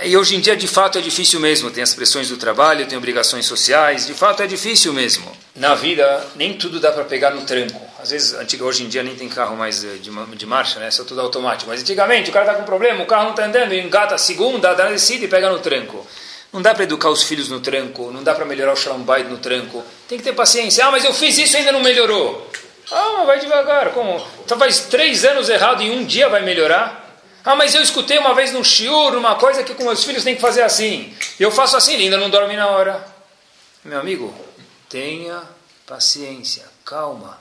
E 0.03 0.17
hoje 0.17 0.37
em 0.37 0.41
dia, 0.41 0.57
de 0.57 0.67
fato, 0.67 0.99
é 0.99 1.01
difícil 1.01 1.41
mesmo. 1.41 1.71
Tem 1.71 1.83
as 1.83 1.95
pressões 1.95 2.29
do 2.29 2.37
trabalho, 2.37 2.87
tem 2.87 2.97
obrigações 2.97 3.45
sociais. 3.45 4.07
De 4.07 4.15
fato, 4.15 4.43
é 4.43 4.47
difícil 4.47 4.93
mesmo. 4.93 5.31
Na 5.61 5.75
vida, 5.75 6.27
nem 6.37 6.55
tudo 6.55 6.81
dá 6.81 6.91
para 6.91 7.05
pegar 7.05 7.33
no 7.33 7.43
tranco. 7.43 7.79
Às 8.03 8.13
vezes, 8.13 8.35
hoje 8.63 8.83
em 8.83 8.89
dia, 8.89 9.03
nem 9.03 9.15
tem 9.15 9.29
carro 9.29 9.55
mais 9.55 9.85
eh, 9.85 9.99
de, 10.01 10.11
de 10.11 10.47
marcha, 10.47 10.81
né? 10.81 10.87
É 10.87 10.91
só 10.91 11.05
tudo 11.05 11.21
automático. 11.21 11.69
Mas 11.69 11.83
antigamente, 11.83 12.31
o 12.31 12.33
cara 12.33 12.47
está 12.47 12.57
com 12.59 12.65
problema, 12.65 13.03
o 13.03 13.07
carro 13.07 13.25
não 13.25 13.31
está 13.33 13.45
andando, 13.45 13.75
engata 13.75 14.15
a 14.15 14.19
segunda, 14.19 14.73
dá 14.73 14.89
descida 14.89 15.27
e 15.27 15.29
pega 15.29 15.51
no 15.51 15.59
tranco. 15.59 16.07
Não 16.51 16.63
dá 16.63 16.75
para 16.75 16.85
educar 16.85 17.11
os 17.11 17.25
filhos 17.25 17.51
no 17.51 17.61
tranco, 17.61 18.11
não 18.11 18.23
dá 18.23 18.35
para 18.35 18.47
melhorar 18.47 18.73
o 18.73 18.77
shalom 18.77 19.03
bait 19.03 19.29
no 19.29 19.37
tranco. 19.37 19.85
Tem 20.09 20.17
que 20.17 20.25
ter 20.25 20.33
paciência. 20.33 20.87
Ah, 20.87 20.91
mas 20.91 21.05
eu 21.05 21.13
fiz 21.13 21.37
isso 21.37 21.55
e 21.55 21.59
ainda 21.59 21.73
não 21.73 21.83
melhorou. 21.83 22.51
Ah, 22.91 23.17
mas 23.19 23.27
vai 23.27 23.41
devagar. 23.41 23.91
Como? 23.91 24.27
Então 24.43 24.59
faz 24.59 24.87
três 24.87 25.27
anos 25.27 25.51
errado 25.51 25.83
e 25.83 25.91
um 25.91 26.07
dia 26.07 26.31
vai 26.31 26.41
melhorar? 26.41 27.21
Ah, 27.45 27.55
mas 27.55 27.75
eu 27.75 27.83
escutei 27.83 28.17
uma 28.17 28.33
vez 28.33 28.51
no 28.51 28.65
shiur 28.65 29.15
uma 29.15 29.35
coisa 29.35 29.63
que 29.63 29.75
com 29.75 29.85
meus 29.85 30.03
filhos 30.05 30.25
tem 30.25 30.35
que 30.35 30.41
fazer 30.41 30.63
assim. 30.63 31.15
Eu 31.39 31.51
faço 31.51 31.77
assim, 31.77 31.93
ele 31.93 32.05
ainda 32.05 32.17
não 32.17 32.31
dorme 32.31 32.57
na 32.57 32.69
hora. 32.69 33.05
Meu 33.85 34.01
amigo, 34.01 34.35
tenha 34.91 35.43
paciência, 35.87 36.65
calma. 36.85 37.39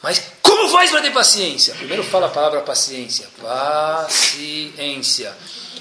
Mas 0.00 0.22
como 0.40 0.68
faz 0.68 0.90
para 0.90 1.02
ter 1.02 1.12
paciência? 1.12 1.74
Primeiro 1.74 2.04
fala 2.04 2.26
a 2.26 2.30
palavra 2.30 2.60
paciência. 2.60 3.26
Paciência. 3.42 5.34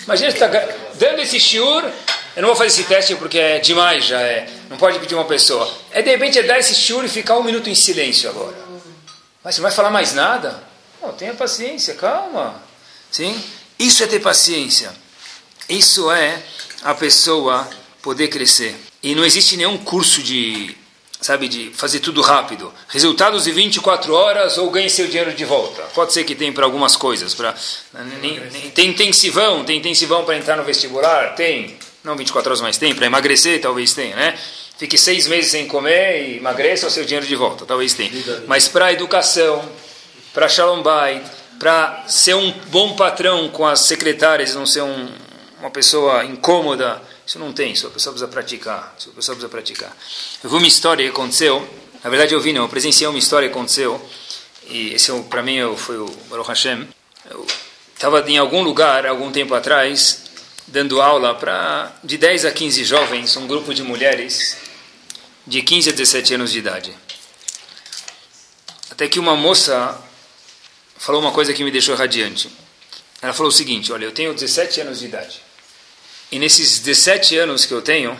Imagina 0.03 0.31
você 0.31 0.37
está 0.37 0.47
dando 0.95 1.19
esse 1.19 1.39
shiur. 1.39 1.83
Eu 2.35 2.41
não 2.41 2.49
vou 2.49 2.55
fazer 2.55 2.69
esse 2.69 2.83
teste 2.85 3.15
porque 3.15 3.37
é 3.37 3.59
demais, 3.59 4.05
já 4.05 4.19
é. 4.21 4.49
Não 4.69 4.77
pode 4.77 4.97
pedir 4.99 5.13
uma 5.13 5.25
pessoa. 5.25 5.71
É 5.91 6.01
de 6.01 6.09
repente 6.09 6.39
é 6.39 6.43
dar 6.43 6.57
esse 6.57 6.73
shiur 6.73 7.05
e 7.05 7.09
ficar 7.09 7.37
um 7.37 7.43
minuto 7.43 7.69
em 7.69 7.75
silêncio 7.75 8.29
agora. 8.29 8.55
Mas 9.43 9.55
você 9.55 9.61
não 9.61 9.67
vai 9.67 9.75
falar 9.75 9.91
mais 9.91 10.13
nada? 10.13 10.63
Não, 11.01 11.13
tenha 11.13 11.33
paciência, 11.33 11.93
calma. 11.95 12.61
Sim? 13.11 13.41
Isso 13.77 14.03
é 14.03 14.07
ter 14.07 14.19
paciência. 14.19 14.91
Isso 15.69 16.09
é 16.09 16.41
a 16.81 16.95
pessoa 16.95 17.69
poder 18.01 18.29
crescer. 18.29 18.75
E 19.01 19.13
não 19.13 19.25
existe 19.25 19.57
nenhum 19.57 19.77
curso 19.77 20.23
de, 20.23 20.75
sabe, 21.25 21.47
de 21.47 21.71
fazer 21.73 21.99
tudo 21.99 22.21
rápido. 22.21 22.71
Resultados 22.87 23.47
em 23.47 23.51
24 23.51 24.13
horas 24.13 24.57
ou 24.57 24.69
ganhe 24.69 24.89
seu 24.89 25.07
dinheiro 25.07 25.33
de 25.33 25.45
volta. 25.45 25.81
Pode 25.93 26.13
ser 26.13 26.23
que 26.23 26.35
tem 26.35 26.51
para 26.51 26.65
algumas 26.65 26.95
coisas. 26.95 27.33
Pra, 27.33 27.55
tem 28.73 28.89
intensivão, 28.89 29.63
tem 29.63 29.77
intensivão 29.77 30.25
para 30.25 30.37
entrar 30.37 30.57
no 30.57 30.63
vestibular? 30.63 31.35
Tem. 31.35 31.77
Não 32.03 32.15
24 32.15 32.49
horas, 32.49 32.61
mas 32.61 32.77
tem. 32.77 32.93
Para 32.93 33.05
emagrecer, 33.05 33.61
talvez 33.61 33.93
tenha, 33.93 34.15
né? 34.15 34.37
fique 34.77 34.97
seis 34.97 35.27
meses 35.27 35.51
sem 35.51 35.65
comer 35.65 36.27
e 36.27 36.37
emagreça 36.37 36.87
o 36.87 36.89
seu 36.89 37.05
dinheiro 37.05 37.25
de 37.25 37.35
volta, 37.35 37.65
talvez 37.65 37.93
tenha. 37.93 38.11
Mas 38.47 38.67
para 38.67 38.91
educação, 38.91 39.63
para 40.33 40.49
Shalom 40.49 40.81
Bay, 40.81 41.21
para 41.57 42.03
ser 42.07 42.33
um 42.35 42.51
bom 42.67 42.93
patrão 42.95 43.47
com 43.49 43.65
as 43.65 43.81
secretárias, 43.81 44.55
não 44.55 44.65
ser 44.65 44.81
um, 44.81 45.07
uma 45.59 45.69
pessoa 45.69 46.25
incômoda, 46.25 47.01
isso 47.25 47.39
não 47.39 47.53
tem, 47.53 47.71
isso 47.71 47.87
a 47.87 47.89
pessoa 47.89 48.13
precisa 48.13 48.31
praticar, 48.31 48.95
isso 48.97 49.09
a 49.09 49.13
pessoa 49.13 49.35
precisa 49.35 49.49
praticar. 49.49 49.95
Eu 50.43 50.49
vi 50.49 50.55
uma 50.55 50.67
história 50.67 51.05
que 51.05 51.11
aconteceu, 51.11 51.67
na 52.03 52.09
verdade 52.09 52.33
eu 52.33 52.41
vi 52.41 52.53
não, 52.53 52.63
eu 52.63 52.69
presenciei 52.69 53.07
uma 53.07 53.19
história 53.19 53.47
que 53.47 53.55
aconteceu, 53.55 54.01
e 54.67 54.93
esse 54.93 55.11
para 55.23 55.41
mim 55.41 55.57
foi 55.75 55.97
o 55.97 56.05
Baruch 56.29 56.49
Hashem, 56.49 56.87
eu 57.29 57.45
estava 57.93 58.19
em 58.29 58.37
algum 58.37 58.61
lugar, 58.61 59.05
algum 59.05 59.31
tempo 59.31 59.53
atrás, 59.53 60.23
dando 60.67 61.01
aula 61.01 61.35
para 61.35 61.91
de 62.03 62.17
10 62.17 62.45
a 62.45 62.51
15 62.51 62.83
jovens, 62.83 63.35
um 63.37 63.47
grupo 63.47 63.73
de 63.73 63.83
mulheres 63.83 64.57
de 65.45 65.61
15 65.61 65.89
a 65.89 65.93
17 65.93 66.33
anos 66.35 66.51
de 66.51 66.59
idade. 66.59 66.93
Até 68.91 69.07
que 69.07 69.19
uma 69.19 69.35
moça 69.35 69.99
falou 70.97 71.21
uma 71.21 71.31
coisa 71.31 71.53
que 71.53 71.63
me 71.63 71.71
deixou 71.71 71.95
radiante. 71.95 72.49
Ela 73.21 73.33
falou 73.33 73.49
o 73.49 73.53
seguinte: 73.53 73.91
Olha, 73.91 74.05
eu 74.05 74.11
tenho 74.11 74.33
17 74.33 74.81
anos 74.81 74.99
de 74.99 75.05
idade. 75.05 75.41
E 76.33 76.39
nesses 76.39 76.79
17 76.79 77.37
anos 77.37 77.63
que 77.63 77.75
eu 77.75 77.79
tenho, 77.79 78.19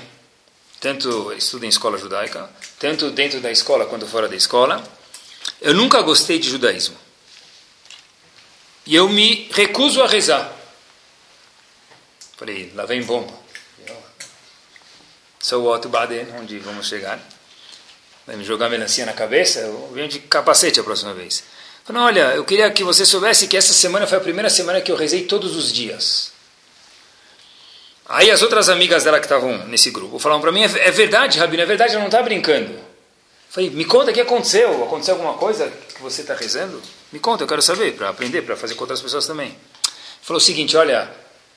tanto 0.80 1.34
estudo 1.34 1.66
em 1.66 1.68
escola 1.68 1.98
judaica, 1.98 2.48
tanto 2.78 3.10
dentro 3.10 3.42
da 3.42 3.52
escola 3.52 3.88
quanto 3.88 4.06
fora 4.06 4.30
da 4.30 4.36
escola, 4.36 4.84
eu 5.60 5.74
nunca 5.74 6.00
gostei 6.04 6.38
de 6.38 6.48
judaísmo. 6.48 6.96
E 8.86 8.94
eu 8.94 9.10
me 9.10 9.50
recuso 9.52 10.00
a 10.04 10.08
rezar. 10.08 10.54
Falei, 12.38 12.72
lá 12.76 12.86
vem 12.86 13.02
bomba. 13.02 13.34
So 15.42 15.64
what 15.64 15.88
Baden, 15.88 16.28
onde 16.40 16.60
vamos 16.60 16.88
chegar? 16.88 17.20
Vai 18.28 18.36
me 18.36 18.44
jogar 18.44 18.70
melancia 18.70 19.08
na 19.08 19.14
cabeça? 19.14 19.62
Eu 19.62 19.90
venho 19.92 20.08
de 20.08 20.20
capacete 20.20 20.80
a 20.80 20.84
próxima 20.84 21.16
vez. 21.16 21.44
Falei, 21.84 22.04
olha, 22.04 22.36
eu 22.36 22.46
queria 22.46 22.70
que 22.70 22.84
você 22.84 23.08
soubesse 23.08 23.48
que 23.48 23.58
essa 23.58 23.74
semana 23.74 24.06
foi 24.06 24.20
a 24.20 24.22
primeira 24.22 24.52
semana 24.52 24.82
que 24.82 24.92
eu 24.92 24.96
rezei 24.96 25.24
todos 25.24 25.56
os 25.56 25.74
dias. 25.74 26.33
Aí 28.08 28.30
as 28.30 28.42
outras 28.42 28.70
amigas 28.70 29.04
dela 29.04 29.20
que 29.20 29.26
estavam 29.26 29.66
nesse 29.68 29.90
grupo 29.92 30.20
falaram 30.20 30.42
para 30.42 30.52
mim, 30.52 30.64
é, 30.64 30.88
é 30.88 30.92
verdade, 30.92 31.40
Rabino, 31.40 31.64
é 31.64 31.66
verdade, 31.66 31.92
ela 31.92 32.02
não 32.02 32.08
está 32.08 32.22
brincando. 32.22 32.78
Falei, 33.50 33.70
me 33.70 33.86
conta 33.86 34.12
o 34.12 34.14
que 34.14 34.20
aconteceu. 34.20 34.84
Aconteceu 34.84 35.14
alguma 35.14 35.36
coisa 35.36 35.72
que 35.96 36.02
você 36.02 36.22
está 36.22 36.34
rezando? 36.34 36.82
Me 37.12 37.20
conta, 37.20 37.44
eu 37.44 37.48
quero 37.48 37.62
saber, 37.62 37.94
para 37.96 38.10
aprender, 38.10 38.42
para 38.42 38.58
fazer 38.58 38.74
com 38.76 38.82
outras 38.82 39.02
pessoas 39.02 39.28
também. 39.28 39.56
Falou 40.24 40.40
o 40.40 40.44
seguinte, 40.44 40.76
olha, 40.76 41.12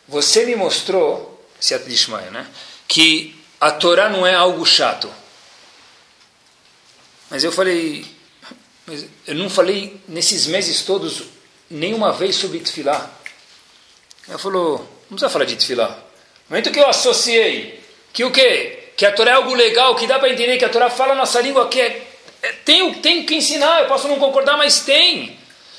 você 0.07 0.45
me 0.45 0.55
mostrou, 0.55 1.43
Seat 1.59 1.85
de 1.85 1.95
Ishmael, 1.95 2.31
né, 2.31 2.47
que 2.87 3.43
a 3.61 3.71
Torá 3.71 4.11
não 4.11 4.27
é 4.27 4.35
algo 4.35 4.65
chato. 4.67 5.11
Mas 7.31 7.43
eu 7.43 7.51
falei, 7.51 8.07
mas 8.87 9.07
eu 9.27 9.35
não 9.35 9.49
falei 9.49 10.01
nesses 10.07 10.47
meses 10.47 10.83
todos 10.83 11.23
nenhuma 11.71 12.13
vez 12.13 12.37
sobre 12.37 12.61
Tfilá. 12.61 13.11
Ela 14.29 14.39
falou, 14.39 14.79
não 15.09 15.17
precisa 15.17 15.31
falar 15.31 15.45
de 15.45 15.57
Tfilá. 15.57 16.06
No 16.49 16.55
momento 16.55 16.71
que 16.71 16.79
eu 16.79 16.89
associei 16.89 17.81
que 18.13 18.25
o 18.25 18.31
quê? 18.31 18.91
Que 18.97 19.05
a 19.05 19.13
Torá 19.13 19.33
é 19.33 19.35
algo 19.35 19.53
legal, 19.53 19.95
que 19.95 20.07
dá 20.07 20.19
para 20.19 20.31
entender 20.31 20.57
que 20.57 20.65
a 20.65 20.69
Torá 20.69 20.89
fala 20.89 21.13
a 21.13 21.17
nossa 21.17 21.41
língua, 21.41 21.69
que 21.69 21.81
é, 21.81 22.07
é, 22.43 22.53
tem, 22.65 22.95
tem 22.95 23.27
que 23.27 23.35
ensinar, 23.35 23.81
eu 23.81 23.87
posso 23.87 24.09
não 24.09 24.19
concordar, 24.19 24.57
mas 24.57 24.81
tem. 24.81 25.37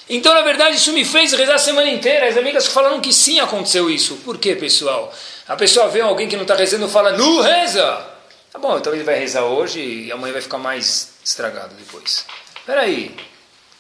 Então, 0.10 0.34
na 0.34 0.42
verdade, 0.42 0.76
isso 0.76 0.94
me 0.94 1.04
fez 1.04 1.34
rezar 1.34 1.56
a 1.56 1.60
semana 1.60 1.90
inteira. 1.90 2.28
As 2.28 2.38
amigas 2.38 2.68
falaram 2.68 3.02
que 3.02 3.12
sim 3.12 3.40
aconteceu 3.40 3.90
isso. 3.90 4.18
Por 4.18 4.38
quê, 4.38 4.56
pessoal? 4.56 5.14
A 5.48 5.56
pessoa 5.56 5.88
vê 5.88 6.02
alguém 6.02 6.28
que 6.28 6.36
não 6.36 6.44
está 6.44 6.56
rezando 6.56 6.86
e 6.86 6.90
fala, 6.90 7.12
não 7.12 7.42
reza! 7.42 8.06
Tá 8.52 8.60
bom, 8.60 8.78
então 8.78 8.94
ele 8.94 9.04
vai 9.04 9.18
rezar 9.20 9.44
hoje 9.44 9.80
e 9.80 10.12
amanhã 10.12 10.34
vai 10.34 10.42
ficar 10.42 10.58
mais 10.58 11.14
estragado 11.24 11.76
depois. 11.76 12.26
Espera 12.60 12.82
aí, 12.82 13.16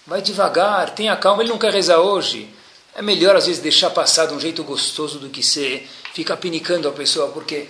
vai 0.05 0.21
devagar, 0.21 0.91
tenha 0.91 1.15
calma, 1.15 1.43
ele 1.43 1.49
não 1.49 1.57
quer 1.57 1.71
rezar 1.71 1.99
hoje. 1.99 2.47
É 2.95 3.01
melhor 3.01 3.35
às 3.35 3.45
vezes 3.45 3.61
deixar 3.61 3.89
passar 3.89 4.25
de 4.25 4.33
um 4.33 4.39
jeito 4.39 4.63
gostoso 4.63 5.19
do 5.19 5.29
que 5.29 5.43
ser 5.43 5.87
ficar 6.17 6.37
pinicando 6.37 6.87
a 6.89 6.91
pessoa, 6.91 7.27
porque 7.29 7.67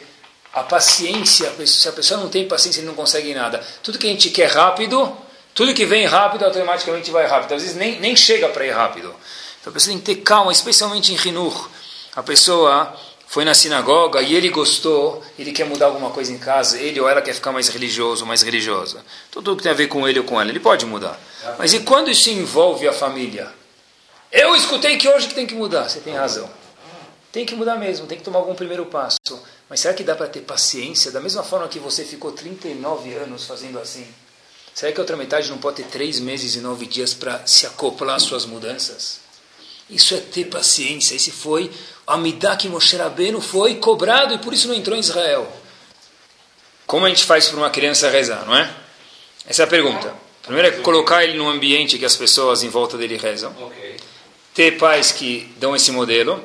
a 0.54 0.64
paciência, 0.64 1.52
se 1.66 1.88
a 1.88 1.92
pessoa 1.92 2.20
não 2.20 2.30
tem 2.30 2.48
paciência, 2.48 2.80
ele 2.80 2.88
não 2.88 2.96
consegue 2.96 3.34
nada. 3.34 3.62
Tudo 3.84 4.00
que 4.00 4.08
a 4.08 4.10
gente 4.10 4.30
quer 4.30 4.50
rápido, 4.50 5.16
tudo 5.54 5.74
que 5.74 5.86
vem 5.86 6.06
rápido, 6.06 6.46
automaticamente 6.46 7.12
vai 7.12 7.28
rápido. 7.28 7.56
Às 7.56 7.62
vezes 7.62 7.76
nem, 7.76 8.00
nem 8.00 8.16
chega 8.16 8.48
para 8.48 8.66
ir 8.66 8.72
rápido. 8.72 9.14
Então 9.60 9.70
a 9.70 9.74
pessoa 9.74 9.92
tem 9.92 10.00
que 10.00 10.16
ter 10.16 10.22
calma, 10.22 10.52
especialmente 10.52 11.12
em 11.12 11.18
Rinur. 11.18 11.70
A 12.16 12.24
pessoa 12.24 12.96
foi 13.28 13.44
na 13.44 13.54
sinagoga 13.54 14.22
e 14.22 14.34
ele 14.34 14.50
gostou, 14.50 15.22
ele 15.38 15.52
quer 15.52 15.66
mudar 15.66 15.88
alguma 15.88 16.10
coisa 16.12 16.32
em 16.32 16.38
casa, 16.38 16.80
ele 16.80 17.02
ou 17.02 17.10
ela 17.10 17.22
quer 17.22 17.34
ficar 17.34 17.52
mais 17.52 17.68
religioso, 17.68 18.26
mais 18.26 18.42
religiosa. 18.44 19.04
Tudo 19.30 19.58
que 19.58 19.64
tem 19.64 19.72
a 19.74 19.76
ver 19.76 19.88
com 19.88 20.08
ele 20.08 20.20
ou 20.20 20.26
com 20.26 20.40
ela, 20.40 20.50
ele 20.50 20.62
pode 20.62 20.86
mudar. 20.86 21.20
Mas 21.60 21.74
e 21.74 21.82
quando 21.82 22.10
isso 22.10 22.30
envolve 22.30 22.88
a 22.88 22.94
família? 22.94 23.52
Eu 24.32 24.56
escutei 24.56 24.96
que 24.96 25.10
hoje 25.10 25.28
que 25.28 25.36
tem 25.36 25.46
que 25.46 25.54
mudar, 25.54 25.90
você 25.90 26.00
tem 26.00 26.16
razão. 26.16 26.50
Tem 27.38 27.46
que 27.46 27.54
mudar 27.54 27.76
mesmo, 27.76 28.08
tem 28.08 28.18
que 28.18 28.24
tomar 28.24 28.40
algum 28.40 28.56
primeiro 28.56 28.88
passo. 28.88 29.20
Mas 29.70 29.82
será 29.82 29.94
que 29.94 30.04
dá 30.04 30.16
para 30.16 30.26
ter 30.26 30.42
paciência? 30.42 31.12
Da 31.12 31.20
mesma 31.20 31.44
forma 31.44 31.68
que 31.68 31.78
você 31.78 32.04
ficou 32.04 32.32
39 32.32 33.14
anos 33.14 33.46
fazendo 33.46 33.78
assim, 33.78 34.08
será 34.74 34.92
que 34.92 35.00
a 35.00 35.04
outra 35.04 35.16
metade 35.16 35.48
não 35.52 35.60
pode 35.60 35.76
ter 35.76 35.84
três 35.84 36.20
meses 36.20 36.56
e 36.56 36.62
nove 36.62 36.88
dias 36.88 37.14
para 37.14 37.46
se 37.46 37.68
acoplar 37.68 38.16
às 38.16 38.24
suas 38.24 38.44
mudanças? 38.48 39.20
Isso 39.88 40.16
é 40.16 40.18
ter 40.18 40.46
paciência. 40.46 41.14
Esse 41.14 41.30
foi 41.30 41.66
o 42.08 42.12
Amidah 42.12 42.58
que 42.58 42.68
Moshe 42.68 42.98
Rabbeinu 42.98 43.40
foi 43.40 43.76
cobrado 43.76 44.34
e 44.34 44.40
por 44.40 44.52
isso 44.52 44.68
não 44.68 44.74
entrou 44.74 44.98
em 44.98 45.00
Israel. 45.00 45.48
Como 46.88 47.06
a 47.06 47.10
gente 47.10 47.24
faz 47.24 47.48
para 47.50 47.58
uma 47.60 47.70
criança 47.70 48.10
rezar, 48.10 48.48
não 48.48 48.58
é? 48.58 48.74
Essa 49.46 49.62
é 49.62 49.66
a 49.66 49.68
pergunta. 49.68 50.12
Primeiro 50.42 50.70
é 50.70 50.72
colocar 50.82 51.24
ele 51.24 51.38
num 51.38 51.48
ambiente 51.48 52.00
que 52.00 52.06
as 52.06 52.16
pessoas 52.16 52.64
em 52.64 52.70
volta 52.70 52.98
dele 52.98 53.16
rezam. 53.16 53.54
Ter 54.56 54.72
pais 54.80 55.12
que 55.12 55.54
dão 55.58 55.76
esse 55.76 55.92
modelo. 55.92 56.44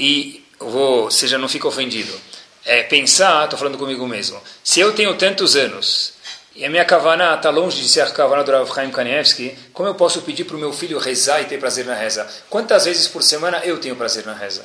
E, 0.00 0.42
vou, 0.58 1.10
seja, 1.10 1.36
não 1.36 1.46
fica 1.46 1.68
ofendido. 1.68 2.18
É 2.64 2.82
pensar, 2.82 3.44
estou 3.44 3.58
falando 3.58 3.76
comigo 3.76 4.06
mesmo, 4.08 4.40
se 4.64 4.80
eu 4.80 4.94
tenho 4.94 5.14
tantos 5.14 5.56
anos 5.56 6.14
e 6.56 6.64
a 6.64 6.70
minha 6.70 6.84
kavaná 6.86 7.34
está 7.34 7.50
longe 7.50 7.80
de 7.80 7.88
ser 7.88 8.00
a 8.00 8.10
kavaná 8.10 8.42
do 8.42 8.50
Rav 8.50 8.74
Chaim 8.74 8.90
Kanievski, 8.90 9.56
como 9.74 9.88
eu 9.88 9.94
posso 9.94 10.22
pedir 10.22 10.44
para 10.44 10.56
o 10.56 10.58
meu 10.58 10.72
filho 10.72 10.98
rezar 10.98 11.42
e 11.42 11.44
ter 11.44 11.58
prazer 11.58 11.84
na 11.84 11.94
reza? 11.94 12.26
Quantas 12.48 12.86
vezes 12.86 13.08
por 13.08 13.22
semana 13.22 13.58
eu 13.58 13.78
tenho 13.78 13.94
prazer 13.94 14.24
na 14.24 14.32
reza? 14.32 14.64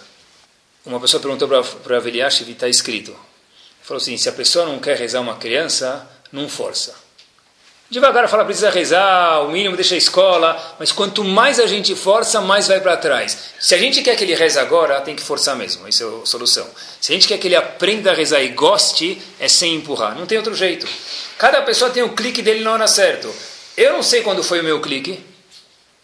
Uma 0.85 1.01
pessoa 1.01 1.21
perguntou 1.21 1.47
para 1.49 1.95
Rav 1.95 2.07
Eliashiv 2.07 2.49
está 2.49 2.69
escrito. 2.69 3.11
Ele 3.11 3.19
falou 3.83 4.01
assim, 4.01 4.15
se 4.15 4.29
a 4.29 4.33
pessoa 4.33 4.65
não 4.65 4.79
quer 4.79 4.97
rezar 4.97 5.19
uma 5.19 5.35
criança, 5.35 6.09
não 6.31 6.47
força. 6.47 6.95
Devagar 7.87 8.27
fala, 8.27 8.43
precisa 8.43 8.71
rezar, 8.71 9.41
o 9.43 9.51
mínimo 9.51 9.75
deixa 9.75 9.93
a 9.93 9.97
escola, 9.97 10.75
mas 10.79 10.91
quanto 10.91 11.23
mais 11.23 11.59
a 11.59 11.67
gente 11.67 11.93
força, 11.93 12.41
mais 12.41 12.67
vai 12.67 12.79
para 12.79 12.97
trás. 12.97 13.51
Se 13.59 13.75
a 13.75 13.77
gente 13.77 14.01
quer 14.01 14.15
que 14.15 14.23
ele 14.23 14.33
reze 14.33 14.57
agora, 14.57 14.99
tem 15.01 15.15
que 15.15 15.21
forçar 15.21 15.55
mesmo, 15.55 15.87
essa 15.87 16.03
é 16.03 16.07
a 16.07 16.25
solução. 16.25 16.67
Se 16.99 17.11
a 17.11 17.15
gente 17.15 17.27
quer 17.27 17.37
que 17.37 17.47
ele 17.47 17.55
aprenda 17.55 18.09
a 18.09 18.13
rezar 18.15 18.41
e 18.41 18.49
goste, 18.49 19.21
é 19.39 19.47
sem 19.47 19.75
empurrar, 19.75 20.17
não 20.17 20.25
tem 20.25 20.35
outro 20.35 20.55
jeito. 20.55 20.87
Cada 21.37 21.61
pessoa 21.61 21.91
tem 21.91 22.01
o 22.01 22.09
clique 22.09 22.41
dele 22.41 22.63
na 22.63 22.71
hora 22.71 22.87
certa. 22.87 23.29
Eu 23.77 23.93
não 23.93 24.01
sei 24.01 24.23
quando 24.23 24.43
foi 24.43 24.61
o 24.61 24.63
meu 24.63 24.81
clique, 24.81 25.23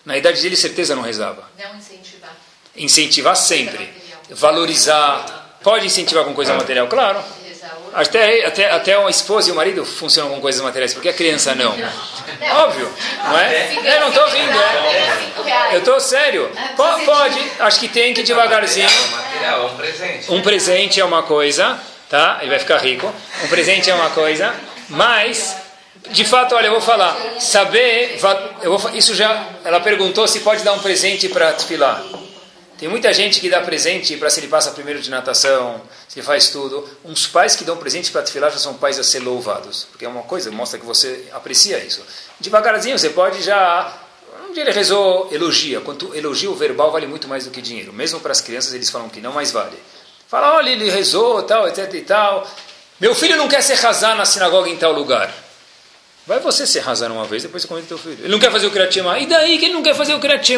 na 0.05 0.15
idade 0.15 0.39
dele 0.39 0.55
certeza 0.55 0.95
não 0.95 1.01
rezava. 1.01 1.49
Não 1.57 1.75
incentivar. 1.75 2.37
Incentivar 2.75 3.35
sempre. 3.35 3.89
Valorizar. 4.29 5.57
Pode 5.63 5.87
incentivar 5.87 6.25
com 6.25 6.33
coisa 6.33 6.53
material, 6.53 6.87
claro. 6.87 7.23
Até, 7.93 8.45
até, 8.45 8.71
até 8.71 8.95
a 8.95 9.09
esposa 9.09 9.49
e 9.49 9.51
o 9.51 9.55
marido 9.55 9.85
funcionam 9.85 10.31
com 10.31 10.41
coisas 10.41 10.61
materiais, 10.61 10.93
porque 10.93 11.09
a 11.09 11.13
criança 11.13 11.53
não. 11.55 11.71
Óbvio, 12.63 12.91
não 13.23 13.37
é? 13.37 13.95
Eu 13.95 14.01
não 14.01 14.09
estou 14.09 14.27
rindo, 14.29 14.57
é. 14.57 15.75
Eu 15.75 15.79
estou 15.79 15.99
sério. 15.99 16.49
Pode, 16.75 17.51
acho 17.59 17.79
que 17.79 17.87
tem 17.87 18.13
que 18.13 18.23
devagarzinho. 18.23 18.89
Um 20.29 20.41
presente 20.41 20.99
é 20.99 21.05
uma 21.05 21.23
coisa, 21.23 21.77
tá? 22.09 22.37
Ele 22.41 22.49
vai 22.49 22.59
ficar 22.59 22.77
rico. 22.77 23.13
Um 23.43 23.47
presente 23.47 23.89
é 23.89 23.93
uma 23.93 24.09
coisa, 24.11 24.53
mas 24.89 25.57
de 26.09 26.25
fato, 26.25 26.55
olha, 26.55 26.67
eu 26.67 26.71
vou 26.71 26.81
falar. 26.81 27.15
Saber, 27.39 28.19
eu 28.61 28.77
vou, 28.77 28.95
isso 28.95 29.13
já. 29.13 29.47
Ela 29.63 29.79
perguntou 29.79 30.27
se 30.27 30.39
pode 30.39 30.63
dar 30.63 30.73
um 30.73 30.79
presente 30.79 31.29
para 31.29 31.51
desfilar. 31.51 32.01
Tem 32.81 32.89
muita 32.89 33.13
gente 33.13 33.39
que 33.39 33.47
dá 33.47 33.61
presente 33.61 34.17
para 34.17 34.27
se 34.27 34.39
ele 34.39 34.47
passa 34.47 34.71
primeiro 34.71 34.99
de 34.99 35.11
natação, 35.11 35.79
se 36.07 36.17
ele 36.17 36.25
faz 36.25 36.49
tudo. 36.49 36.83
Uns 37.05 37.27
pais 37.27 37.55
que 37.55 37.63
dão 37.63 37.77
presente 37.77 38.09
para 38.09 38.23
tefilar 38.23 38.49
já 38.49 38.57
são 38.57 38.73
pais 38.73 38.97
a 38.97 39.03
ser 39.03 39.19
louvados, 39.19 39.85
porque 39.91 40.03
é 40.03 40.07
uma 40.07 40.23
coisa, 40.23 40.49
mostra 40.49 40.79
que 40.79 40.85
você 40.87 41.27
aprecia 41.31 41.77
isso. 41.77 42.03
Devagarzinho, 42.39 42.97
você 42.97 43.11
pode 43.11 43.43
já... 43.43 43.95
Um 44.49 44.51
dia 44.51 44.63
ele 44.63 44.71
rezou, 44.71 45.29
elogia. 45.31 45.79
Quanto 45.81 46.15
elogio 46.15 46.55
verbal 46.55 46.91
vale 46.91 47.05
muito 47.05 47.27
mais 47.27 47.45
do 47.45 47.51
que 47.51 47.61
dinheiro. 47.61 47.93
Mesmo 47.93 48.19
para 48.19 48.31
as 48.31 48.41
crianças 48.41 48.73
eles 48.73 48.89
falam 48.89 49.09
que 49.09 49.21
não, 49.21 49.31
mais 49.31 49.51
vale. 49.51 49.77
Fala, 50.27 50.55
olha, 50.55 50.71
ele 50.71 50.89
rezou, 50.89 51.43
tal, 51.43 51.67
etc 51.67 51.93
e 51.93 52.01
tal. 52.01 52.49
Meu 52.99 53.13
filho 53.13 53.37
não 53.37 53.47
quer 53.47 53.61
ser 53.61 53.75
razar 53.75 54.15
na 54.15 54.25
sinagoga 54.25 54.67
em 54.67 54.77
tal 54.77 54.91
lugar. 54.91 55.31
Vai 56.31 56.39
você 56.39 56.65
ser 56.65 56.79
razão 56.79 57.13
uma 57.13 57.25
vez, 57.25 57.43
depois 57.43 57.61
você 57.61 57.67
comenta 57.67 57.87
teu 57.89 57.97
filho. 57.97 58.19
Ele 58.21 58.29
não 58.29 58.39
quer 58.39 58.49
fazer 58.49 58.65
o 58.65 58.71
Kriyat 58.71 58.97
E 59.19 59.25
daí 59.25 59.57
que 59.57 59.65
ele 59.65 59.73
não 59.73 59.83
quer 59.83 59.93
fazer 59.93 60.13
o 60.13 60.19
Kriyat 60.21 60.49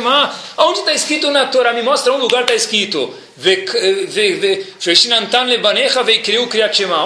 Onde 0.56 0.82
está 0.82 0.94
escrito 0.94 1.32
na 1.32 1.48
Torá? 1.48 1.74
Me 1.74 1.82
mostra 1.82 2.14
um 2.14 2.18
lugar 2.18 2.42
está 2.42 2.54
escrito. 2.54 3.12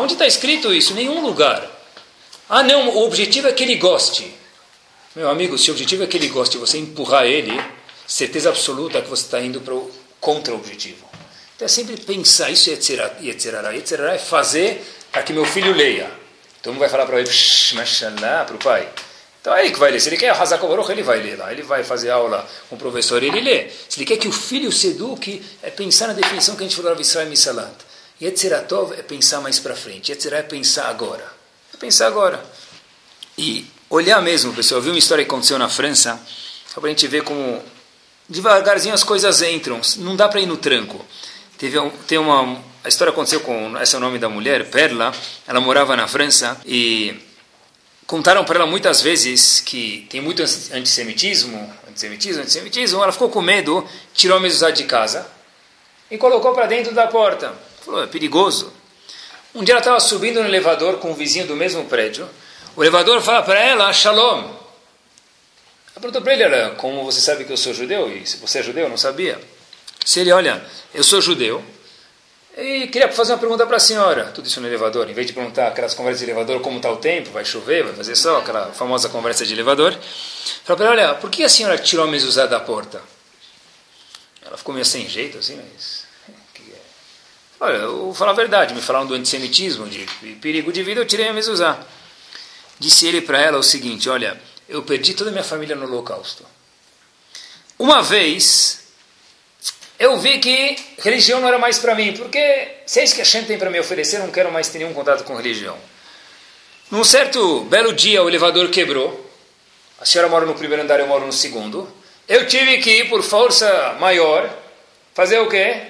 Onde 0.02 0.14
está 0.14 0.28
escrito 0.28 0.74
isso? 0.74 0.94
Nenhum 0.96 1.22
lugar. 1.22 1.66
Ah, 2.50 2.62
não, 2.62 2.90
o 2.90 3.06
objetivo 3.06 3.48
é 3.48 3.54
que 3.54 3.64
ele 3.64 3.76
goste. 3.76 4.34
Meu 5.16 5.30
amigo, 5.30 5.58
se 5.58 5.72
o 5.72 5.74
objetivo 5.74 6.04
é 6.04 6.08
que 6.08 6.18
ele 6.18 6.28
goste 6.28 6.58
você 6.58 6.78
empurrar 6.78 7.24
ele, 7.24 7.58
certeza 8.06 8.50
absoluta 8.50 9.02
que 9.02 9.10
você 9.10 9.24
está 9.24 9.40
indo 9.40 9.62
para 9.62 9.76
o 9.76 9.90
contra 10.20 10.54
o 10.54 10.58
objetivo. 10.58 11.10
Então 11.56 11.66
é 11.66 11.70
sempre 11.70 11.96
pensar, 11.96 12.50
isso 12.50 12.70
é 12.70 12.74
Yetzirará. 12.74 13.72
Yetzirará 13.72 14.14
é 14.14 14.18
fazer 14.18 14.86
para 15.10 15.24
que 15.24 15.32
meu 15.32 15.46
filho 15.46 15.74
leia. 15.74 16.17
Todo 16.68 16.74
mundo 16.74 16.82
vai 16.82 16.90
falar 16.90 17.06
para 17.06 17.22
ele, 17.22 17.30
mashallah, 17.76 18.44
para 18.44 18.56
o 18.58 18.60
pai. 18.60 18.90
Então 19.40 19.56
é 19.56 19.62
ele 19.62 19.72
que 19.72 19.80
vai 19.80 19.90
ler. 19.90 20.02
Se 20.02 20.10
ele 20.10 20.18
quer 20.18 20.32
Hazak 20.32 20.68
Baruch, 20.68 20.92
ele 20.92 21.02
vai 21.02 21.22
ler 21.22 21.38
lá. 21.38 21.50
Ele 21.50 21.62
vai 21.62 21.82
fazer 21.82 22.10
aula 22.10 22.46
com 22.70 22.76
o 22.76 22.78
professor 22.78 23.24
e 23.24 23.28
ele 23.28 23.40
lê. 23.40 23.70
Se 23.88 23.98
ele 23.98 24.06
quer 24.06 24.18
que 24.18 24.28
o 24.28 24.34
filho 24.34 24.70
se 24.70 24.88
eduque, 24.88 25.42
é 25.64 25.70
pensar 25.70 26.08
na 26.08 26.14
definição 26.14 26.58
que 26.58 26.66
a 26.66 26.68
gente 26.68 26.76
falou 26.76 26.94
de 26.94 27.04
Israel 27.04 27.30
Misalat. 27.30 27.72
Yetzeratov 28.22 28.92
é 29.00 29.02
pensar 29.02 29.40
mais 29.40 29.60
para 29.60 29.78
frente. 29.78 30.12
Yetzerah 30.12 30.40
é 30.40 30.44
pensar 30.44 30.90
agora. 30.90 31.26
É 31.74 31.78
pensar 31.78 32.06
agora. 32.08 32.44
E 33.38 33.66
olhar 33.90 34.22
mesmo, 34.22 34.52
pessoal. 34.52 34.80
Eu 34.80 34.84
vi 34.84 34.90
uma 34.90 35.00
história 35.00 35.24
que 35.24 35.32
aconteceu 35.32 35.58
na 35.58 35.70
França, 35.70 36.20
só 36.68 36.82
para 36.82 36.90
a 36.90 36.90
gente 36.90 37.08
ver 37.08 37.24
como 37.24 37.64
devagarzinho 38.28 38.94
as 38.94 39.06
coisas 39.06 39.42
entram. 39.42 39.80
Não 40.00 40.18
dá 40.18 40.28
para 40.28 40.42
ir 40.42 40.46
no 40.46 40.58
tranco. 40.58 41.06
Teve 41.58 41.80
um, 41.80 41.90
tem 41.90 42.18
uma, 42.18 42.62
a 42.88 42.90
história 42.90 43.12
aconteceu 43.12 43.42
com, 43.42 43.78
esse 43.82 43.96
é 43.96 43.98
o 43.98 44.02
nome 44.02 44.18
da 44.18 44.30
mulher, 44.30 44.70
Perla, 44.70 45.14
ela 45.46 45.60
morava 45.60 45.94
na 45.98 46.08
França 46.08 46.58
e 46.66 47.14
contaram 48.06 48.46
para 48.46 48.60
ela 48.60 48.66
muitas 48.66 49.02
vezes 49.02 49.60
que 49.60 50.08
tem 50.10 50.22
muito 50.22 50.42
antissemitismo, 50.42 51.70
antissemitismo, 51.90 52.44
antissemitismo, 52.44 53.04
ela 53.04 53.12
ficou 53.12 53.30
com 53.30 53.42
medo, 53.42 53.86
tirou 54.14 54.38
a 54.38 54.40
mesa 54.40 54.72
de 54.72 54.86
casa 54.86 55.30
e 56.10 56.18
colocou 56.18 56.54
para 56.54 56.66
dentro 56.66 56.94
da 56.94 57.08
porta. 57.08 57.54
Falou, 57.84 58.04
é 58.04 58.08
perigoso. 58.08 58.72
Um 59.54 59.66
dia 59.66 59.74
ela 59.74 59.82
estava 59.82 60.00
subindo 60.00 60.42
no 60.42 60.48
elevador 60.48 60.96
com 61.00 61.12
um 61.12 61.14
vizinho 61.14 61.46
do 61.46 61.58
mesmo 61.58 61.84
prédio, 61.88 62.26
o 62.74 62.82
elevador 62.82 63.22
fala 63.22 63.44
para 63.44 63.60
ela, 63.60 63.92
shalom. 63.92 64.46
Ela 64.46 66.00
perguntou 66.00 66.22
para 66.22 66.34
ele, 66.34 66.70
como 66.78 67.04
você 67.04 67.20
sabe 67.20 67.44
que 67.44 67.52
eu 67.52 67.58
sou 67.58 67.74
judeu? 67.74 68.10
E 68.16 68.26
se 68.26 68.38
você 68.38 68.60
é 68.60 68.64
judeu, 68.64 68.86
eu 68.86 68.90
não 68.90 68.98
sabia. 68.98 69.38
Se 70.06 70.22
ele, 70.22 70.32
olha, 70.32 70.66
eu 70.94 71.04
sou 71.04 71.20
judeu, 71.20 71.62
e 72.58 72.88
queria 72.88 73.12
fazer 73.12 73.34
uma 73.34 73.38
pergunta 73.38 73.68
para 73.68 73.78
a 73.78 73.80
senhora. 73.80 74.26
Tudo 74.34 74.48
isso 74.48 74.60
no 74.60 74.68
elevador. 74.68 75.08
Em 75.08 75.14
vez 75.14 75.28
de 75.28 75.34
perguntar 75.34 75.68
aquelas 75.68 75.94
conversas 75.94 76.20
de 76.20 76.26
elevador, 76.26 76.60
como 76.60 76.78
está 76.78 76.92
o 76.92 76.98
tempo, 76.98 77.30
vai 77.30 77.46
chover, 77.46 77.84
vai 77.84 77.94
fazer 77.94 78.16
sol, 78.16 78.38
aquela 78.38 78.72
famosa 78.74 79.10
conversa 79.10 79.46
de 79.46 79.54
elevador. 79.54 79.96
Falei 80.64 80.78
para 80.78 80.86
ela, 80.86 81.12
olha, 81.12 81.16
por 81.20 81.30
que 81.30 81.44
a 81.44 81.50
senhora 81.50 81.78
tirou 81.78 82.06
a 82.06 82.08
mezuzá 82.08 82.48
da 82.48 82.60
porta? 82.60 83.00
Ela 84.44 84.58
ficou 84.58 84.74
meio 84.74 84.86
sem 84.86 85.08
jeito, 85.08 85.38
assim, 85.38 85.62
mas... 85.72 86.08
É? 86.60 87.64
Olha, 87.64 87.78
eu 87.78 87.98
vou 88.06 88.14
falar 88.14 88.32
a 88.32 88.36
verdade. 88.36 88.74
Me 88.74 88.82
falaram 88.82 89.06
do 89.06 89.14
antissemitismo, 89.14 89.88
de 89.88 90.06
perigo 90.42 90.72
de 90.72 90.84
vida, 90.84 91.02
eu 91.02 91.06
tirei 91.06 91.28
a 91.28 91.34
mezuzá. 91.34 91.80
Disse 92.80 93.08
ele 93.08 93.22
para 93.22 93.40
ela 93.40 93.58
o 93.58 93.64
seguinte, 93.64 94.10
olha, 94.10 94.40
eu 94.68 94.84
perdi 94.84 95.14
toda 95.14 95.30
a 95.30 95.34
minha 95.34 95.44
família 95.44 95.76
no 95.76 95.86
holocausto. 95.86 96.46
Uma 97.80 98.02
vez, 98.02 98.87
eu 100.00 100.18
vi 100.18 100.40
que 100.40 100.78
religião 101.00 101.40
não 101.40 101.48
era 101.48 101.58
mais 101.58 101.80
para 101.80 101.96
mim, 101.96 102.14
porque 102.14 102.68
se 102.86 103.00
é 103.00 103.04
isso 103.04 103.16
que 103.16 103.22
a 103.22 103.26
gente 103.26 103.48
tem 103.48 103.58
para 103.58 103.70
me 103.70 103.80
oferecer, 103.80 104.18
eu 104.18 104.24
não 104.24 104.32
quero 104.32 104.52
mais 104.52 104.70
ter 104.70 104.80
nenhum 104.80 104.94
contato 104.94 105.24
com 105.24 105.36
religião. 105.36 105.78
Num 106.92 107.04
certo 107.04 107.62
belo 107.62 107.94
dia, 107.94 108.24
o 108.24 108.30
elevador 108.30 108.70
quebrou. 108.70 109.26
A 110.00 110.06
senhora 110.06 110.30
mora 110.30 110.46
no 110.46 110.54
primeiro 110.54 110.84
andar, 110.84 111.00
eu 111.00 111.08
moro 111.08 111.26
no 111.26 111.34
segundo. 111.34 111.92
Eu 112.28 112.48
tive 112.48 112.78
que 112.78 112.90
ir, 112.92 113.10
por 113.10 113.24
força 113.24 113.98
maior, 114.00 114.50
fazer 115.14 115.40
o 115.40 115.50
quê? 115.50 115.82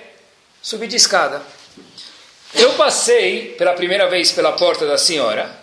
Subir 0.62 0.88
de 0.88 0.96
escada. 0.96 1.42
Eu 2.54 2.74
passei 2.74 3.56
pela 3.58 3.74
primeira 3.74 4.08
vez 4.08 4.32
pela 4.32 4.54
porta 4.54 4.88
da 4.88 4.98
senhora 4.98 5.54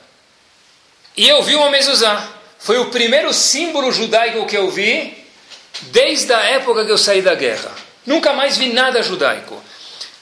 e 1.17 1.29
eu 1.29 1.43
vi 1.43 1.55
uma 1.55 1.71
mezuzá. 1.71 2.29
Foi 2.59 2.79
o 2.79 2.91
primeiro 2.91 3.33
símbolo 3.33 3.91
judaico 3.91 4.47
que 4.47 4.57
eu 4.57 4.71
vi 4.71 5.27
desde 5.83 6.33
a 6.33 6.41
época 6.41 6.85
que 6.85 6.91
eu 6.91 6.99
saí 6.99 7.23
da 7.23 7.35
guerra. 7.35 7.84
Nunca 8.07 8.33
mais 8.33 8.57
vi 8.57 8.73
nada 8.73 9.03
judaico. 9.03 9.63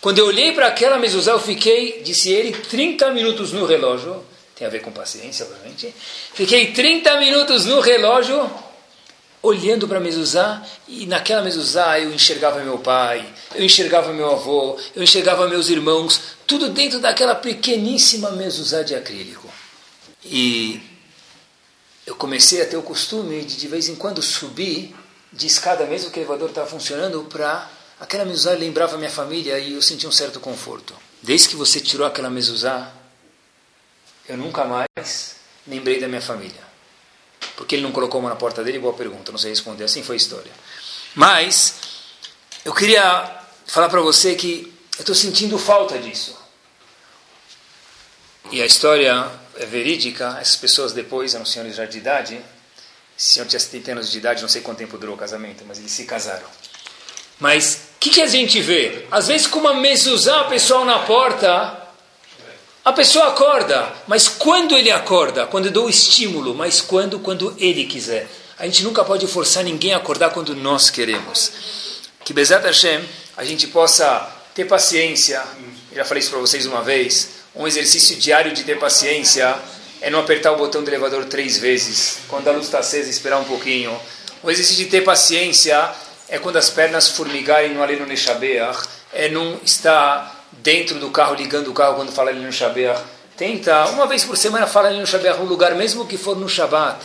Quando 0.00 0.18
eu 0.18 0.26
olhei 0.26 0.52
para 0.52 0.66
aquela 0.66 0.98
mezuzá, 0.98 1.32
eu 1.32 1.40
fiquei, 1.40 2.02
disse 2.02 2.30
ele, 2.30 2.52
30 2.52 3.12
minutos 3.12 3.52
no 3.52 3.64
relógio. 3.64 4.24
Tem 4.56 4.66
a 4.66 4.70
ver 4.70 4.80
com 4.80 4.90
paciência, 4.90 5.46
obviamente. 5.46 5.94
Fiquei 6.34 6.72
30 6.72 7.18
minutos 7.18 7.64
no 7.66 7.80
relógio, 7.80 8.50
olhando 9.42 9.88
para 9.88 9.98
a 9.98 10.00
mezuzá, 10.00 10.62
e 10.86 11.06
naquela 11.06 11.42
mezuzá 11.42 11.98
eu 11.98 12.12
enxergava 12.12 12.60
meu 12.62 12.78
pai, 12.78 13.24
eu 13.54 13.64
enxergava 13.64 14.12
meu 14.12 14.30
avô, 14.30 14.78
eu 14.94 15.02
enxergava 15.02 15.48
meus 15.48 15.68
irmãos, 15.68 16.20
tudo 16.46 16.68
dentro 16.68 16.98
daquela 17.00 17.34
pequeníssima 17.34 18.30
mezuzá 18.32 18.82
de 18.82 18.94
acrílico. 18.94 19.48
E 20.24 20.80
eu 22.06 22.14
comecei 22.14 22.60
a 22.62 22.66
ter 22.66 22.76
o 22.76 22.82
costume 22.82 23.42
de 23.42 23.56
de 23.56 23.68
vez 23.68 23.88
em 23.88 23.94
quando 23.94 24.20
subir 24.20 24.94
de 25.32 25.46
escada, 25.46 25.86
mesmo 25.86 26.10
que 26.10 26.18
o 26.18 26.20
elevador 26.20 26.50
estava 26.50 26.66
funcionando, 26.66 27.24
para 27.24 27.68
aquela 27.98 28.24
mezuzá 28.24 28.52
lembrava 28.52 28.98
minha 28.98 29.10
família 29.10 29.58
e 29.58 29.74
eu 29.74 29.82
sentia 29.82 30.08
um 30.08 30.12
certo 30.12 30.38
conforto. 30.40 30.94
Desde 31.22 31.48
que 31.48 31.56
você 31.56 31.80
tirou 31.80 32.06
aquela 32.06 32.28
mezuzá, 32.28 32.92
eu 34.28 34.36
nunca 34.36 34.64
mais 34.64 35.36
lembrei 35.66 36.00
da 36.00 36.08
minha 36.08 36.20
família. 36.20 36.72
Porque 37.56 37.74
ele 37.74 37.82
não 37.82 37.92
colocou 37.92 38.20
uma 38.20 38.30
na 38.30 38.36
porta 38.36 38.62
dele? 38.62 38.78
Boa 38.78 38.94
pergunta, 38.94 39.30
não 39.30 39.38
sei 39.38 39.50
responder. 39.50 39.84
Assim 39.84 40.02
foi 40.02 40.16
a 40.16 40.18
história. 40.18 40.52
Mas, 41.14 41.76
eu 42.64 42.74
queria 42.74 43.40
falar 43.66 43.88
para 43.88 44.00
você 44.00 44.34
que 44.34 44.72
eu 44.96 45.00
estou 45.00 45.14
sentindo 45.14 45.58
falta 45.58 45.98
disso. 45.98 46.36
E 48.50 48.60
a 48.60 48.66
história 48.66 49.30
é 49.56 49.66
verídica. 49.66 50.38
Essas 50.40 50.56
pessoas 50.56 50.92
depois 50.92 51.34
eram 51.34 51.44
senhores 51.44 51.76
já 51.76 51.84
de 51.84 51.98
idade. 51.98 52.40
Esse 53.18 53.34
senhor 53.34 53.46
tinha 53.46 53.60
70 53.60 53.92
anos 53.92 54.10
de 54.10 54.18
idade, 54.18 54.42
não 54.42 54.48
sei 54.48 54.62
quanto 54.62 54.78
tempo 54.78 54.98
durou 54.98 55.14
o 55.14 55.18
casamento, 55.18 55.64
mas 55.66 55.78
eles 55.78 55.92
se 55.92 56.04
casaram. 56.04 56.46
Mas 57.38 57.74
o 57.96 58.00
que, 58.00 58.10
que 58.10 58.22
a 58.22 58.26
gente 58.26 58.60
vê? 58.60 59.06
Às 59.10 59.28
vezes 59.28 59.46
com 59.46 59.58
uma 59.58 59.74
mezuzá, 59.74 60.44
pessoal 60.44 60.84
na 60.84 61.00
porta, 61.00 61.82
a 62.84 62.92
pessoa 62.92 63.28
acorda, 63.28 63.92
mas 64.08 64.26
quando 64.26 64.76
ele 64.76 64.90
acorda? 64.90 65.46
Quando 65.46 65.66
eu 65.66 65.72
dou 65.72 65.86
o 65.86 65.90
estímulo, 65.90 66.54
mas 66.54 66.80
quando? 66.80 67.20
Quando 67.20 67.54
ele 67.58 67.84
quiser. 67.84 68.28
A 68.58 68.64
gente 68.66 68.82
nunca 68.82 69.04
pode 69.04 69.26
forçar 69.26 69.62
ninguém 69.62 69.92
a 69.92 69.98
acordar 69.98 70.30
quando 70.30 70.54
nós 70.54 70.90
queremos. 70.90 71.52
Que 72.24 72.32
Bezat 72.32 72.64
Hashem, 72.64 73.04
a 73.36 73.44
gente 73.44 73.66
possa 73.68 74.28
ter 74.54 74.64
paciência. 74.64 75.42
Eu 75.90 75.98
já 75.98 76.04
falei 76.04 76.20
isso 76.20 76.30
para 76.30 76.40
vocês 76.40 76.66
uma 76.66 76.82
vez. 76.82 77.42
Um 77.54 77.66
exercício 77.66 78.16
diário 78.16 78.52
de 78.52 78.64
ter 78.64 78.78
paciência 78.78 79.56
é 80.02 80.10
não 80.10 80.18
apertar 80.18 80.52
o 80.52 80.56
botão 80.56 80.82
do 80.82 80.90
elevador 80.90 81.24
três 81.26 81.56
vezes. 81.56 82.18
Quando 82.28 82.48
a 82.48 82.52
luz 82.52 82.64
está 82.64 82.80
acesa, 82.80 83.08
esperar 83.08 83.38
um 83.38 83.44
pouquinho. 83.44 83.98
O 84.42 84.50
exercício 84.50 84.84
de 84.84 84.90
ter 84.90 85.02
paciência 85.02 85.90
é 86.28 86.38
quando 86.38 86.56
as 86.56 86.68
pernas 86.68 87.08
formigarem 87.08 87.72
no 87.72 87.82
Aleno 87.82 88.04
Neshabeach. 88.04 88.80
É 89.12 89.28
não 89.28 89.60
estar 89.64 90.44
dentro 90.50 90.98
do 90.98 91.10
carro, 91.10 91.36
ligando 91.36 91.68
o 91.68 91.72
carro 91.72 91.94
quando 91.94 92.10
fala 92.10 92.30
ali 92.30 92.40
no 92.40 92.52
Shabat. 92.52 93.00
Tenta, 93.36 93.86
uma 93.90 94.06
vez 94.06 94.24
por 94.24 94.36
semana, 94.36 94.66
falar 94.66 94.88
ali 94.88 94.98
no 94.98 95.06
Shabat, 95.06 95.40
um 95.40 95.44
lugar, 95.44 95.74
mesmo 95.76 96.04
que 96.04 96.18
for 96.18 96.36
no 96.36 96.48
Shabat. 96.48 96.98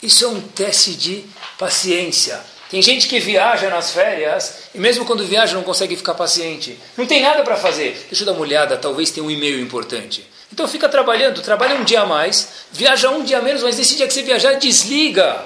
Isso 0.00 0.24
é 0.24 0.28
um 0.28 0.40
teste 0.40 0.94
de 0.94 1.24
paciência. 1.58 2.40
Tem 2.70 2.80
gente 2.80 3.08
que 3.08 3.18
viaja 3.18 3.68
nas 3.70 3.90
férias 3.90 4.54
e 4.74 4.78
mesmo 4.78 5.04
quando 5.04 5.24
viaja 5.24 5.54
não 5.54 5.62
consegue 5.62 5.96
ficar 5.96 6.14
paciente. 6.14 6.78
Não 6.96 7.06
tem 7.06 7.22
nada 7.22 7.42
para 7.42 7.56
fazer. 7.56 8.06
Deixa 8.08 8.22
eu 8.22 8.26
dar 8.26 8.32
uma 8.32 8.40
olhada, 8.40 8.76
talvez 8.76 9.10
tenha 9.10 9.24
um 9.24 9.30
e-mail 9.30 9.60
importante. 9.60 10.26
Então 10.52 10.68
fica 10.68 10.88
trabalhando, 10.88 11.42
trabalha 11.42 11.74
um 11.74 11.84
dia 11.84 12.02
a 12.02 12.06
mais, 12.06 12.48
viaja 12.72 13.10
um 13.10 13.24
dia 13.24 13.42
menos, 13.42 13.62
mas 13.62 13.76
nesse 13.76 13.96
dia 13.96 14.06
que 14.06 14.14
você 14.14 14.22
viajar, 14.22 14.54
desliga. 14.54 15.44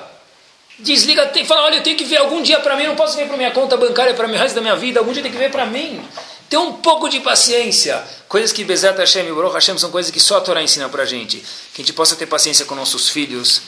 Desliga, 0.78 1.26
tem, 1.26 1.44
fala, 1.44 1.64
olha, 1.64 1.76
eu 1.76 1.82
tenho 1.82 1.96
que 1.96 2.05
ver 2.05 2.18
algum 2.18 2.42
dia 2.42 2.59
para 2.61 2.76
mim, 2.76 2.86
não 2.86 2.96
posso 2.96 3.16
ver 3.16 3.26
para 3.26 3.36
minha 3.36 3.51
conta 3.51 3.76
bancária, 3.76 4.14
para 4.14 4.26
o 4.26 4.30
resto 4.30 4.55
da 4.55 4.61
minha 4.61 4.76
vida, 4.76 5.01
algum 5.01 5.12
dia 5.12 5.22
tem 5.22 5.32
que 5.32 5.38
ver 5.38 5.51
para 5.51 5.66
mim. 5.66 6.03
Ter 6.48 6.57
um 6.57 6.74
pouco 6.74 7.09
de 7.09 7.20
paciência. 7.20 8.03
Coisas 8.28 8.51
que 8.51 8.64
Bezat 8.64 8.98
Hashem 8.98 9.28
e 9.28 9.32
Baruch 9.32 9.55
Hashem 9.55 9.78
são 9.78 9.90
coisas 9.90 10.11
que 10.11 10.18
só 10.18 10.38
a 10.38 10.40
Torá 10.40 10.61
ensina 10.61 10.88
para 10.88 11.05
a 11.05 11.07
gente. 11.07 11.38
Que 11.72 11.80
a 11.80 11.84
gente 11.84 11.92
possa 11.92 12.16
ter 12.16 12.26
paciência 12.26 12.66
com 12.66 12.74
nossos 12.74 13.09
filhos. 13.09 13.62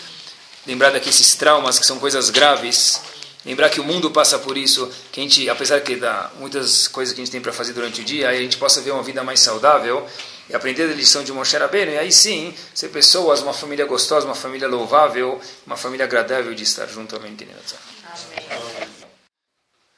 Lembrar 0.67 0.91
daqueles 0.91 1.35
traumas 1.37 1.79
que 1.79 1.87
são 1.87 2.01
coisas 2.01 2.29
graves. 2.29 3.01
Lembrar 3.47 3.69
que 3.69 3.81
o 3.81 3.85
mundo 3.85 4.11
passa 4.11 4.37
por 4.37 4.59
isso. 4.59 4.91
Que 5.13 5.21
a 5.21 5.23
gente, 5.23 5.49
apesar 5.49 5.81
que 5.81 5.95
dá 5.95 6.33
muitas 6.41 6.89
coisas 6.89 7.15
que 7.15 7.21
a 7.21 7.25
gente 7.25 7.31
tem 7.31 7.41
para 7.41 7.53
fazer 7.53 7.73
durante 7.73 8.01
o 8.01 8.05
dia, 8.05 8.29
a 8.29 8.35
gente 8.35 8.57
possa 8.57 8.81
ver 8.81 8.91
uma 8.91 9.03
vida 9.05 9.23
mais 9.23 9.39
saudável 9.39 10.05
e 10.49 10.55
aprender 10.55 10.85
a 10.85 10.95
lição 10.95 11.23
de 11.23 11.33
Moshe 11.33 11.57
Rabbeinu. 11.57 11.93
E 11.93 11.99
aí 11.99 12.13
sim, 12.13 12.55
ser 12.75 12.89
pessoas, 12.89 13.43
uma 13.43 13.53
família 13.53 13.87
gostosa, 13.87 14.27
uma 14.27 14.35
família 14.35 14.69
louvável, 14.69 15.41
uma 15.67 15.77
família 15.77 16.05
agradável 16.05 16.55
de 16.55 16.63
estar 16.63 16.87
junto. 16.87 17.17
Amém. 17.17 17.37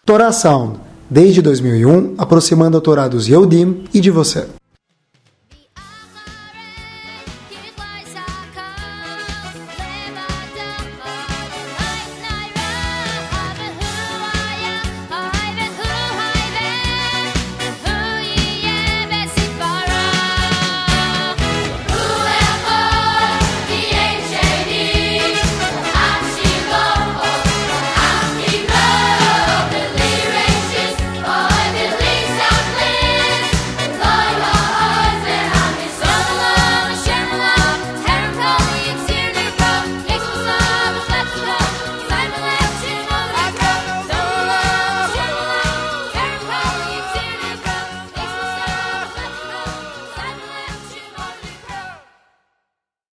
Torá 0.05 0.33
Sound 0.33 0.79
desde 1.09 1.41
2001, 1.43 2.15
aproximando 2.19 2.77
a 2.77 2.81
Torá 2.81 3.09
dos 3.09 3.29
Yehudim 3.29 3.85
e 3.93 4.01
de 4.01 4.11
você. 4.11 4.49